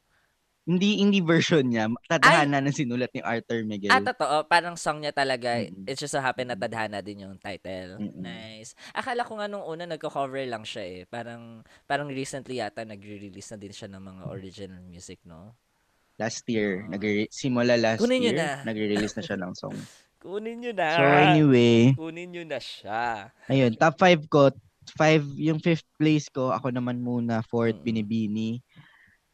Hindi 0.66 0.98
hindi 0.98 1.22
version 1.22 1.62
niya, 1.62 1.86
Tadhana 2.04 2.58
na 2.58 2.74
sinulat 2.74 3.14
ni 3.14 3.22
Arthur 3.22 3.62
Miguel. 3.62 3.94
Ah, 3.94 4.02
totoo. 4.02 4.50
Parang 4.50 4.74
song 4.74 4.98
niya 4.98 5.14
talaga. 5.14 5.62
Mm-mm. 5.62 5.86
It 5.86 5.94
just 5.96 6.10
so 6.10 6.18
happen 6.18 6.50
na 6.50 6.58
Tadhana 6.58 7.00
din 7.00 7.22
yung 7.22 7.38
title. 7.38 8.02
Mm-mm. 8.02 8.18
Nice. 8.18 8.74
Akala 8.90 9.22
ko 9.22 9.38
nga 9.38 9.46
nung 9.46 9.62
una 9.62 9.86
nagko-cover 9.86 10.42
lang 10.44 10.66
siya 10.66 10.82
eh. 10.82 11.00
Parang 11.06 11.62
parang 11.86 12.10
recently 12.10 12.58
yata 12.58 12.82
nagre-release 12.82 13.54
na 13.54 13.62
din 13.62 13.70
siya 13.72 13.88
ng 13.88 14.02
mga 14.04 14.24
original 14.28 14.82
music, 14.84 15.22
no? 15.24 15.54
last 16.16 16.48
year, 16.48 16.88
Ah. 16.88 16.96
nagre- 16.96 17.28
simula 17.28 17.76
last 17.76 18.00
Kunin 18.00 18.24
year, 18.24 18.40
na. 18.40 18.64
nagre-release 18.64 19.20
na 19.20 19.24
siya 19.24 19.36
ng 19.36 19.52
song. 19.52 19.76
Kunin 20.24 20.64
nyo 20.64 20.72
na. 20.72 20.90
So 20.96 21.04
anyway, 21.04 21.92
Kunin 21.92 22.32
nyo 22.32 22.44
na 22.48 22.56
siya. 22.56 23.30
ayun, 23.46 23.76
top 23.76 24.00
5 24.00 24.24
ko, 24.26 24.48
5 24.96 25.28
yung 25.36 25.60
fifth 25.60 25.84
place 26.00 26.32
ko, 26.32 26.50
ako 26.50 26.72
naman 26.72 27.04
muna, 27.04 27.44
fourth 27.44 27.76
Mm. 27.76 27.84
Binibini, 27.84 28.64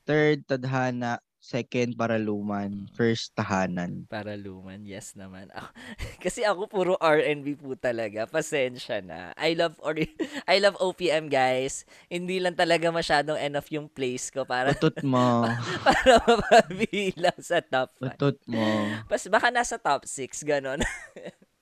third 0.04 0.44
Tadhana, 0.46 1.18
second 1.42 1.98
Paraluman, 1.98 2.86
first 2.94 3.34
Tahanan. 3.34 4.06
Para 4.06 4.38
luman, 4.38 4.86
yes 4.86 5.18
naman. 5.18 5.50
Ako, 5.50 5.68
kasi 6.24 6.46
ako 6.46 6.70
puro 6.70 6.94
R&B 7.02 7.58
po 7.58 7.74
talaga. 7.74 8.30
Pasensya 8.30 9.02
na. 9.02 9.34
I 9.34 9.58
love 9.58 9.74
or 9.82 9.98
I 10.52 10.62
love 10.62 10.78
OPM 10.78 11.34
guys. 11.34 11.82
Hindi 12.08 12.38
lang 12.38 12.54
talaga 12.54 12.94
masyadong 12.94 13.42
enough 13.42 13.74
yung 13.74 13.90
place 13.90 14.30
ko 14.30 14.46
para 14.46 14.70
Utot 14.70 15.02
mo, 15.02 15.50
para 15.88 16.22
mapabilang 16.30 17.40
sa 17.42 17.58
top 17.58 17.90
5. 17.98 18.06
utot 18.06 18.38
mo. 18.46 18.62
Pas 19.10 19.26
baka 19.26 19.50
nasa 19.50 19.82
top 19.82 20.06
6 20.06 20.46
ganon. 20.46 20.78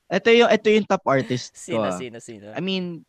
Ito 0.10 0.34
yung 0.34 0.50
ito 0.50 0.68
yung 0.74 0.90
top 0.90 1.06
artist 1.06 1.54
sino 1.54 1.86
ko. 1.86 1.94
ah. 1.94 1.96
sino 1.96 2.18
sino? 2.20 2.50
I 2.52 2.60
mean, 2.60 3.06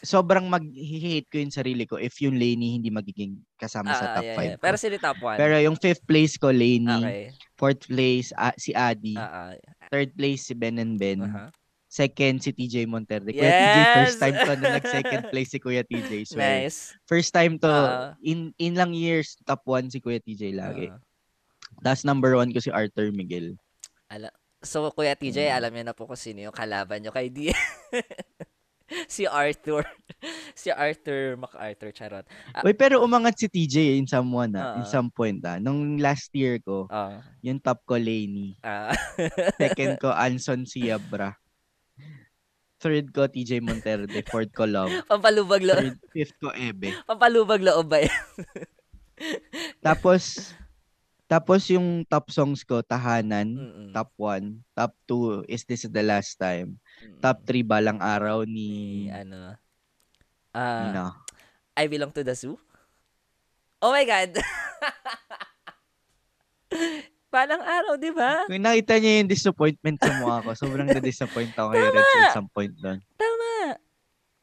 sobrang 0.00 0.48
mag-hate 0.48 1.28
ko 1.28 1.36
yung 1.36 1.52
sarili 1.52 1.84
ko 1.84 1.96
if 1.96 2.16
yung 2.18 2.34
Lainey 2.34 2.76
hindi 2.76 2.88
magiging 2.88 3.36
kasama 3.54 3.92
sa 3.92 4.12
Ah, 4.12 4.14
top 4.16 4.24
yeah, 4.24 4.36
5 4.36 4.44
yeah. 4.48 4.58
Pero 4.58 4.76
sino 4.76 4.94
top 4.96 5.18
1? 5.20 5.36
Pero 5.36 5.54
yung 5.60 5.76
fifth 5.76 6.04
place 6.04 6.34
ko, 6.36 6.48
Lainey. 6.48 7.02
okay. 7.02 7.24
Fourth 7.54 7.84
place, 7.86 8.32
ah, 8.32 8.52
si 8.54 8.72
Adi. 8.72 9.14
Ah, 9.14 9.52
ah. 9.52 9.88
Third 9.88 10.12
place, 10.12 10.44
si 10.44 10.52
Ben 10.52 10.76
and 10.76 10.96
Ben. 10.96 11.20
Aha. 11.20 11.52
Second, 11.86 12.40
si 12.40 12.50
TJ 12.50 12.84
Monterde. 12.84 13.30
Kuya 13.30 13.46
TJ, 13.48 13.76
first 13.94 14.16
Yes! 14.16 14.20
time 14.20 14.36
to 14.36 14.52
na 14.54 14.68
nag-second 14.76 15.22
place 15.32 15.48
si 15.48 15.58
Kuya 15.58 15.80
TJ. 15.80 16.10
Swear. 16.26 16.44
Nice. 16.68 16.92
First 17.04 17.30
time 17.30 17.56
to, 17.56 17.68
Ah. 17.68 18.12
in 18.20 18.52
in 18.56 18.74
lang 18.74 18.92
years, 18.92 19.36
top 19.42 19.64
1 19.64 19.88
si 19.88 20.00
Kuya 20.00 20.20
TJ 20.20 20.52
lagi. 20.52 20.88
Ah. 20.88 21.00
Tapos 21.80 22.02
number 22.02 22.32
1 22.34 22.52
ko 22.52 22.60
si 22.60 22.68
Arthur 22.68 23.08
Miguel. 23.10 23.56
So, 24.60 24.88
Kuya 24.90 25.14
TJ, 25.14 25.46
Mm. 25.46 25.56
alam 25.56 25.70
niyo 25.70 25.84
na 25.84 25.94
po 25.94 26.04
kung 26.04 26.18
sino 26.18 26.42
yung 26.42 26.52
kalaban 26.52 27.00
niyo 27.00 27.12
kay 27.12 27.28
D. 27.28 27.52
si 29.10 29.26
Arthur. 29.26 29.82
si 30.54 30.70
Arthur 30.70 31.34
MacArthur, 31.36 31.90
charot. 31.90 32.24
Ah. 32.54 32.62
Uy, 32.62 32.72
pero 32.72 33.02
umangat 33.02 33.34
si 33.34 33.46
TJ 33.46 33.98
in 33.98 34.06
someone 34.06 34.54
ah, 34.54 34.78
in 34.78 34.86
Ah. 34.86 34.88
some 34.88 35.10
point 35.10 35.42
ah. 35.42 35.58
Nung 35.58 35.98
last 35.98 36.30
year 36.32 36.58
ko, 36.58 36.86
Ah. 36.86 37.20
yung 37.42 37.58
top 37.58 37.82
ko 37.82 37.98
Lainey. 37.98 38.54
ah. 38.62 38.94
Second 39.60 39.98
ko 39.98 40.10
Anson 40.10 40.62
Siabra. 40.64 41.34
Third 42.76 43.08
ko 43.10 43.24
TJ 43.26 43.58
Monterde. 43.58 44.20
Fourth 44.28 44.52
ko 44.52 44.68
Love. 44.68 44.92
pampalubag 45.08 45.64
loob. 45.64 45.80
Third, 45.80 45.98
fifth 46.12 46.36
ko 46.38 46.52
Ebe. 46.52 46.92
Pampalubag 47.08 47.64
loob 47.64 47.88
ba 47.88 48.04
yan? 48.04 48.22
Tapos, 49.80 50.52
tapos 51.24 51.64
yung 51.72 52.04
top 52.04 52.28
songs 52.30 52.62
ko, 52.62 52.84
Tahanan, 52.84 53.48
Mm-mm. 53.48 53.88
top 53.96 54.12
1. 54.20 54.60
Top 54.76 54.92
2, 55.08 55.48
Is 55.48 55.64
This 55.64 55.88
the 55.88 56.04
Last 56.04 56.36
Time? 56.36 56.76
Top 57.20 57.44
3, 57.44 57.62
Balang 57.62 58.00
Araw 58.00 58.44
Ni, 58.48 59.06
ano, 59.12 59.54
ah, 60.56 60.82
Nina. 60.88 61.04
I 61.76 61.84
belong 61.92 62.12
to 62.16 62.24
the 62.24 62.32
zoo? 62.32 62.56
Oh 63.84 63.92
my 63.92 64.04
God! 64.08 64.32
Balang 67.36 67.60
araw, 67.60 68.00
di 68.00 68.08
ba? 68.14 68.48
Kung 68.48 68.64
nakita 68.64 68.96
niya 68.96 69.20
yung 69.20 69.28
disappointment 69.28 70.00
sa 70.00 70.08
mukha 70.16 70.40
ko, 70.40 70.50
sobrang 70.56 70.88
na-disappoint 70.88 71.52
ako 71.52 71.74
kay 71.74 71.84
Reds 71.84 72.14
at 72.16 72.32
some 72.32 72.48
point 72.48 72.72
doon. 72.80 72.96
Tama. 73.18 73.76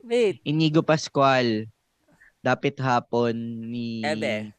Wait. 0.06 0.44
Inigo 0.46 0.86
Pascual, 0.86 1.66
Dapit 2.44 2.78
Hapon 2.78 3.34
ni 3.66 4.06
Ebe. 4.06 4.54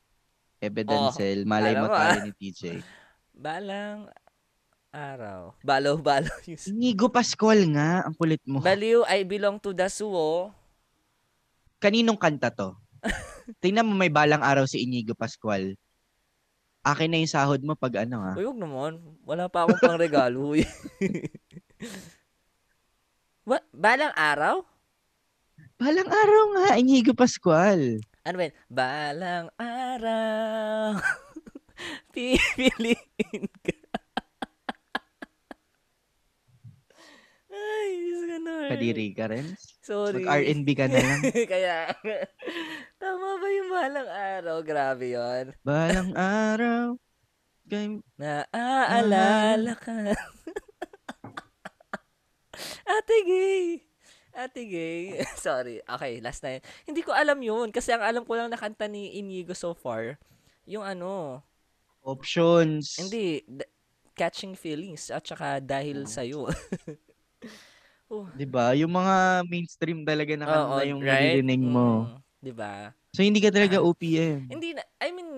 Ebe 0.59 0.83
Oh, 0.83 0.91
Dancel, 1.13 1.47
Malay 1.47 1.79
alam 1.79 1.87
mo 1.87 1.89
mo, 1.93 1.95
tayo 1.95 2.17
ah. 2.17 2.25
ni 2.27 2.33
TJ. 2.35 2.63
Balang 3.37 4.11
araw. 4.95 5.59
Balaw-balaw 5.67 6.39
yung... 6.55 6.63
Inigo 6.71 7.11
Pascual 7.11 7.67
nga, 7.75 8.07
ang 8.07 8.15
kulit 8.15 8.41
mo. 8.47 8.63
Baliw, 8.63 9.03
I 9.11 9.27
belong 9.27 9.59
to 9.59 9.75
the 9.75 9.91
suo. 9.91 10.55
Kaninong 11.83 12.17
kanta 12.17 12.55
to? 12.55 12.79
Tingnan 13.63 13.85
mo 13.85 13.99
may 13.99 14.09
balang 14.09 14.41
araw 14.41 14.65
si 14.65 14.87
Inigo 14.87 15.19
Pascual. 15.19 15.75
Akin 16.87 17.11
na 17.11 17.19
yung 17.19 17.33
sahod 17.33 17.61
mo 17.67 17.75
pag 17.75 18.07
ano 18.07 18.23
ha. 18.23 18.33
Uy, 18.39 18.47
huwag 18.47 18.61
naman. 18.61 19.03
Wala 19.27 19.51
pa 19.51 19.67
akong 19.67 19.83
pang 19.83 19.99
regalo. 19.99 20.55
uy. 20.55 20.63
What? 23.49 23.67
Balang 23.75 24.15
araw? 24.17 24.65
Balang 25.77 26.09
araw 26.09 26.43
nga, 26.57 26.79
Inigo 26.79 27.13
Pascual. 27.13 28.01
Ano 28.25 28.37
ba? 28.41 28.49
Balang 28.71 29.53
araw. 29.59 30.97
Pipiliin 32.15 33.45
ka. 33.61 33.74
Ay, 37.85 37.93
Diyos 38.01 38.22
Lord. 38.41 38.70
Kadiri 38.72 39.09
ka 39.12 39.24
rin. 39.28 39.47
Sorry. 39.85 40.24
Mag-R&B 40.24 40.68
ka 40.72 40.87
na 40.89 40.99
lang. 41.05 41.20
Kaya, 41.53 41.93
tama 43.03 43.28
ba 43.37 43.49
yung 43.53 43.68
balang 43.68 44.09
araw? 44.09 44.57
Grabe 44.64 45.07
yon 45.12 45.53
Balang 45.61 46.16
araw. 46.49 46.97
Kay... 47.68 48.01
Naaalala 48.16 49.76
ka. 49.76 50.16
Ate 52.85 53.16
Gay. 53.24 53.64
Ate 54.35 54.62
Gay. 54.64 55.03
Sorry. 55.37 55.80
Okay, 55.85 56.20
last 56.20 56.45
na 56.45 56.59
yun. 56.59 56.62
Hindi 56.85 57.01
ko 57.05 57.12
alam 57.12 57.39
yun. 57.41 57.68
Kasi 57.68 57.93
ang 57.93 58.05
alam 58.05 58.24
ko 58.24 58.37
lang 58.37 58.49
na 58.49 58.61
kanta 58.61 58.89
ni 58.89 59.16
Inigo 59.16 59.53
so 59.57 59.72
far, 59.72 60.16
yung 60.64 60.85
ano, 60.85 61.41
Options. 62.05 63.01
hindi, 63.01 63.41
d- 63.45 63.68
Catching 64.14 64.55
Feelings 64.55 65.09
at 65.11 65.24
saka 65.26 65.59
Dahil 65.59 66.07
Sa'yo. 66.07 66.47
Oh, 68.11 68.27
'Di 68.35 68.47
ba? 68.49 68.75
Yung 68.75 68.93
mga 68.93 69.45
mainstream 69.47 70.03
talaga 70.05 70.33
na 70.35 70.47
kanta 70.49 70.83
oo, 70.83 70.89
yung 70.89 71.01
right? 71.01 71.39
naririnig 71.39 71.61
mo. 71.63 72.11
Mm, 72.11 72.19
'di 72.43 72.53
ba? 72.53 72.73
So 73.15 73.23
hindi 73.23 73.39
ka 73.39 73.51
talaga 73.55 73.79
Ah. 73.79 73.87
OPM. 73.87 74.51
Hindi 74.51 74.75
na, 74.75 74.83
I 74.99 75.09
mean, 75.15 75.31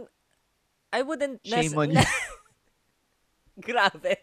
I 0.93 1.01
wouldn't 1.05 1.45
Shame 1.45 1.77
nec- 1.77 1.81
on 1.81 1.89
you. 1.97 2.05
Grabe. 3.57 4.17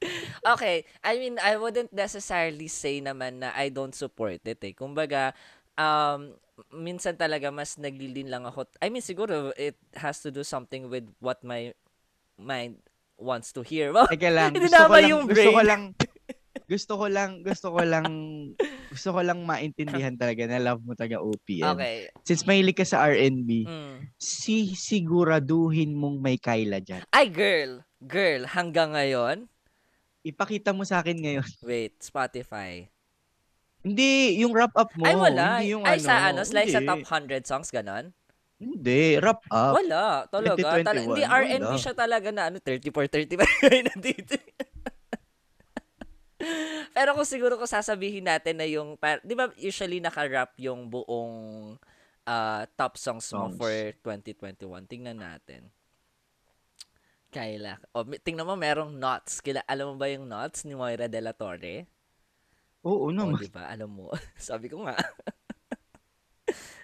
okay, 0.56 0.84
I 1.04 1.16
mean, 1.20 1.36
I 1.40 1.56
wouldn't 1.56 1.92
necessarily 1.92 2.68
say 2.68 3.00
naman 3.00 3.40
na 3.44 3.52
I 3.56 3.68
don't 3.72 3.94
support 3.96 4.40
it 4.44 4.60
eh. 4.64 4.72
Kumbaga, 4.76 5.32
um, 5.76 6.36
minsan 6.72 7.16
talaga 7.16 7.48
mas 7.52 7.76
naglilin 7.80 8.28
lang 8.28 8.44
ako. 8.44 8.68
I 8.80 8.88
mean, 8.92 9.04
siguro 9.04 9.52
it 9.56 9.76
has 9.96 10.20
to 10.24 10.28
do 10.32 10.44
something 10.44 10.88
with 10.92 11.08
what 11.20 11.40
my 11.44 11.72
mind 12.36 12.80
wants 13.16 13.52
to 13.56 13.60
hear. 13.64 13.92
Wow, 13.92 14.08
Teka 14.12 14.28
lang, 14.32 14.52
gusto 14.56 14.88
ko 14.88 14.96
lang, 14.96 15.08
yung 15.08 15.24
gusto 15.28 15.48
ko 15.52 15.60
brain. 15.60 15.68
lang, 15.68 15.82
gusto 16.66 16.92
ko 16.94 17.06
lang, 17.06 17.40
gusto 17.40 17.70
ko 17.70 17.80
lang, 17.80 18.06
gusto 18.88 19.08
ko 19.10 19.20
lang 19.20 19.42
maintindihan 19.42 20.14
talaga 20.14 20.44
na 20.44 20.58
love 20.60 20.82
mo 20.82 20.92
talaga 20.92 21.18
OPM. 21.18 21.66
okay. 21.68 21.96
Since 22.22 22.42
mahilig 22.44 22.74
ka 22.74 22.84
sa 22.84 23.06
R&B, 23.06 23.64
Mm. 23.64 24.10
si 24.16 24.74
siguraduhin 24.74 25.92
mong 25.92 26.18
may 26.18 26.36
Kyla 26.36 26.78
dyan. 26.78 27.02
Ay, 27.10 27.26
girl. 27.26 27.82
Girl, 28.00 28.46
hanggang 28.46 28.92
ngayon, 28.92 29.46
Ipakita 30.20 30.76
mo 30.76 30.84
sa 30.84 31.00
akin 31.00 31.16
ngayon. 31.16 31.48
wait, 31.64 31.96
Spotify. 31.98 32.84
Hindi, 33.80 34.36
yung 34.38 34.52
wrap 34.52 34.76
up 34.76 34.92
mo. 34.92 35.08
Ay, 35.08 35.16
wala. 35.16 35.56
Hindi 35.56 35.72
yung 35.72 35.84
Ay, 35.88 35.96
ano. 35.96 36.04
sa 36.04 36.14
ano, 36.28 36.40
like 36.44 36.68
sa 36.68 36.84
top 36.84 37.00
100 37.00 37.48
songs, 37.48 37.72
ganon? 37.72 38.12
Hindi, 38.60 39.16
wrap 39.16 39.40
up. 39.48 39.72
Wala, 39.72 40.28
talaga. 40.28 40.60
Tala- 40.60 40.92
2021, 40.92 41.08
hindi, 41.08 41.22
R&B 41.24 41.64
wala. 41.64 41.80
siya 41.80 41.94
talaga 41.96 42.28
na 42.28 42.52
ano, 42.52 42.60
34, 42.60 43.08
35 43.08 43.40
ay 43.72 43.80
nandito. 43.82 44.36
Pero 46.96 47.12
kung 47.14 47.28
siguro 47.28 47.54
kung 47.56 47.68
sasabihin 47.68 48.26
natin 48.26 48.56
na 48.58 48.66
yung, 48.66 48.96
par- 48.96 49.22
di 49.22 49.36
ba 49.36 49.52
usually 49.56 50.00
naka-rap 50.00 50.56
yung 50.56 50.88
buong 50.88 51.34
ah, 52.24 52.64
top 52.74 52.96
songs 52.96 53.28
mo 53.32 53.52
Songs. 53.52 53.56
for 53.56 53.70
2021. 54.02 54.66
Tingnan 54.88 55.20
natin. 55.20 55.68
Kaila. 57.30 57.78
O, 57.94 58.02
tingnan 58.02 58.42
mo, 58.42 58.58
merong 58.58 58.90
Knots. 58.90 59.38
Kila, 59.38 59.62
alam 59.64 59.94
mo 59.94 59.94
ba 59.94 60.10
yung 60.10 60.26
Knots 60.26 60.66
ni 60.66 60.74
Moira 60.74 61.06
De 61.06 61.20
La 61.22 61.30
Torre? 61.30 61.86
Oo 62.82 63.06
O, 63.06 63.14
naman. 63.14 63.38
di 63.38 63.46
ba? 63.46 63.70
Alam 63.70 63.90
mo. 63.92 64.06
Sabi 64.40 64.66
ko 64.66 64.82
nga. 64.82 64.98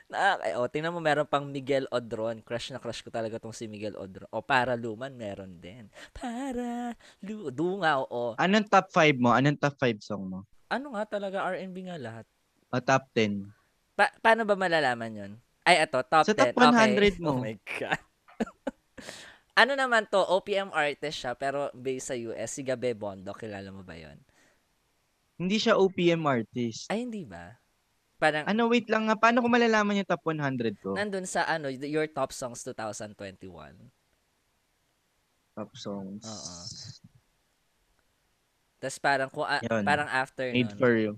Na, 0.06 0.38
eh, 0.46 0.54
o, 0.54 0.70
tingnan 0.70 0.94
mo, 0.94 1.02
meron 1.02 1.26
pang 1.26 1.46
Miguel 1.46 1.90
Odron. 1.90 2.38
Crush 2.42 2.70
na 2.70 2.78
crush 2.78 3.02
ko 3.02 3.10
talaga 3.10 3.42
tong 3.42 3.54
si 3.54 3.66
Miguel 3.66 3.98
Odron. 3.98 4.30
O, 4.30 4.42
Para 4.42 4.78
Luman, 4.78 5.14
meron 5.18 5.58
din. 5.58 5.90
Para 6.14 6.94
Lu... 7.22 7.50
Dungaw, 7.50 8.06
o. 8.06 8.38
Anong 8.38 8.70
top 8.70 8.86
5 8.94 9.18
mo? 9.18 9.34
Anong 9.34 9.58
top 9.58 9.74
5 9.78 9.98
song 10.02 10.24
mo? 10.26 10.38
Ano 10.70 10.94
nga 10.94 11.06
talaga, 11.06 11.46
R&B 11.46 11.90
nga 11.90 11.98
lahat. 11.98 12.26
O 12.70 12.78
top 12.82 13.06
10? 13.14 13.46
Pa- 13.94 14.14
paano 14.22 14.42
ba 14.44 14.54
malalaman 14.58 15.12
yon? 15.14 15.32
Ay, 15.66 15.82
eto, 15.82 15.98
top 16.06 16.26
Sa 16.26 16.34
10. 16.34 16.54
top 16.54 16.74
Okay. 16.74 16.94
100 17.18 17.22
mo. 17.22 17.30
Oh 17.38 17.42
my 17.42 17.56
God. 17.58 18.02
ano 19.62 19.72
naman 19.74 20.06
to, 20.06 20.22
OPM 20.22 20.70
artist 20.70 21.18
siya, 21.22 21.34
pero 21.34 21.70
based 21.74 22.12
sa 22.12 22.16
US, 22.18 22.54
si 22.54 22.62
Gabe 22.62 22.94
Bondo. 22.94 23.34
Kilala 23.34 23.74
mo 23.74 23.82
ba 23.82 23.98
yon? 23.98 24.20
Hindi 25.36 25.56
siya 25.58 25.76
OPM 25.76 26.22
artist. 26.24 26.88
Ay, 26.88 27.04
hindi 27.04 27.26
ba? 27.26 27.56
Parang, 28.16 28.48
Ano, 28.48 28.72
wait 28.72 28.88
lang 28.88 29.06
nga. 29.06 29.16
Paano 29.16 29.44
ko 29.44 29.48
malalaman 29.48 30.00
yung 30.00 30.08
top 30.08 30.24
100 30.24 30.80
ko? 30.80 30.96
nandun 30.96 31.28
sa 31.28 31.44
ano, 31.44 31.68
your 31.68 32.08
top 32.08 32.32
songs 32.32 32.64
2021. 32.64 33.12
Top 35.52 35.72
songs. 35.76 36.24
Oo. 36.24 36.52
Tapos 38.76 38.98
parang, 39.00 39.28
kung, 39.28 39.44
Yun. 39.44 39.84
parang 39.84 40.08
after 40.08 40.48
Made 40.52 40.72
nun, 40.72 40.80
for 40.80 40.92
you. 40.96 41.12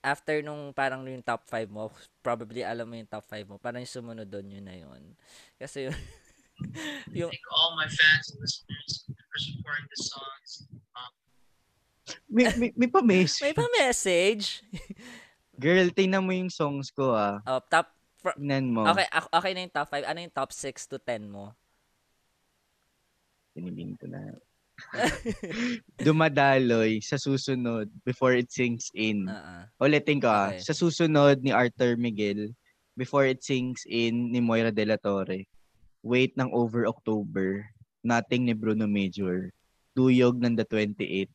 after 0.00 0.40
nung 0.40 0.72
parang 0.72 1.04
yung 1.04 1.24
top 1.24 1.44
5 1.44 1.68
mo, 1.68 1.88
probably 2.20 2.64
alam 2.64 2.88
mo 2.88 2.96
yung 2.96 3.08
top 3.08 3.24
5 3.28 3.48
mo, 3.48 3.56
parang 3.56 3.80
yung 3.84 3.88
sumunod 3.92 4.28
doon 4.28 4.48
yun 4.48 4.64
na 4.64 4.76
yun. 4.76 5.02
Kasi 5.60 5.88
yung, 5.88 5.96
yung 7.24 7.30
thank 7.32 7.48
all 7.52 7.76
my 7.76 7.88
fans 7.88 8.32
and 8.32 8.40
listeners 8.40 8.92
for 9.08 9.38
supporting 9.40 9.88
the 9.88 10.00
songs. 10.00 10.50
May, 12.24 12.48
may, 12.56 12.70
may 12.72 12.88
pa-message. 12.88 13.44
may 13.44 13.52
pa-message. 13.52 14.44
Girl, 15.58 15.90
tingnan 15.90 16.22
mo 16.22 16.30
yung 16.30 16.54
songs 16.54 16.94
ko 16.94 17.18
ah. 17.18 17.42
Oh, 17.42 17.58
top, 17.66 17.90
fr- 18.22 18.38
Tingnan 18.38 18.70
mo. 18.70 18.86
okay, 18.86 19.10
okay 19.10 19.52
na 19.52 19.66
yung 19.66 19.74
top 19.74 19.90
5. 19.90 20.06
Ano 20.06 20.18
yung 20.22 20.34
top 20.34 20.50
6 20.54 20.86
to 20.86 20.96
10 21.02 21.26
mo? 21.26 21.50
Tinibin 23.58 23.98
ko 23.98 24.06
na. 24.06 24.38
Dumadaloy 26.06 27.02
sa 27.02 27.18
susunod 27.18 27.90
before 28.06 28.38
it 28.38 28.46
sinks 28.54 28.94
in. 28.94 29.26
Uh-uh. 29.26 29.66
Ulitin 29.82 30.22
ko 30.22 30.30
ah. 30.30 30.54
Okay. 30.54 30.62
Sa 30.62 30.70
susunod 30.70 31.42
ni 31.42 31.50
Arthur 31.50 31.98
Miguel 31.98 32.54
before 32.94 33.26
it 33.26 33.42
sinks 33.42 33.82
in 33.90 34.30
ni 34.30 34.38
Moira 34.38 34.70
De 34.70 34.86
La 34.86 34.94
Torre. 34.94 35.42
Wait 36.06 36.38
ng 36.38 36.54
Over 36.54 36.86
October. 36.86 37.66
Nothing 38.06 38.46
ni 38.46 38.54
Bruno 38.54 38.86
Major. 38.86 39.50
Tuyog 39.98 40.38
ng 40.38 40.54
The 40.54 40.62
28. 40.62 41.26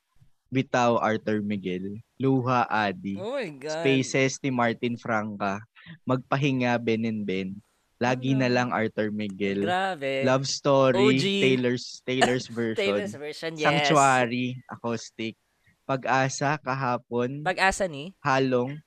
Bitaw 0.54 1.02
Arthur 1.02 1.42
Miguel. 1.42 1.98
Luha 2.22 2.70
Adi. 2.70 3.18
Oh 3.18 3.34
my 3.34 3.50
God. 3.58 3.82
Spaces 3.82 4.38
ni 4.46 4.54
Martin 4.54 4.94
Franca. 4.96 5.58
Magpahinga 6.06 6.78
Ben 6.78 7.04
and 7.04 7.26
Ben. 7.26 7.58
Lagi 7.98 8.36
na 8.36 8.52
lang 8.52 8.70
Arthur 8.70 9.10
Miguel. 9.10 9.64
Grabe. 9.66 10.22
Love 10.28 10.46
Story, 10.46 11.18
OG. 11.18 11.24
Taylor's 11.24 11.86
Taylor's 12.06 12.46
version. 12.54 12.78
Taylor's 12.78 13.16
version, 13.16 13.52
yes. 13.58 13.64
Sanctuary, 13.66 14.60
acoustic. 14.70 15.34
Pag-asa, 15.84 16.56
kahapon, 16.62 17.44
Pag-asa 17.44 17.88
ni? 17.92 18.16
halong. 18.24 18.80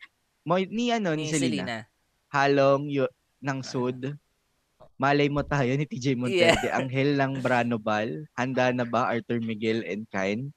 Mo, 0.46 0.56
ni 0.62 0.88
ano, 0.94 1.12
Ni 1.12 1.26
ni, 1.26 1.32
Selena. 1.32 1.48
Selena. 1.52 1.78
Halong 2.30 2.88
yu, 2.88 3.04
ng 3.40 3.60
Sud. 3.60 4.16
Malay 4.96 5.28
mo 5.28 5.44
tayo 5.44 5.68
ni 5.76 5.84
TJ 5.84 6.16
Monterde. 6.16 6.68
Anghel 6.72 7.20
ng 7.20 7.44
Branobal. 7.44 8.24
Handa 8.32 8.72
na 8.72 8.88
ba 8.88 9.12
Arthur 9.12 9.44
Miguel 9.44 9.84
and 9.84 10.08
Kain? 10.08 10.52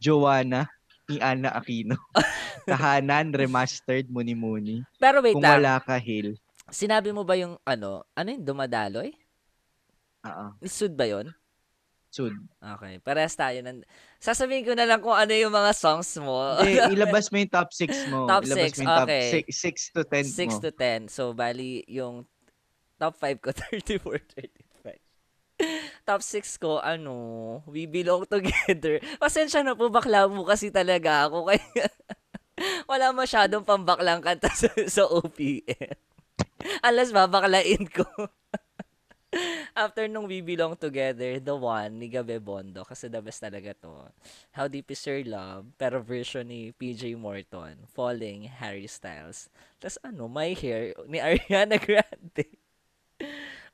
Joanna 0.00 0.66
ni 1.06 1.20
Ana 1.20 1.52
Aquino. 1.52 1.94
Tahanan, 2.70 3.30
remastered, 3.30 4.08
muni-muni. 4.08 4.80
Pero 4.96 5.20
wait 5.20 5.34
Kung 5.36 5.44
lang. 5.44 5.60
wala 5.60 5.76
ka, 5.78 6.00
Hill. 6.00 6.40
Sinabi 6.70 7.10
mo 7.10 7.26
ba 7.26 7.34
yung 7.34 7.58
ano? 7.66 8.06
Ano 8.14 8.28
yung 8.30 8.46
dumadaloy? 8.46 9.10
Oo, 10.22 10.46
Ni 10.60 10.68
Sud 10.68 10.94
ba 10.94 11.04
yun? 11.04 11.32
Sud. 12.10 12.34
Okay. 12.58 12.98
Parehas 13.02 13.34
tayo. 13.34 13.58
Nan- 13.62 13.86
Sasabihin 14.18 14.66
ko 14.66 14.74
na 14.74 14.82
lang 14.82 14.98
kung 14.98 15.14
ano 15.14 15.30
yung 15.30 15.54
mga 15.54 15.70
songs 15.74 16.10
mo. 16.18 16.58
Eh, 16.62 16.78
ilabas 16.94 17.30
mo 17.30 17.38
yung 17.38 17.50
top 17.50 17.70
6 17.70 18.10
mo. 18.10 18.26
Top 18.26 18.42
ilabas 18.42 18.66
six, 18.70 18.74
mo 18.78 18.82
yung 18.82 18.98
top 18.98 19.06
okay. 19.06 19.26
6 19.46 19.94
to 19.94 20.02
10 20.02 20.26
6 20.26 20.50
mo. 20.50 20.58
to 20.58 20.70
10. 20.74 21.06
So, 21.06 21.22
bali, 21.34 21.82
yung 21.86 22.26
top 22.98 23.14
5 23.18 23.38
ko, 23.38 23.48
34, 23.74 24.02
35. 24.02 24.69
Top 26.10 26.26
6 26.26 26.58
ko, 26.58 26.82
ano, 26.82 27.14
We 27.70 27.86
Belong 27.86 28.26
Together. 28.26 28.98
Pasensya 29.22 29.62
na 29.62 29.78
po, 29.78 29.86
bakla 29.94 30.26
mo 30.26 30.42
kasi 30.42 30.74
talaga 30.74 31.30
ako. 31.30 31.46
Kaya 31.54 31.86
wala 32.90 33.14
masyadong 33.14 33.62
pambaklang 33.62 34.18
kanta 34.18 34.50
sa, 34.58 34.66
sa 34.90 35.06
OPM. 35.06 35.94
Unless 36.82 37.14
babaklain 37.14 37.86
ko. 37.86 38.04
After 39.78 40.10
nung 40.10 40.26
We 40.26 40.42
Belong 40.42 40.74
Together, 40.74 41.38
the 41.38 41.54
one 41.54 42.02
ni 42.02 42.10
Gabe 42.10 42.42
Bondo, 42.42 42.82
kasi 42.82 43.06
the 43.06 43.22
best 43.22 43.38
talaga 43.38 43.70
to. 43.78 44.10
How 44.50 44.66
Deep 44.66 44.90
Is 44.90 45.06
Your 45.06 45.22
Love, 45.22 45.70
pero 45.78 46.02
version 46.02 46.50
ni 46.50 46.74
PJ 46.74 47.14
Morton, 47.14 47.86
Falling, 47.94 48.50
Harry 48.58 48.90
Styles. 48.90 49.46
Tapos 49.78 50.02
ano, 50.02 50.26
My 50.26 50.58
Hair, 50.58 51.06
ni 51.06 51.22
Ariana 51.22 51.78
Grande. 51.78 52.50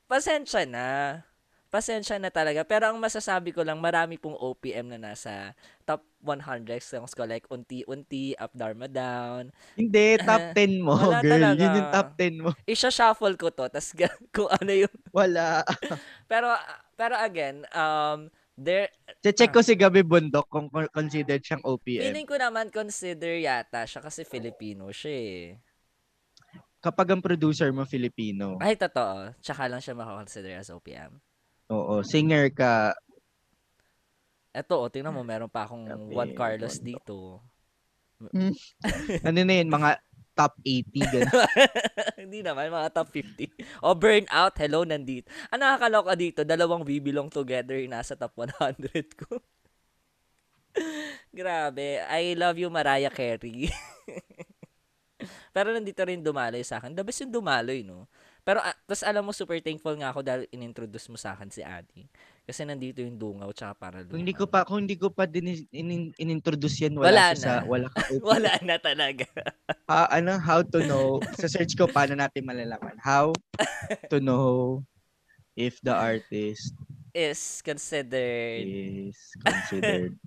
Pasensya 0.05 0.69
na. 0.69 1.25
Pasensya 1.67 2.17
na 2.17 2.31
talaga. 2.31 2.63
Pero 2.63 2.89
ang 2.89 2.97
masasabi 2.97 3.51
ko 3.51 3.61
lang, 3.61 3.83
marami 3.83 4.17
pong 4.17 4.35
OPM 4.35 4.95
na 4.95 5.13
nasa 5.13 5.53
top 5.83 6.07
100 6.23 6.79
songs 6.81 7.13
ko. 7.13 7.27
Like, 7.27 7.45
Unti-Unti, 7.47 8.39
Up 8.39 8.55
Dharma 8.55 8.87
Down. 8.87 9.51
Hindi, 9.75 10.17
top 10.23 10.45
10 10.57 10.79
mo, 10.81 10.95
Wala 10.97 11.21
girl. 11.21 11.33
talaga. 11.37 11.61
Yun 11.61 11.77
yung 11.77 11.91
top 11.91 12.09
10 12.17 12.35
mo. 12.39 12.51
Isha-shuffle 12.65 13.37
ko 13.37 13.51
to. 13.51 13.67
Tapos 13.67 13.91
kung 14.35 14.49
ano 14.49 14.73
yung... 14.73 14.95
Wala. 15.19 15.67
Pero, 16.25 16.55
pero 16.95 17.15
again, 17.19 17.67
um, 17.75 18.31
there, 18.55 18.89
Che-check 19.21 19.51
ko 19.51 19.61
si 19.61 19.75
Gabi 19.75 20.07
Bundok 20.07 20.47
kung 20.47 20.71
con- 20.71 20.89
considered 20.89 21.43
siyang 21.43 21.67
OPM. 21.67 22.03
feeling 22.09 22.29
ko 22.31 22.39
naman 22.39 22.71
consider 22.71 23.37
yata 23.37 23.85
siya 23.85 24.01
kasi 24.01 24.23
Filipino 24.23 24.89
siya 24.95 25.13
eh. 25.13 25.45
Kapag 26.79 27.11
ang 27.11 27.23
producer 27.25 27.75
mo 27.75 27.83
Filipino, 27.83 28.55
Ay, 28.63 28.79
totoo. 28.79 29.35
Tsaka 29.43 29.67
lang 29.67 29.83
siya 29.83 29.99
makakonsider 29.99 30.55
as 30.55 30.71
OPM. 30.71 31.19
Oo, 31.71 31.95
singer 32.07 32.51
ka, 32.55 32.95
Eto, 34.57 34.81
oh, 34.81 34.89
tingnan 34.89 35.13
mo, 35.13 35.21
meron 35.21 35.53
pa 35.53 35.69
akong 35.69 35.85
Gabi, 35.85 36.17
Juan 36.17 36.33
Carlos 36.33 36.81
dito. 36.81 37.45
ano 39.29 39.41
na 39.45 39.55
yun, 39.61 39.69
mga 39.69 40.01
top 40.33 40.57
80, 40.65 41.13
ganun. 41.13 41.45
Hindi 42.25 42.41
naman, 42.41 42.73
mga 42.73 42.89
top 42.89 43.13
50. 43.13 43.85
O, 43.85 43.93
Burnout, 43.93 44.57
hello, 44.57 44.89
nandito. 44.89 45.29
Ang 45.53 45.61
nakakaloka 45.61 46.17
dito, 46.17 46.41
dalawang 46.41 46.89
We 46.89 47.05
Belong 47.05 47.29
Together 47.29 47.77
yung 47.77 47.93
nasa 47.93 48.17
top 48.17 48.33
100 48.33 48.81
ko. 49.13 49.45
Grabe. 51.37 52.01
I 52.09 52.33
love 52.33 52.57
you, 52.57 52.73
Mariah 52.73 53.13
Carey. 53.13 53.69
Pero 55.53 55.69
nandito 55.73 56.01
rin 56.01 56.25
dumaloy 56.25 56.65
sa 56.65 56.81
akin. 56.81 56.97
The 56.97 57.05
best 57.05 57.29
yung 57.29 57.33
dumaloy, 57.33 57.85
no? 57.85 58.09
Pero, 58.47 58.63
uh, 58.63 58.77
tas 58.87 59.03
alam 59.03 59.27
mo, 59.27 59.35
super 59.35 59.59
thankful 59.59 59.99
nga 59.99 60.15
ako 60.15 60.23
dahil 60.23 60.47
inintroduce 60.55 61.11
mo 61.11 61.19
sa 61.19 61.35
akin 61.35 61.51
si 61.51 61.67
Adi. 61.67 62.07
Kasi 62.47 62.63
nandito 62.63 63.03
yung 63.03 63.19
dungaw 63.19 63.51
tsaka 63.51 63.75
para 63.75 63.97
Kung 64.07 64.23
hindi 64.23 64.31
ko 64.31 64.47
pa 64.47 64.63
kung 64.63 64.87
hindi 64.87 64.95
ko 64.95 65.11
pa 65.11 65.27
din 65.27 65.67
in, 65.75 66.15
in-introduce 66.15 66.79
yan, 66.87 66.95
wala, 66.95 67.11
Wala 67.11 67.23
siya 67.35 67.39
sa 67.43 67.53
na. 67.59 67.67
wala 67.67 67.87
ka 67.91 67.99
Wala 68.23 68.53
na 68.63 68.77
talaga. 68.79 69.27
Ah, 69.87 70.11
ano, 70.19 70.35
how 70.35 70.67
to 70.67 70.83
know, 70.83 71.23
sa 71.39 71.47
search 71.47 71.79
ko, 71.79 71.87
paano 71.87 72.19
natin 72.19 72.43
malalaman? 72.43 72.99
How 72.99 73.31
to 74.11 74.19
know 74.19 74.83
if 75.55 75.79
the 75.83 75.95
artist 75.95 76.75
Is 77.15 77.63
considered 77.63 78.67
is 78.67 79.15
considered 79.41 80.19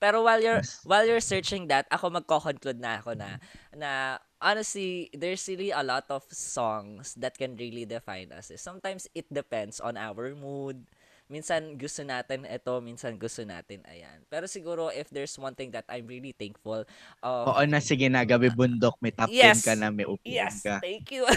Pero 0.00 0.24
while 0.24 0.40
you're 0.40 0.62
Yes. 0.64 0.80
while 0.86 1.04
you're 1.04 1.20
searching 1.22 1.68
that, 1.68 1.84
ako 1.92 2.08
magko-conclude 2.14 2.80
na 2.80 3.00
ako 3.02 3.12
na 3.18 3.36
na 3.76 4.16
honestly, 4.44 5.08
there's 5.16 5.48
really 5.48 5.72
a 5.72 5.80
lot 5.80 6.04
of 6.12 6.22
songs 6.28 7.16
that 7.16 7.34
can 7.40 7.56
really 7.56 7.88
define 7.88 8.28
us. 8.36 8.52
Sometimes 8.60 9.08
it 9.16 9.24
depends 9.32 9.80
on 9.80 9.96
our 9.96 10.36
mood. 10.36 10.84
Minsan 11.24 11.80
gusto 11.80 12.04
natin 12.04 12.44
ito, 12.44 12.76
minsan 12.84 13.16
gusto 13.16 13.40
natin 13.48 13.80
ayan. 13.88 14.20
Pero 14.28 14.44
siguro 14.44 14.92
if 14.92 15.08
there's 15.08 15.32
one 15.40 15.56
thing 15.56 15.72
that 15.72 15.88
I'm 15.88 16.04
really 16.04 16.36
thankful 16.36 16.84
of 17.24 17.44
Oo 17.48 17.64
na, 17.64 17.80
sige 17.80 18.12
na, 18.12 18.28
gabi 18.28 18.52
bundok, 18.52 19.00
may 19.00 19.08
top 19.08 19.32
10 19.32 19.40
Yes. 19.40 19.64
ka 19.64 19.72
na, 19.72 19.88
may 19.88 20.04
OPM 20.04 20.28
Yes, 20.28 20.60
ka. 20.60 20.84
thank 20.84 21.08
you. 21.08 21.24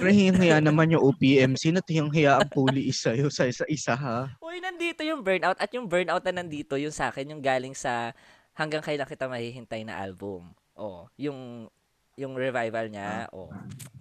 Pero 0.00 0.08
hiyang-hiya 0.08 0.64
naman 0.64 0.92
yung 0.92 1.04
OPM. 1.04 1.56
Sino 1.56 1.84
to 1.84 1.92
yung 1.92 2.08
hiya 2.12 2.40
ang 2.40 2.48
puli 2.48 2.88
isa 2.88 3.12
yung 3.12 3.32
sa 3.32 3.44
isa, 3.44 3.64
isa 3.68 3.92
ha? 3.92 4.28
Uy, 4.40 4.60
nandito 4.60 5.04
yung 5.04 5.20
burnout 5.20 5.60
at 5.60 5.68
yung 5.76 5.84
burnout 5.84 6.24
na 6.24 6.40
nandito 6.40 6.76
yung 6.80 6.92
sa 6.92 7.12
akin 7.12 7.28
yung 7.28 7.44
galing 7.44 7.76
sa 7.76 8.16
hanggang 8.52 8.80
kailan 8.80 9.08
kita 9.08 9.28
mahihintay 9.28 9.84
na 9.84 10.00
album. 10.00 10.48
Oh, 10.72 11.08
yung 11.20 11.68
yung 12.20 12.36
revival 12.36 12.92
niya. 12.92 13.28
Oh. 13.32 13.48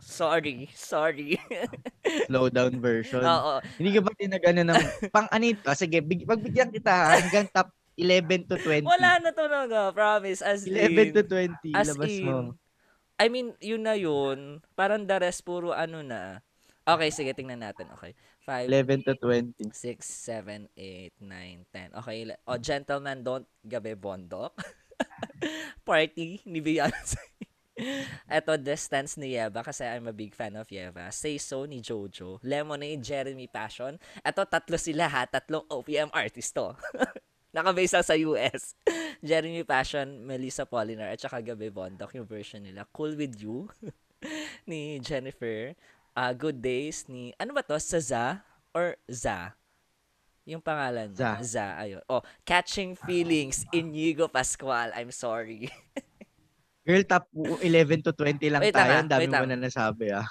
Sorry, 0.03 0.67
sorry. 0.75 1.39
Slow 2.27 2.51
down 2.51 2.75
version. 2.83 3.23
Oo. 3.23 3.63
Hindi 3.79 3.95
ka 3.95 4.01
ba 4.03 4.11
tinagano 4.17 4.61
ng 4.67 4.81
pang 5.15 5.29
anit? 5.31 5.63
Ah, 5.63 5.77
sige, 5.77 6.03
big, 6.03 6.27
pagbigyan 6.27 6.73
kita 6.73 6.91
ha, 6.91 7.15
hanggang 7.19 7.47
top 7.47 7.71
11 7.95 8.49
to 8.51 8.55
20. 8.59 8.83
Wala 8.87 9.19
na 9.21 9.31
talaga, 9.31 9.93
promise. 9.95 10.43
As 10.43 10.67
11 10.67 11.15
to 11.15 11.23
in, 11.37 11.53
20, 11.55 11.75
as 11.75 11.87
labas 11.95 12.11
in, 12.11 12.25
mo. 12.25 12.35
I 13.21 13.29
mean, 13.29 13.53
yun 13.61 13.85
na 13.85 13.93
yun. 13.95 14.59
Parang 14.73 15.05
the 15.05 15.15
rest, 15.21 15.45
puro 15.45 15.71
ano 15.71 16.01
na. 16.01 16.41
Okay, 16.81 17.13
sige, 17.13 17.31
tingnan 17.37 17.61
natin. 17.61 17.87
Okay. 17.93 18.17
5, 18.41 18.73
11 18.73 19.05
to 19.05 19.13
20. 19.21 19.69
6, 19.69 20.01
7, 20.01 20.65
8, 20.73 21.13
9, 21.21 21.93
10. 21.93 21.99
Okay. 22.01 22.17
le- 22.25 22.41
Oh, 22.49 22.57
Gentleman 22.57 23.21
Don't 23.21 23.45
Gabi 23.61 23.93
Bondok. 23.93 24.57
Party 25.87 26.41
ni 26.49 26.59
Beyonce. 26.59 27.21
Eto, 28.27 28.59
Distance 28.59 29.15
ni 29.15 29.35
Yeva 29.39 29.63
kasi 29.63 29.87
I'm 29.87 30.07
a 30.07 30.15
big 30.15 30.35
fan 30.35 30.59
of 30.59 30.67
Yeva. 30.67 31.07
Say 31.13 31.39
So 31.39 31.63
ni 31.65 31.79
Jojo. 31.79 32.39
Lemonade, 32.43 33.01
Jeremy 33.01 33.47
Passion. 33.47 33.95
Eto, 34.21 34.43
tatlo 34.43 34.75
sila 34.75 35.07
ha. 35.07 35.23
Tatlong 35.27 35.65
OPM 35.71 36.11
artist 36.11 36.51
to. 36.55 36.75
Nakabase 37.55 37.99
lang 37.99 38.07
sa 38.07 38.15
US. 38.31 38.75
Jeremy 39.27 39.63
Passion, 39.67 40.23
Melissa 40.23 40.63
Polinar, 40.63 41.11
at 41.11 41.19
saka 41.19 41.43
Gabi 41.43 41.67
Bondok, 41.67 42.15
yung 42.15 42.27
version 42.27 42.63
nila. 42.63 42.87
Cool 42.95 43.19
With 43.19 43.35
You 43.35 43.67
ni 44.69 44.99
Jennifer. 45.03 45.75
Ah, 46.15 46.31
Good 46.31 46.63
Days 46.63 47.07
ni, 47.11 47.35
ano 47.39 47.51
ba 47.51 47.63
to? 47.63 47.75
Saza? 47.75 48.43
Or 48.71 48.95
Za? 49.11 49.51
Yung 50.47 50.63
pangalan. 50.63 51.11
Za. 51.11 51.43
Za, 51.43 51.75
ayun. 51.75 52.01
Oh, 52.07 52.23
Catching 52.47 52.95
Feelings, 52.95 53.67
Inigo 53.75 54.31
Pascual. 54.31 54.91
I'm 54.95 55.11
sorry. 55.11 55.67
Girl, 56.81 57.05
top 57.05 57.29
11 57.61 58.01
to 58.01 58.11
20 58.11 58.41
lang 58.49 58.57
Wait 58.57 58.73
tayo. 58.73 58.89
ah, 58.89 59.05
Ang 59.05 59.11
dami 59.13 59.29
wait 59.29 59.37
mo 59.37 59.45
na 59.45 59.53
nasabi 59.53 60.09
ah. 60.09 60.25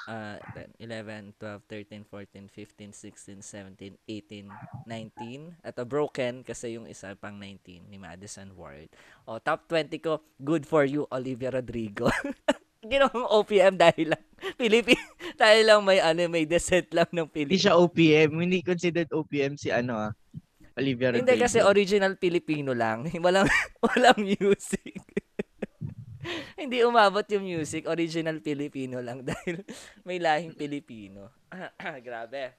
10, 0.59 0.83
11, 0.83 1.39
12, 1.39 1.63
13, 1.63 2.03
14, 2.03 2.51
15, 2.51 2.91
16, 2.91 3.39
17, 3.39 3.95
18, 4.03 4.51
19. 4.83 5.55
Ito, 5.63 5.83
Broken 5.87 6.43
kasi 6.43 6.75
yung 6.75 6.91
isa 6.91 7.15
pang 7.15 7.39
19 7.39 7.87
ni 7.87 7.97
Madison 7.97 8.51
Ward. 8.59 8.91
O, 9.31 9.39
top 9.39 9.71
20 9.71 9.95
ko, 10.03 10.19
Good 10.43 10.67
For 10.67 10.83
You, 10.83 11.07
Olivia 11.09 11.55
Rodrigo. 11.55 12.11
Ginawang 12.83 13.31
OPM 13.31 13.79
dahil 13.79 14.11
lang, 14.11 14.25
Philippine, 14.59 15.07
dahil 15.39 15.71
lang 15.71 15.87
may, 15.87 16.03
ano, 16.03 16.27
may 16.27 16.51
descent 16.51 16.91
lang 16.91 17.07
ng 17.15 17.31
Hindi 17.31 17.55
Philippine. 17.55 17.63
siya 17.63 17.79
OPM. 17.79 18.31
Hindi 18.35 18.59
considered 18.67 19.11
OPM 19.15 19.55
si 19.55 19.71
ano 19.71 20.03
ah. 20.03 20.13
Olivia 20.75 21.15
Rodrigo. 21.15 21.31
Hindi 21.31 21.39
kasi 21.39 21.63
original 21.63 22.19
Filipino 22.19 22.75
lang. 22.75 23.07
Walang, 23.23 23.47
walang 23.79 24.19
music. 24.19 24.99
Hindi 26.61 26.83
umabot 26.85 27.25
yung 27.31 27.45
music. 27.45 27.87
Original 27.87 28.39
Filipino 28.41 29.01
lang 29.01 29.25
dahil 29.31 29.65
may 30.05 30.19
lahing 30.21 30.55
Pilipino. 30.55 31.31
Grabe. 32.07 32.55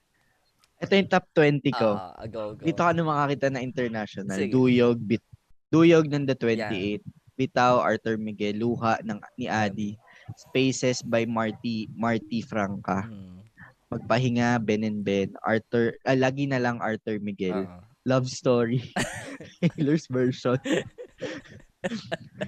Ito 0.82 0.92
yung 0.98 1.10
top 1.10 1.26
20 1.30 1.62
ko. 1.70 1.94
Ah, 1.94 2.26
go, 2.26 2.58
go. 2.58 2.64
Dito 2.66 2.82
ka 2.82 2.90
na 2.90 3.06
makakita 3.06 3.46
na 3.54 3.62
international. 3.62 4.34
Sige. 4.34 4.50
Duyog, 4.50 4.98
Bit 4.98 5.22
Duyog 5.70 6.10
ng 6.10 6.26
The 6.26 6.36
28. 6.36 7.00
Bitaw, 7.32 7.80
Arthur 7.80 8.20
Miguel, 8.20 8.60
Luha 8.60 9.00
ng 9.00 9.16
ni 9.40 9.48
Adi. 9.48 9.96
Spaces 10.36 11.00
by 11.00 11.24
Marty 11.24 11.88
Marty 11.96 12.44
Franca. 12.44 13.08
Hmm. 13.08 13.40
Magpahinga, 13.88 14.60
Ben 14.60 14.84
and 14.84 15.04
Ben. 15.04 15.32
Arthur, 15.44 15.96
ah, 16.08 16.16
lagi 16.16 16.48
na 16.48 16.60
lang 16.60 16.80
Arthur 16.80 17.20
Miguel. 17.20 17.64
Oo. 17.64 17.80
Love 18.02 18.26
Story. 18.26 18.82
Taylor's 19.62 20.10
version. 20.10 20.58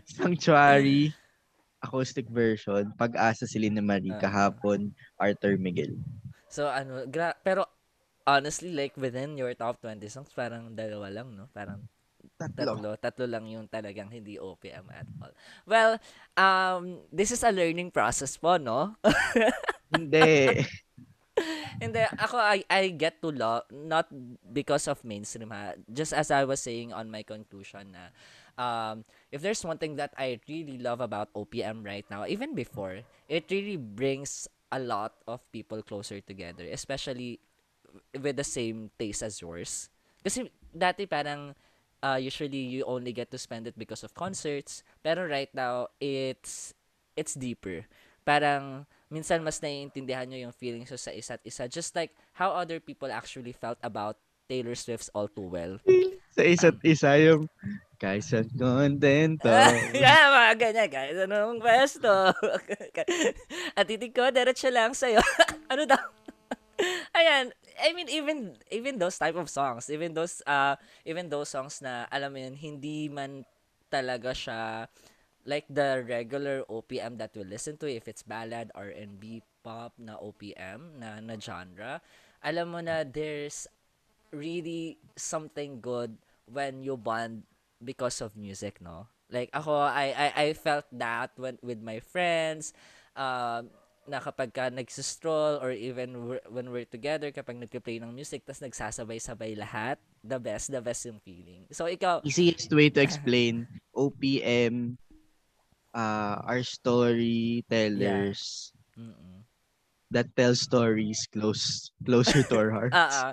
Sanctuary. 0.06 1.12
Acoustic 1.84 2.30
version. 2.32 2.88
Pag-asa 2.96 3.44
si 3.44 3.60
Lina 3.60 3.84
Marie. 3.84 4.14
Ah. 4.14 4.20
Kahapon, 4.20 4.94
Arthur 5.20 5.60
Miguel. 5.60 5.96
So, 6.48 6.70
ano, 6.70 7.04
gra- 7.04 7.36
pero, 7.44 7.68
honestly, 8.24 8.72
like, 8.72 8.96
within 8.96 9.36
your 9.36 9.52
top 9.52 9.82
20 9.84 10.00
songs, 10.08 10.32
parang 10.32 10.72
dalawa 10.72 11.12
lang, 11.12 11.36
no? 11.36 11.52
Parang 11.52 11.84
Tatlo. 12.40 12.80
tatlo. 12.80 12.90
Tatlo 12.96 13.24
lang 13.28 13.44
yung 13.46 13.68
talagang 13.68 14.08
hindi 14.08 14.40
OPM 14.40 14.88
at 14.90 15.06
all. 15.20 15.34
Well, 15.68 15.92
um, 16.34 17.04
this 17.12 17.30
is 17.30 17.44
a 17.44 17.52
learning 17.52 17.92
process 17.92 18.34
po, 18.40 18.56
no? 18.56 18.96
Hindi. 19.94 20.64
Hindi, 21.82 22.02
ako, 22.18 22.38
I, 22.38 22.62
I 22.70 22.94
get 22.94 23.18
to 23.22 23.30
love, 23.30 23.66
not 23.70 24.10
because 24.50 24.86
of 24.90 25.02
mainstream, 25.06 25.50
ha? 25.50 25.74
Just 25.86 26.14
as 26.14 26.30
I 26.30 26.42
was 26.42 26.62
saying 26.62 26.90
on 26.94 27.10
my 27.10 27.22
conclusion 27.22 27.94
na, 27.94 28.10
um, 28.58 29.04
if 29.34 29.42
there's 29.42 29.66
one 29.66 29.82
thing 29.82 29.98
that 29.98 30.14
I 30.14 30.38
really 30.46 30.78
love 30.78 31.02
about 31.02 31.34
OPM 31.34 31.82
right 31.82 32.06
now, 32.06 32.22
even 32.24 32.54
before, 32.54 33.02
it 33.28 33.50
really 33.50 33.76
brings 33.76 34.46
a 34.70 34.78
lot 34.78 35.18
of 35.26 35.42
people 35.50 35.82
closer 35.82 36.22
together, 36.22 36.62
especially 36.70 37.42
with 38.14 38.38
the 38.38 38.46
same 38.46 38.94
taste 38.94 39.26
as 39.26 39.42
yours. 39.42 39.90
Kasi 40.22 40.46
dati 40.70 41.10
parang 41.10 41.58
uh, 41.98 42.14
usually 42.14 42.78
you 42.78 42.86
only 42.86 43.10
get 43.10 43.34
to 43.34 43.38
spend 43.38 43.66
it 43.66 43.74
because 43.74 44.06
of 44.06 44.14
concerts. 44.14 44.86
Pero 45.02 45.26
right 45.26 45.50
now, 45.50 45.90
it's 45.98 46.70
it's 47.18 47.34
deeper. 47.34 47.90
Parang 48.22 48.86
minsan 49.10 49.42
mas 49.42 49.58
naiintindihan 49.58 50.30
nyo 50.30 50.38
yung 50.46 50.54
feelings 50.54 50.94
sa 50.94 51.10
isa't 51.10 51.42
isa. 51.42 51.66
Just 51.66 51.98
like 51.98 52.14
how 52.38 52.54
other 52.54 52.78
people 52.78 53.10
actually 53.10 53.52
felt 53.52 53.82
about 53.82 54.14
Taylor 54.46 54.78
Swift's 54.78 55.10
All 55.10 55.26
Too 55.26 55.50
Well. 55.50 55.82
Sa 56.34 56.42
isa't 56.42 56.82
isa 56.82 57.14
yung 57.22 57.46
guys 58.04 58.28
at 58.34 58.50
contento. 58.52 59.48
yeah, 59.96 60.28
mga 60.28 60.52
ganyan, 60.60 60.88
guys. 60.90 61.16
Anong 61.24 61.62
pwesto? 61.62 62.34
At 63.78 63.88
titig 63.88 64.12
ko, 64.12 64.28
diretso 64.28 64.68
lang 64.68 64.92
sa'yo. 64.92 65.22
ano 65.72 65.88
daw? 65.88 66.02
Ayan, 67.14 67.54
I 67.78 67.94
mean 67.94 68.10
even 68.10 68.58
even 68.66 68.98
those 68.98 69.14
type 69.14 69.38
of 69.38 69.46
songs, 69.46 69.86
even 69.86 70.10
those 70.10 70.42
uh 70.42 70.74
even 71.06 71.30
those 71.30 71.48
songs 71.54 71.78
na 71.78 72.10
alam 72.10 72.34
mo 72.34 72.42
yun, 72.42 72.58
hindi 72.58 73.06
man 73.06 73.46
talaga 73.94 74.34
siya 74.34 74.90
like 75.46 75.70
the 75.70 76.02
regular 76.02 76.66
OPM 76.66 77.22
that 77.22 77.30
we 77.38 77.46
listen 77.46 77.78
to 77.78 77.86
if 77.86 78.10
it's 78.10 78.26
ballad, 78.26 78.74
R&B, 78.74 79.38
pop 79.62 79.94
na 80.02 80.18
OPM 80.18 80.98
na 80.98 81.22
na 81.22 81.38
genre. 81.38 82.02
Alam 82.42 82.74
mo 82.74 82.80
na 82.82 83.06
there's 83.06 83.70
really 84.34 84.98
something 85.16 85.80
good 85.80 86.18
when 86.50 86.82
you 86.82 86.98
bond 86.98 87.44
because 87.82 88.20
of 88.20 88.36
music, 88.36 88.82
no? 88.82 89.06
Like 89.30 89.50
ako, 89.54 89.78
I 89.78 90.12
I, 90.12 90.28
I 90.50 90.52
felt 90.52 90.84
that 90.98 91.30
when 91.38 91.56
with 91.62 91.80
my 91.80 92.02
friends, 92.02 92.74
um, 93.16 93.70
na 94.04 94.20
kapag 94.20 94.52
ka 94.52 94.68
nagsistroll 94.68 95.64
or 95.64 95.72
even 95.72 96.28
we're, 96.28 96.44
when 96.52 96.68
we're 96.68 96.84
together, 96.84 97.32
kapag 97.32 97.56
nagpe-play 97.56 98.04
ng 98.04 98.12
music, 98.12 98.44
tas 98.44 98.60
nagsasabay-sabay 98.60 99.56
lahat, 99.56 99.96
the 100.20 100.36
best, 100.36 100.68
the 100.68 100.84
best 100.84 101.08
yung 101.08 101.16
feeling. 101.24 101.64
So, 101.72 101.88
ikaw... 101.88 102.20
Easiest 102.20 102.68
way 102.68 102.92
to 102.92 103.00
explain, 103.00 103.64
OPM, 103.96 105.00
uh, 105.96 106.36
our 106.44 106.60
storytellers, 106.60 108.76
yeah. 108.76 109.08
Mm-mm 109.08 109.33
that 110.14 110.30
tell 110.38 110.54
stories 110.54 111.26
close 111.28 111.90
closer 112.06 112.46
to 112.46 112.54
our 112.54 112.70
hearts. 112.70 112.94
Oo. 113.02 113.28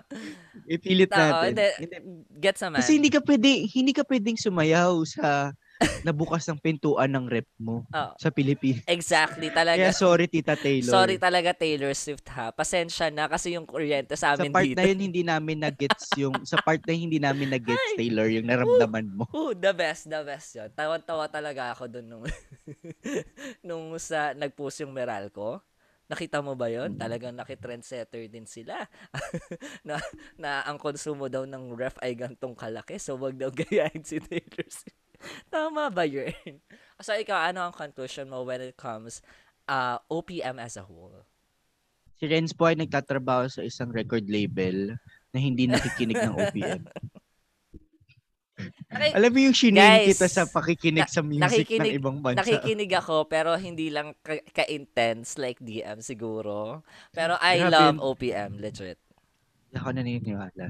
Ipilit 0.68 1.14
natin. 1.14 1.54
Hindi, 1.54 1.98
get 2.42 2.58
sa 2.58 2.74
man. 2.74 2.82
Kasi 2.82 2.98
hindi 2.98 3.14
ka 3.14 3.22
pwede, 3.22 3.70
hindi 3.70 3.94
ka 3.94 4.04
pwedeng 4.10 4.36
sumayaw 4.36 5.06
sa 5.06 5.54
nabukas 6.08 6.46
ng 6.50 6.60
pintuan 6.62 7.10
ng 7.10 7.26
rep 7.26 7.50
mo 7.58 7.86
oh. 7.90 8.12
sa 8.18 8.30
Pilipinas. 8.30 8.86
Exactly, 8.86 9.50
talaga. 9.50 9.82
Kaya 9.82 9.94
sorry, 9.94 10.30
Tita 10.30 10.54
Taylor. 10.54 10.94
Sorry 10.94 11.18
talaga, 11.18 11.54
Taylor 11.58 11.94
Swift 11.98 12.26
ha. 12.34 12.54
Pasensya 12.54 13.10
na 13.10 13.26
kasi 13.26 13.58
yung 13.58 13.66
kuryente 13.66 14.14
sa 14.14 14.38
amin 14.38 14.50
dito. 14.50 14.54
Sa 14.54 14.58
part 14.58 14.70
dito. 14.70 14.78
na 14.78 14.86
yun, 14.86 15.00
hindi 15.02 15.22
namin 15.26 15.58
na-gets 15.62 16.06
yung, 16.18 16.36
sa 16.46 16.58
part 16.62 16.82
na 16.86 16.92
yun, 16.94 17.04
hindi 17.10 17.20
namin 17.22 17.48
na-gets, 17.50 17.98
Taylor, 17.98 18.28
yung 18.30 18.48
naramdaman 18.48 19.06
mo. 19.10 19.26
Ooh, 19.34 19.54
the 19.58 19.74
best, 19.74 20.10
the 20.10 20.22
best 20.22 20.54
yun. 20.58 20.70
Tawan-tawa 20.74 21.26
talaga 21.30 21.74
ako 21.74 21.90
dun 21.90 22.06
nung, 22.06 22.26
nung 23.68 23.86
sa, 23.98 24.38
nag-post 24.38 24.86
yung 24.86 24.94
Meralco. 24.94 25.62
Nakita 26.12 26.44
mo 26.44 26.60
ba 26.60 26.68
yon? 26.68 27.00
Talagang 27.00 27.32
naki-trendsetter 27.40 28.28
din 28.28 28.44
sila. 28.44 28.84
na, 29.88 29.96
na 30.36 30.60
ang 30.68 30.76
konsumo 30.76 31.32
daw 31.32 31.48
ng 31.48 31.72
ref 31.72 31.96
ay 32.04 32.20
gantong 32.20 32.52
kalaki. 32.52 33.00
So, 33.00 33.16
wag 33.16 33.40
daw 33.40 33.48
gayahin 33.64 34.04
si 34.04 34.20
Taylor 34.20 34.68
Swift. 34.68 35.00
Tama 35.48 35.88
ba 35.88 36.04
yun? 36.04 36.36
So, 37.02 37.18
ikaw, 37.18 37.50
ano 37.50 37.66
ang 37.66 37.74
conclusion 37.74 38.30
mo 38.30 38.46
when 38.46 38.62
it 38.62 38.78
comes 38.78 39.26
uh, 39.66 39.98
OPM 40.06 40.62
as 40.62 40.78
a 40.78 40.86
whole? 40.86 41.26
Si 42.22 42.30
Renz 42.30 42.54
po 42.54 42.70
ay 42.70 42.78
nagtatrabaho 42.78 43.50
sa 43.50 43.66
isang 43.66 43.90
record 43.90 44.30
label 44.30 44.94
na 45.34 45.40
hindi 45.42 45.66
nakikinig 45.66 46.22
ng 46.22 46.36
OPM. 46.38 46.86
Naki- 48.92 49.16
Alam 49.16 49.32
mo 49.32 49.40
yung 49.40 49.56
shinin 49.56 50.04
kita 50.04 50.28
sa 50.28 50.44
pakikinig 50.44 51.08
na, 51.08 51.16
sa 51.16 51.24
music 51.24 51.80
ng 51.80 51.96
ibang 51.96 52.20
bansa. 52.20 52.44
Nakikinig 52.44 52.92
ako 52.92 53.24
pero 53.24 53.56
hindi 53.56 53.88
lang 53.88 54.12
ka- 54.20 54.44
ka-intense 54.52 55.40
like 55.40 55.64
DM 55.64 56.04
siguro. 56.04 56.84
Pero 57.16 57.40
I 57.40 57.64
Grabe. 57.64 57.72
love 57.72 57.98
OPM, 58.04 58.60
legit. 58.60 59.00
Hindi 59.72 59.76
ako 59.80 59.90
naniniwala. 59.96 60.66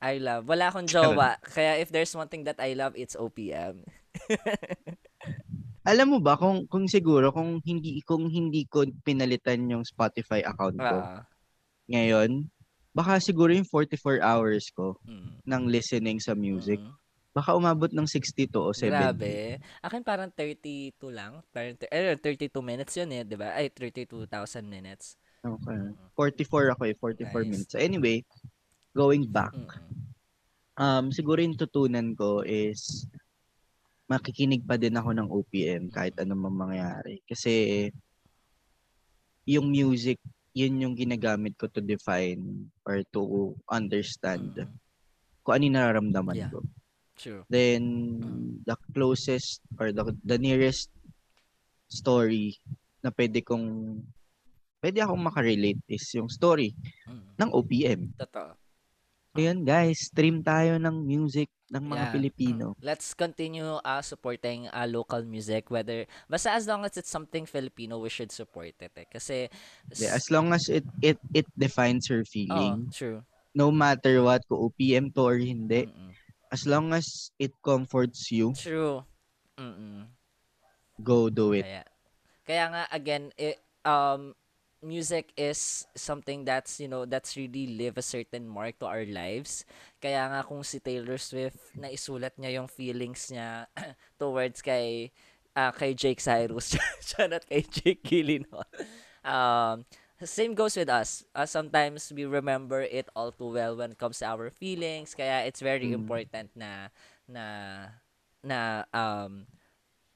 I 0.00 0.16
love. 0.16 0.48
Wala 0.48 0.72
akong 0.72 0.88
jowa. 0.88 1.36
Kaya 1.44 1.76
if 1.76 1.92
there's 1.92 2.16
one 2.16 2.32
thing 2.32 2.48
that 2.48 2.56
I 2.56 2.72
love, 2.72 2.96
it's 2.96 3.12
OPM. 3.12 3.84
Alam 5.90 6.16
mo 6.16 6.18
ba 6.18 6.40
kung 6.40 6.64
kung 6.66 6.88
siguro 6.88 7.28
kung 7.30 7.60
hindi 7.62 8.00
kung 8.08 8.26
hindi 8.26 8.64
ko 8.66 8.88
pinalitan 9.04 9.68
yung 9.68 9.84
Spotify 9.84 10.40
account 10.48 10.80
ko. 10.80 10.96
Uh, 11.04 11.20
ngayon, 11.92 12.48
baka 12.96 13.20
siguro 13.20 13.52
yung 13.52 13.68
44 13.68 14.24
hours 14.24 14.72
ko 14.72 14.96
mm. 15.04 15.44
ng 15.44 15.62
listening 15.68 16.16
sa 16.18 16.32
music. 16.32 16.80
Mm 16.80 17.04
Baka 17.36 17.52
umabot 17.52 17.92
ng 17.92 18.08
62 18.08 18.48
o 18.56 18.72
70. 18.72 18.88
Grabe. 18.88 19.60
Akin 19.84 20.00
parang 20.00 20.32
32 20.32 20.96
lang. 21.12 21.44
Parang, 21.52 21.76
eh, 21.76 22.16
32 22.16 22.48
minutes 22.64 22.96
yun 22.96 23.12
eh, 23.12 23.28
di 23.28 23.36
ba? 23.36 23.52
Ay, 23.52 23.68
32,000 23.68 24.64
minutes. 24.64 25.20
Okay. 25.44 25.92
44 26.16 26.72
ako 26.72 26.82
eh, 26.88 26.96
44 26.96 27.28
nice. 27.28 27.50
minutes. 27.52 27.74
Anyway, 27.76 28.24
going 28.96 29.28
back. 29.28 29.52
Um, 30.80 31.12
siguro 31.12 31.44
yung 31.44 31.60
tutunan 31.60 32.16
ko 32.16 32.40
is 32.40 33.04
makikinig 34.08 34.64
pa 34.64 34.80
din 34.80 34.96
ako 34.96 35.12
ng 35.12 35.28
OPM 35.28 35.92
kahit 35.92 36.16
anong 36.16 36.48
mangyari. 36.48 37.20
Kasi 37.28 37.88
yung 39.44 39.68
music, 39.68 40.16
yun 40.56 40.80
yung 40.80 40.96
ginagamit 40.96 41.52
ko 41.60 41.68
to 41.68 41.84
define 41.84 42.72
or 42.88 43.04
to 43.12 43.52
understand 43.68 44.56
mm-hmm. 44.56 44.72
kung 45.44 45.52
ano 45.60 45.62
yung 45.68 45.76
nararamdaman 45.76 46.36
yeah. 46.40 46.48
ko. 46.48 46.64
True. 47.16 47.42
Then 47.48 47.82
the 48.68 48.76
closest 48.92 49.64
or 49.80 49.90
the, 49.90 50.12
the 50.24 50.36
nearest 50.36 50.92
story 51.88 52.60
na 53.00 53.08
pwede 53.08 53.40
kong 53.40 53.98
pwede 54.84 55.00
akong 55.00 55.22
makarelate 55.24 55.80
is 55.88 56.04
yung 56.12 56.28
story 56.28 56.76
mm. 57.08 57.40
ng 57.40 57.50
OPM. 57.50 58.12
Totoo. 58.20 58.52
Ayun 59.36 59.64
guys, 59.64 60.08
stream 60.08 60.40
tayo 60.40 60.80
ng 60.80 60.96
music 61.04 61.52
ng 61.68 61.82
mga 61.92 62.04
yeah. 62.08 62.12
Pilipino. 62.12 62.66
Mm. 62.76 62.80
Let's 62.84 63.12
continue 63.12 63.80
uh, 63.80 64.00
supporting 64.04 64.68
uh, 64.68 64.88
local 64.88 65.24
music 65.24 65.72
whether 65.72 66.04
basta 66.28 66.52
as 66.52 66.68
long 66.68 66.84
as 66.84 66.96
it's 67.00 67.10
something 67.10 67.48
Filipino 67.48 67.96
we 67.96 68.12
should 68.12 68.32
support 68.32 68.76
it 68.76 68.92
eh. 68.96 69.08
kasi 69.08 69.48
yeah, 69.96 70.16
as 70.16 70.28
long 70.28 70.52
as 70.52 70.68
it 70.68 70.84
it 71.00 71.16
it 71.32 71.48
defines 71.56 72.12
your 72.12 72.28
feeling. 72.28 72.88
Oh, 72.88 72.92
true. 72.92 73.20
No 73.56 73.72
matter 73.72 74.20
what 74.20 74.44
ko 74.44 74.68
OPM 74.68 75.16
to 75.16 75.22
or 75.24 75.40
hindi. 75.40 75.88
Mm-mm 75.88 76.25
as 76.52 76.66
long 76.66 76.92
as 76.92 77.30
it 77.38 77.52
comforts 77.62 78.30
you. 78.30 78.54
True. 78.54 79.04
Mm-mm. 79.58 80.06
Go 81.02 81.28
do 81.28 81.52
it. 81.52 81.64
Kaya, 81.64 81.84
kaya 82.46 82.64
nga 82.72 82.82
again, 82.92 83.32
it, 83.36 83.60
um 83.84 84.34
music 84.84 85.32
is 85.36 85.86
something 85.96 86.44
that's, 86.44 86.78
you 86.78 86.88
know, 86.88 87.04
that's 87.04 87.36
really 87.36 87.66
leave 87.66 87.98
a 87.98 88.04
certain 88.04 88.46
mark 88.46 88.78
to 88.78 88.86
our 88.86 89.04
lives. 89.04 89.64
Kaya 89.98 90.28
nga 90.30 90.46
kung 90.46 90.62
si 90.62 90.78
Taylor 90.78 91.18
Swift 91.18 91.58
na 91.74 91.88
isulat 91.90 92.36
niya 92.38 92.62
yung 92.62 92.68
feelings 92.68 93.32
niya 93.32 93.66
towards 94.20 94.62
kay 94.62 95.10
uh, 95.56 95.72
kay 95.72 95.96
Jake 95.96 96.20
Cyrus, 96.20 96.76
siya 97.08 97.40
kay 97.42 97.64
Jake 97.64 98.04
Gyllenhaal. 98.04 98.68
Um, 99.26 99.82
same 100.24 100.56
goes 100.56 100.80
with 100.80 100.88
us. 100.88 101.28
Uh, 101.36 101.44
sometimes 101.44 102.08
we 102.08 102.24
remember 102.24 102.80
it 102.80 103.04
all 103.12 103.28
too 103.28 103.52
well 103.52 103.76
when 103.76 103.92
it 103.92 104.00
comes 104.00 104.24
to 104.24 104.26
our 104.26 104.48
feelings. 104.48 105.12
Kaya 105.12 105.44
it's 105.44 105.60
very 105.60 105.92
mm. 105.92 106.00
important 106.00 106.48
na 106.56 106.88
na 107.28 107.44
na 108.40 108.88
um 108.96 109.44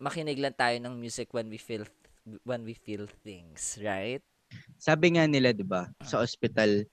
makinig 0.00 0.40
lang 0.40 0.56
tayo 0.56 0.80
ng 0.80 0.96
music 0.96 1.28
when 1.36 1.52
we 1.52 1.60
feel 1.60 1.84
when 2.48 2.64
we 2.64 2.72
feel 2.72 3.04
things, 3.20 3.76
right? 3.84 4.24
Sabi 4.80 5.20
nga 5.20 5.28
nila, 5.28 5.52
'di 5.52 5.68
ba, 5.68 5.92
sa 6.00 6.24
ospital, 6.24 6.88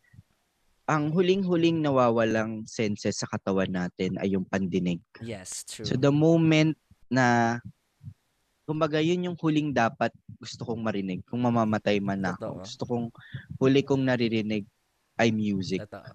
ang 0.87 1.11
huling-huling 1.11 1.79
nawawalang 1.79 2.67
senses 2.67 3.19
sa 3.19 3.27
katawan 3.31 3.71
natin 3.71 4.19
ay 4.19 4.35
yung 4.35 4.47
pandinig. 4.47 4.99
Yes, 5.23 5.63
true. 5.63 5.87
So 5.87 5.95
the 5.95 6.11
moment 6.11 6.75
na 7.07 7.59
kumbaga 8.68 8.99
yun 8.99 9.32
yung 9.32 9.38
huling 9.39 9.72
dapat 9.72 10.11
gusto 10.36 10.68
kong 10.68 10.84
marinig 10.84 11.24
kung 11.24 11.39
mamamatay 11.39 12.03
man 12.03 12.20
ako. 12.28 12.59
Totoo. 12.59 12.63
Gusto 12.68 12.84
kong 12.84 13.05
huli 13.63 13.82
kong 13.88 14.03
naririnig 14.03 14.68
ay 15.15 15.32
music. 15.32 15.88
Totoo. 15.88 16.11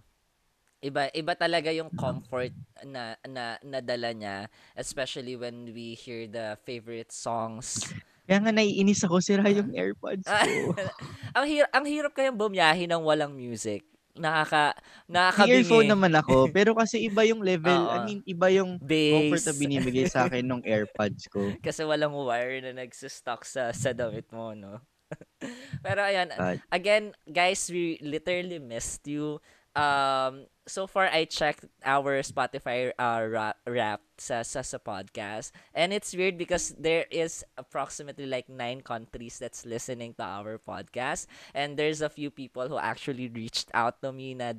Iba 0.83 1.09
iba 1.15 1.33
talaga 1.33 1.73
yung 1.73 1.89
comfort 1.95 2.53
na 2.85 3.15
na 3.25 3.57
nadala 3.63 4.11
niya 4.13 4.51
especially 4.75 5.39
when 5.39 5.71
we 5.73 5.97
hear 5.97 6.29
the 6.29 6.59
favorite 6.69 7.15
songs. 7.15 7.89
Kaya 8.29 8.43
nga 8.43 8.53
naiinis 8.53 9.01
ako 9.07 9.23
sira 9.23 9.49
yung 9.49 9.73
AirPods 9.79 10.27
ko. 10.27 10.75
ang 11.39 11.47
hirap 11.49 11.71
ang 11.73 11.87
hirap 11.89 12.13
kayang 12.13 12.37
bumiyahe 12.37 12.85
ng 12.85 13.01
walang 13.01 13.33
music 13.33 13.92
nakaka 14.13 14.77
nakakabingi. 15.09 15.65
Earphone 15.65 15.89
naman 15.89 16.13
ako, 16.13 16.53
pero 16.53 16.77
kasi 16.77 17.01
iba 17.09 17.25
yung 17.25 17.41
level, 17.41 17.89
uh, 17.89 17.97
I 17.97 17.99
mean, 18.05 18.21
iba 18.29 18.49
yung 18.53 18.77
Bass. 18.77 19.13
comfort 19.17 19.45
na 19.49 19.55
binibigay 19.57 20.07
sa 20.09 20.29
akin 20.29 20.45
ng 20.45 20.63
AirPods 20.71 21.33
ko. 21.33 21.57
kasi 21.65 21.81
walang 21.85 22.13
wire 22.13 22.61
na 22.61 22.77
nagsistock 22.77 23.49
sa 23.49 23.73
sa 23.73 23.97
damit 23.97 24.29
mo, 24.29 24.53
no? 24.53 24.81
pero 25.85 26.01
ayan, 26.05 26.33
again, 26.73 27.13
guys, 27.29 27.69
we 27.69 28.01
literally 28.01 28.57
missed 28.61 29.05
you. 29.09 29.41
Um, 29.75 30.47
so 30.67 30.87
far 30.87 31.07
I 31.07 31.25
checked 31.25 31.65
our 31.85 32.23
Spotify 32.23 32.93
uh, 32.99 33.27
rap, 33.29 33.57
rap 33.67 34.01
sa, 34.19 34.43
sa 34.43 34.63
podcast. 34.79 35.53
And 35.75 35.93
it's 35.93 36.15
weird 36.15 36.39
because 36.39 36.75
there 36.79 37.07
is 37.11 37.45
approximately 37.59 38.27
like 38.27 38.49
nine 38.49 38.81
countries 38.81 39.39
that's 39.39 39.67
listening 39.67 40.15
to 40.15 40.25
our 40.25 40.59
podcast. 40.59 41.27
And 41.55 41.77
there's 41.77 42.01
a 42.01 42.09
few 42.09 42.31
people 42.31 42.69
who 42.69 42.79
actually 42.79 43.29
reached 43.29 43.71
out 43.75 44.01
to 44.03 44.13
me 44.13 44.35
na 44.35 44.53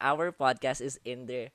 our 0.00 0.32
podcast 0.32 0.80
is 0.80 0.98
in 1.04 1.26
their 1.26 1.50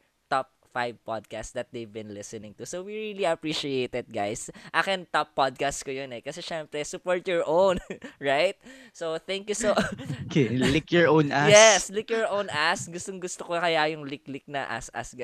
five 0.76 1.00
podcasts 1.08 1.56
that 1.56 1.72
they've 1.72 1.88
been 1.88 2.12
listening 2.12 2.52
to. 2.60 2.68
So 2.68 2.84
we 2.84 3.16
really 3.16 3.24
appreciate 3.24 3.96
it, 3.96 4.12
guys. 4.12 4.52
Akin 4.76 5.08
top 5.08 5.32
podcast 5.32 5.88
ko 5.88 5.96
yun 5.96 6.12
eh. 6.12 6.20
Kasi 6.20 6.44
syempre, 6.44 6.84
support 6.84 7.24
your 7.24 7.48
own, 7.48 7.80
right? 8.20 8.60
So 8.92 9.16
thank 9.16 9.48
you 9.48 9.56
so... 9.56 9.72
Okay, 10.28 10.52
lick 10.52 10.92
your 10.92 11.08
own 11.08 11.32
ass. 11.36 11.48
Yes, 11.48 11.82
lick 11.88 12.12
your 12.12 12.28
own 12.28 12.52
ass. 12.52 12.92
Gustong 12.92 13.24
gusto 13.24 13.48
ko 13.48 13.56
kaya 13.56 13.88
yung 13.96 14.04
lick-lick 14.04 14.44
na 14.52 14.68
ass-ass. 14.68 15.16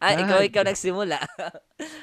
Ay, 0.00 0.24
ikaw, 0.24 0.40
ikaw 0.40 0.62
nagsimula. 0.64 1.20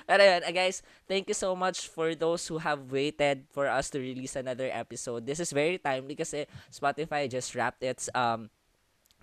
Pero 0.05 0.21
yun, 0.21 0.41
uh, 0.45 0.53
guys, 0.53 0.85
thank 1.09 1.25
you 1.25 1.33
so 1.33 1.57
much 1.57 1.89
for 1.89 2.13
those 2.13 2.45
who 2.45 2.61
have 2.61 2.93
waited 2.93 3.47
for 3.49 3.65
us 3.65 3.89
to 3.89 3.97
release 3.97 4.37
another 4.37 4.69
episode. 4.69 5.25
This 5.25 5.41
is 5.41 5.49
very 5.49 5.81
timely 5.81 6.13
kasi 6.13 6.45
Spotify 6.69 7.25
just 7.25 7.57
wrapped 7.57 7.81
its 7.81 8.05
um 8.13 8.53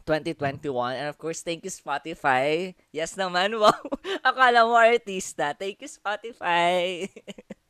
2021. 0.04 0.96
And 0.96 1.08
of 1.08 1.16
course, 1.18 1.42
thank 1.42 1.64
you 1.64 1.72
Spotify. 1.72 2.74
Yes 2.90 3.14
naman, 3.14 3.56
wow. 3.62 3.74
Akala 4.22 4.66
mo 4.66 4.76
artista. 4.76 5.54
Thank 5.56 5.82
you 5.82 5.90
Spotify. 5.90 7.08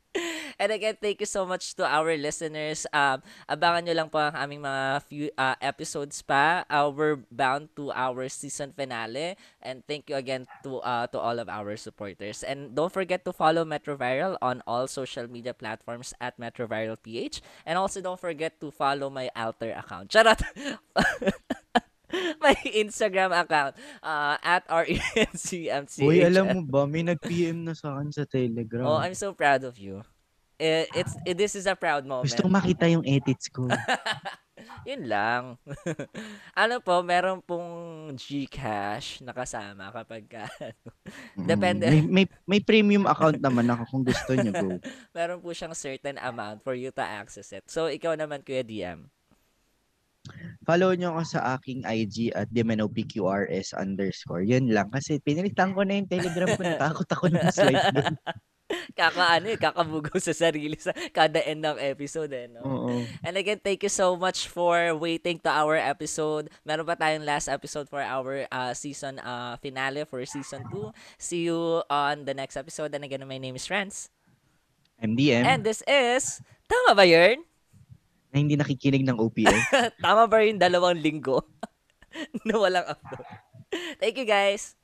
And 0.61 0.69
again, 0.71 0.97
thank 1.01 1.19
you 1.19 1.25
so 1.25 1.45
much 1.45 1.73
to 1.81 1.85
our 1.85 2.13
listeners. 2.13 2.85
Um, 2.93 3.25
abangan 3.49 3.81
nyo 3.89 3.95
lang 3.97 4.09
po 4.13 4.21
ang 4.21 4.37
aming 4.37 4.61
mga 4.61 4.83
few 5.09 5.25
uh, 5.33 5.57
episodes 5.57 6.21
pa. 6.21 6.61
Uh, 6.69 6.93
we're 6.93 7.17
bound 7.33 7.73
to 7.73 7.89
our 7.89 8.29
season 8.29 8.69
finale. 8.77 9.33
And 9.57 9.81
thank 9.89 10.13
you 10.13 10.15
again 10.15 10.45
to 10.61 10.77
uh, 10.85 11.09
to 11.09 11.17
all 11.17 11.41
of 11.41 11.49
our 11.49 11.73
supporters. 11.81 12.45
And 12.45 12.77
don't 12.77 12.93
forget 12.93 13.25
to 13.25 13.33
follow 13.33 13.65
Metroviral 13.65 14.37
on 14.45 14.61
all 14.69 14.85
social 14.85 15.25
media 15.25 15.57
platforms 15.57 16.13
at 16.21 16.37
MetroviralPH. 16.37 17.41
And 17.65 17.81
also 17.81 17.97
don't 17.97 18.21
forget 18.21 18.61
to 18.61 18.69
follow 18.69 19.09
my 19.09 19.33
alter 19.33 19.73
account. 19.73 20.13
Charot! 20.13 20.45
my 22.43 22.55
Instagram 22.71 23.33
account 23.33 23.73
uh, 24.01 24.37
at 24.41 24.63
RENCMCH. 24.69 26.05
Uy, 26.05 26.21
alam 26.21 26.45
mo 26.53 26.61
ba, 26.65 26.81
may 26.85 27.01
nag-PM 27.01 27.65
na 27.65 27.73
sa 27.73 27.97
akin 27.97 28.09
sa 28.13 28.23
Telegram. 28.27 28.85
Oh, 28.85 28.99
I'm 28.99 29.17
so 29.17 29.33
proud 29.33 29.65
of 29.65 29.77
you. 29.77 30.05
Eh, 30.61 30.85
it's 30.93 31.13
it, 31.25 31.35
this 31.35 31.57
is 31.57 31.65
a 31.65 31.73
proud 31.73 32.05
moment. 32.05 32.29
Gusto 32.29 32.45
makita 32.45 32.85
yung 32.85 33.03
edits 33.03 33.49
ko. 33.49 33.67
Yun 34.89 35.09
lang. 35.11 35.59
ano 36.63 36.75
po, 36.79 37.03
meron 37.03 37.43
pong 37.43 38.13
GCash 38.15 39.19
na 39.25 39.35
kasama 39.35 39.91
kapag 39.91 40.23
ka, 40.29 40.45
Depende. 41.35 41.89
Mm, 41.89 41.91
may, 41.91 42.03
may, 42.07 42.25
may 42.47 42.61
premium 42.63 43.03
account 43.09 43.41
naman 43.43 43.67
ako 43.67 43.83
kung 43.91 44.03
gusto 44.07 44.31
niyo 44.37 44.53
go. 44.55 44.69
meron 45.17 45.39
po 45.43 45.51
siyang 45.51 45.75
certain 45.75 46.15
amount 46.21 46.63
for 46.63 46.77
you 46.77 46.93
to 46.93 47.03
access 47.03 47.51
it. 47.51 47.65
So, 47.67 47.91
ikaw 47.91 48.15
naman, 48.15 48.45
Kuya 48.45 48.63
DM. 48.63 49.09
Follow 50.63 50.95
nyo 50.95 51.19
ako 51.19 51.23
sa 51.27 51.59
aking 51.59 51.83
IG 51.83 52.31
at 52.31 52.47
DMNOPQRS 52.55 53.75
underscore. 53.75 54.47
Yun 54.47 54.71
lang. 54.71 54.87
Kasi 54.87 55.19
pinilitan 55.19 55.75
ko 55.75 55.83
na 55.83 55.99
yung 55.99 56.07
telegram 56.07 56.55
ko. 56.55 56.63
Natakot 56.63 57.07
ako 57.11 57.25
ng 57.27 57.45
slide 57.51 57.91
doon. 57.91 58.15
Kakaano 58.97 59.53
eh, 59.53 59.59
kakabugaw 59.59 60.17
sa 60.17 60.31
sarili 60.33 60.79
sa 60.79 60.95
kada 61.11 61.43
end 61.45 61.61
ng 61.61 61.77
episode 61.77 62.31
eh, 62.31 62.47
no? 62.47 62.63
Oo. 62.63 63.05
And 63.21 63.35
again, 63.35 63.59
thank 63.59 63.83
you 63.83 63.91
so 63.91 64.15
much 64.15 64.47
for 64.49 64.95
waiting 64.97 65.37
to 65.43 65.51
our 65.51 65.75
episode. 65.77 66.49
Meron 66.63 66.87
pa 66.87 66.95
tayong 66.95 67.27
last 67.27 67.51
episode 67.51 67.91
for 67.91 68.01
our 68.01 68.47
uh, 68.49 68.71
season 68.73 69.19
uh, 69.21 69.59
finale 69.59 70.07
for 70.07 70.23
season 70.25 70.63
2. 70.71 70.89
See 71.19 71.51
you 71.51 71.83
on 71.91 72.25
the 72.25 72.33
next 72.33 72.55
episode. 72.55 72.95
And 72.95 73.03
again, 73.03 73.21
my 73.27 73.37
name 73.37 73.59
is 73.59 73.67
Rance. 73.67 74.09
MDM. 75.03 75.43
And 75.43 75.61
this 75.67 75.83
is, 75.85 76.39
tama 76.71 76.95
ba 76.95 77.05
yun? 77.05 77.43
Na 78.33 78.41
hindi 78.41 78.57
nakikinig 78.57 79.05
ng 79.05 79.21
OPM. 79.21 79.59
tama 80.03 80.25
ba 80.25 80.41
yung 80.41 80.57
dalawang 80.57 80.97
linggo 80.97 81.45
na 82.49 82.57
walang 82.57 82.89
upload? 82.89 83.25
Thank 84.01 84.17
you 84.17 84.25
guys! 84.25 84.82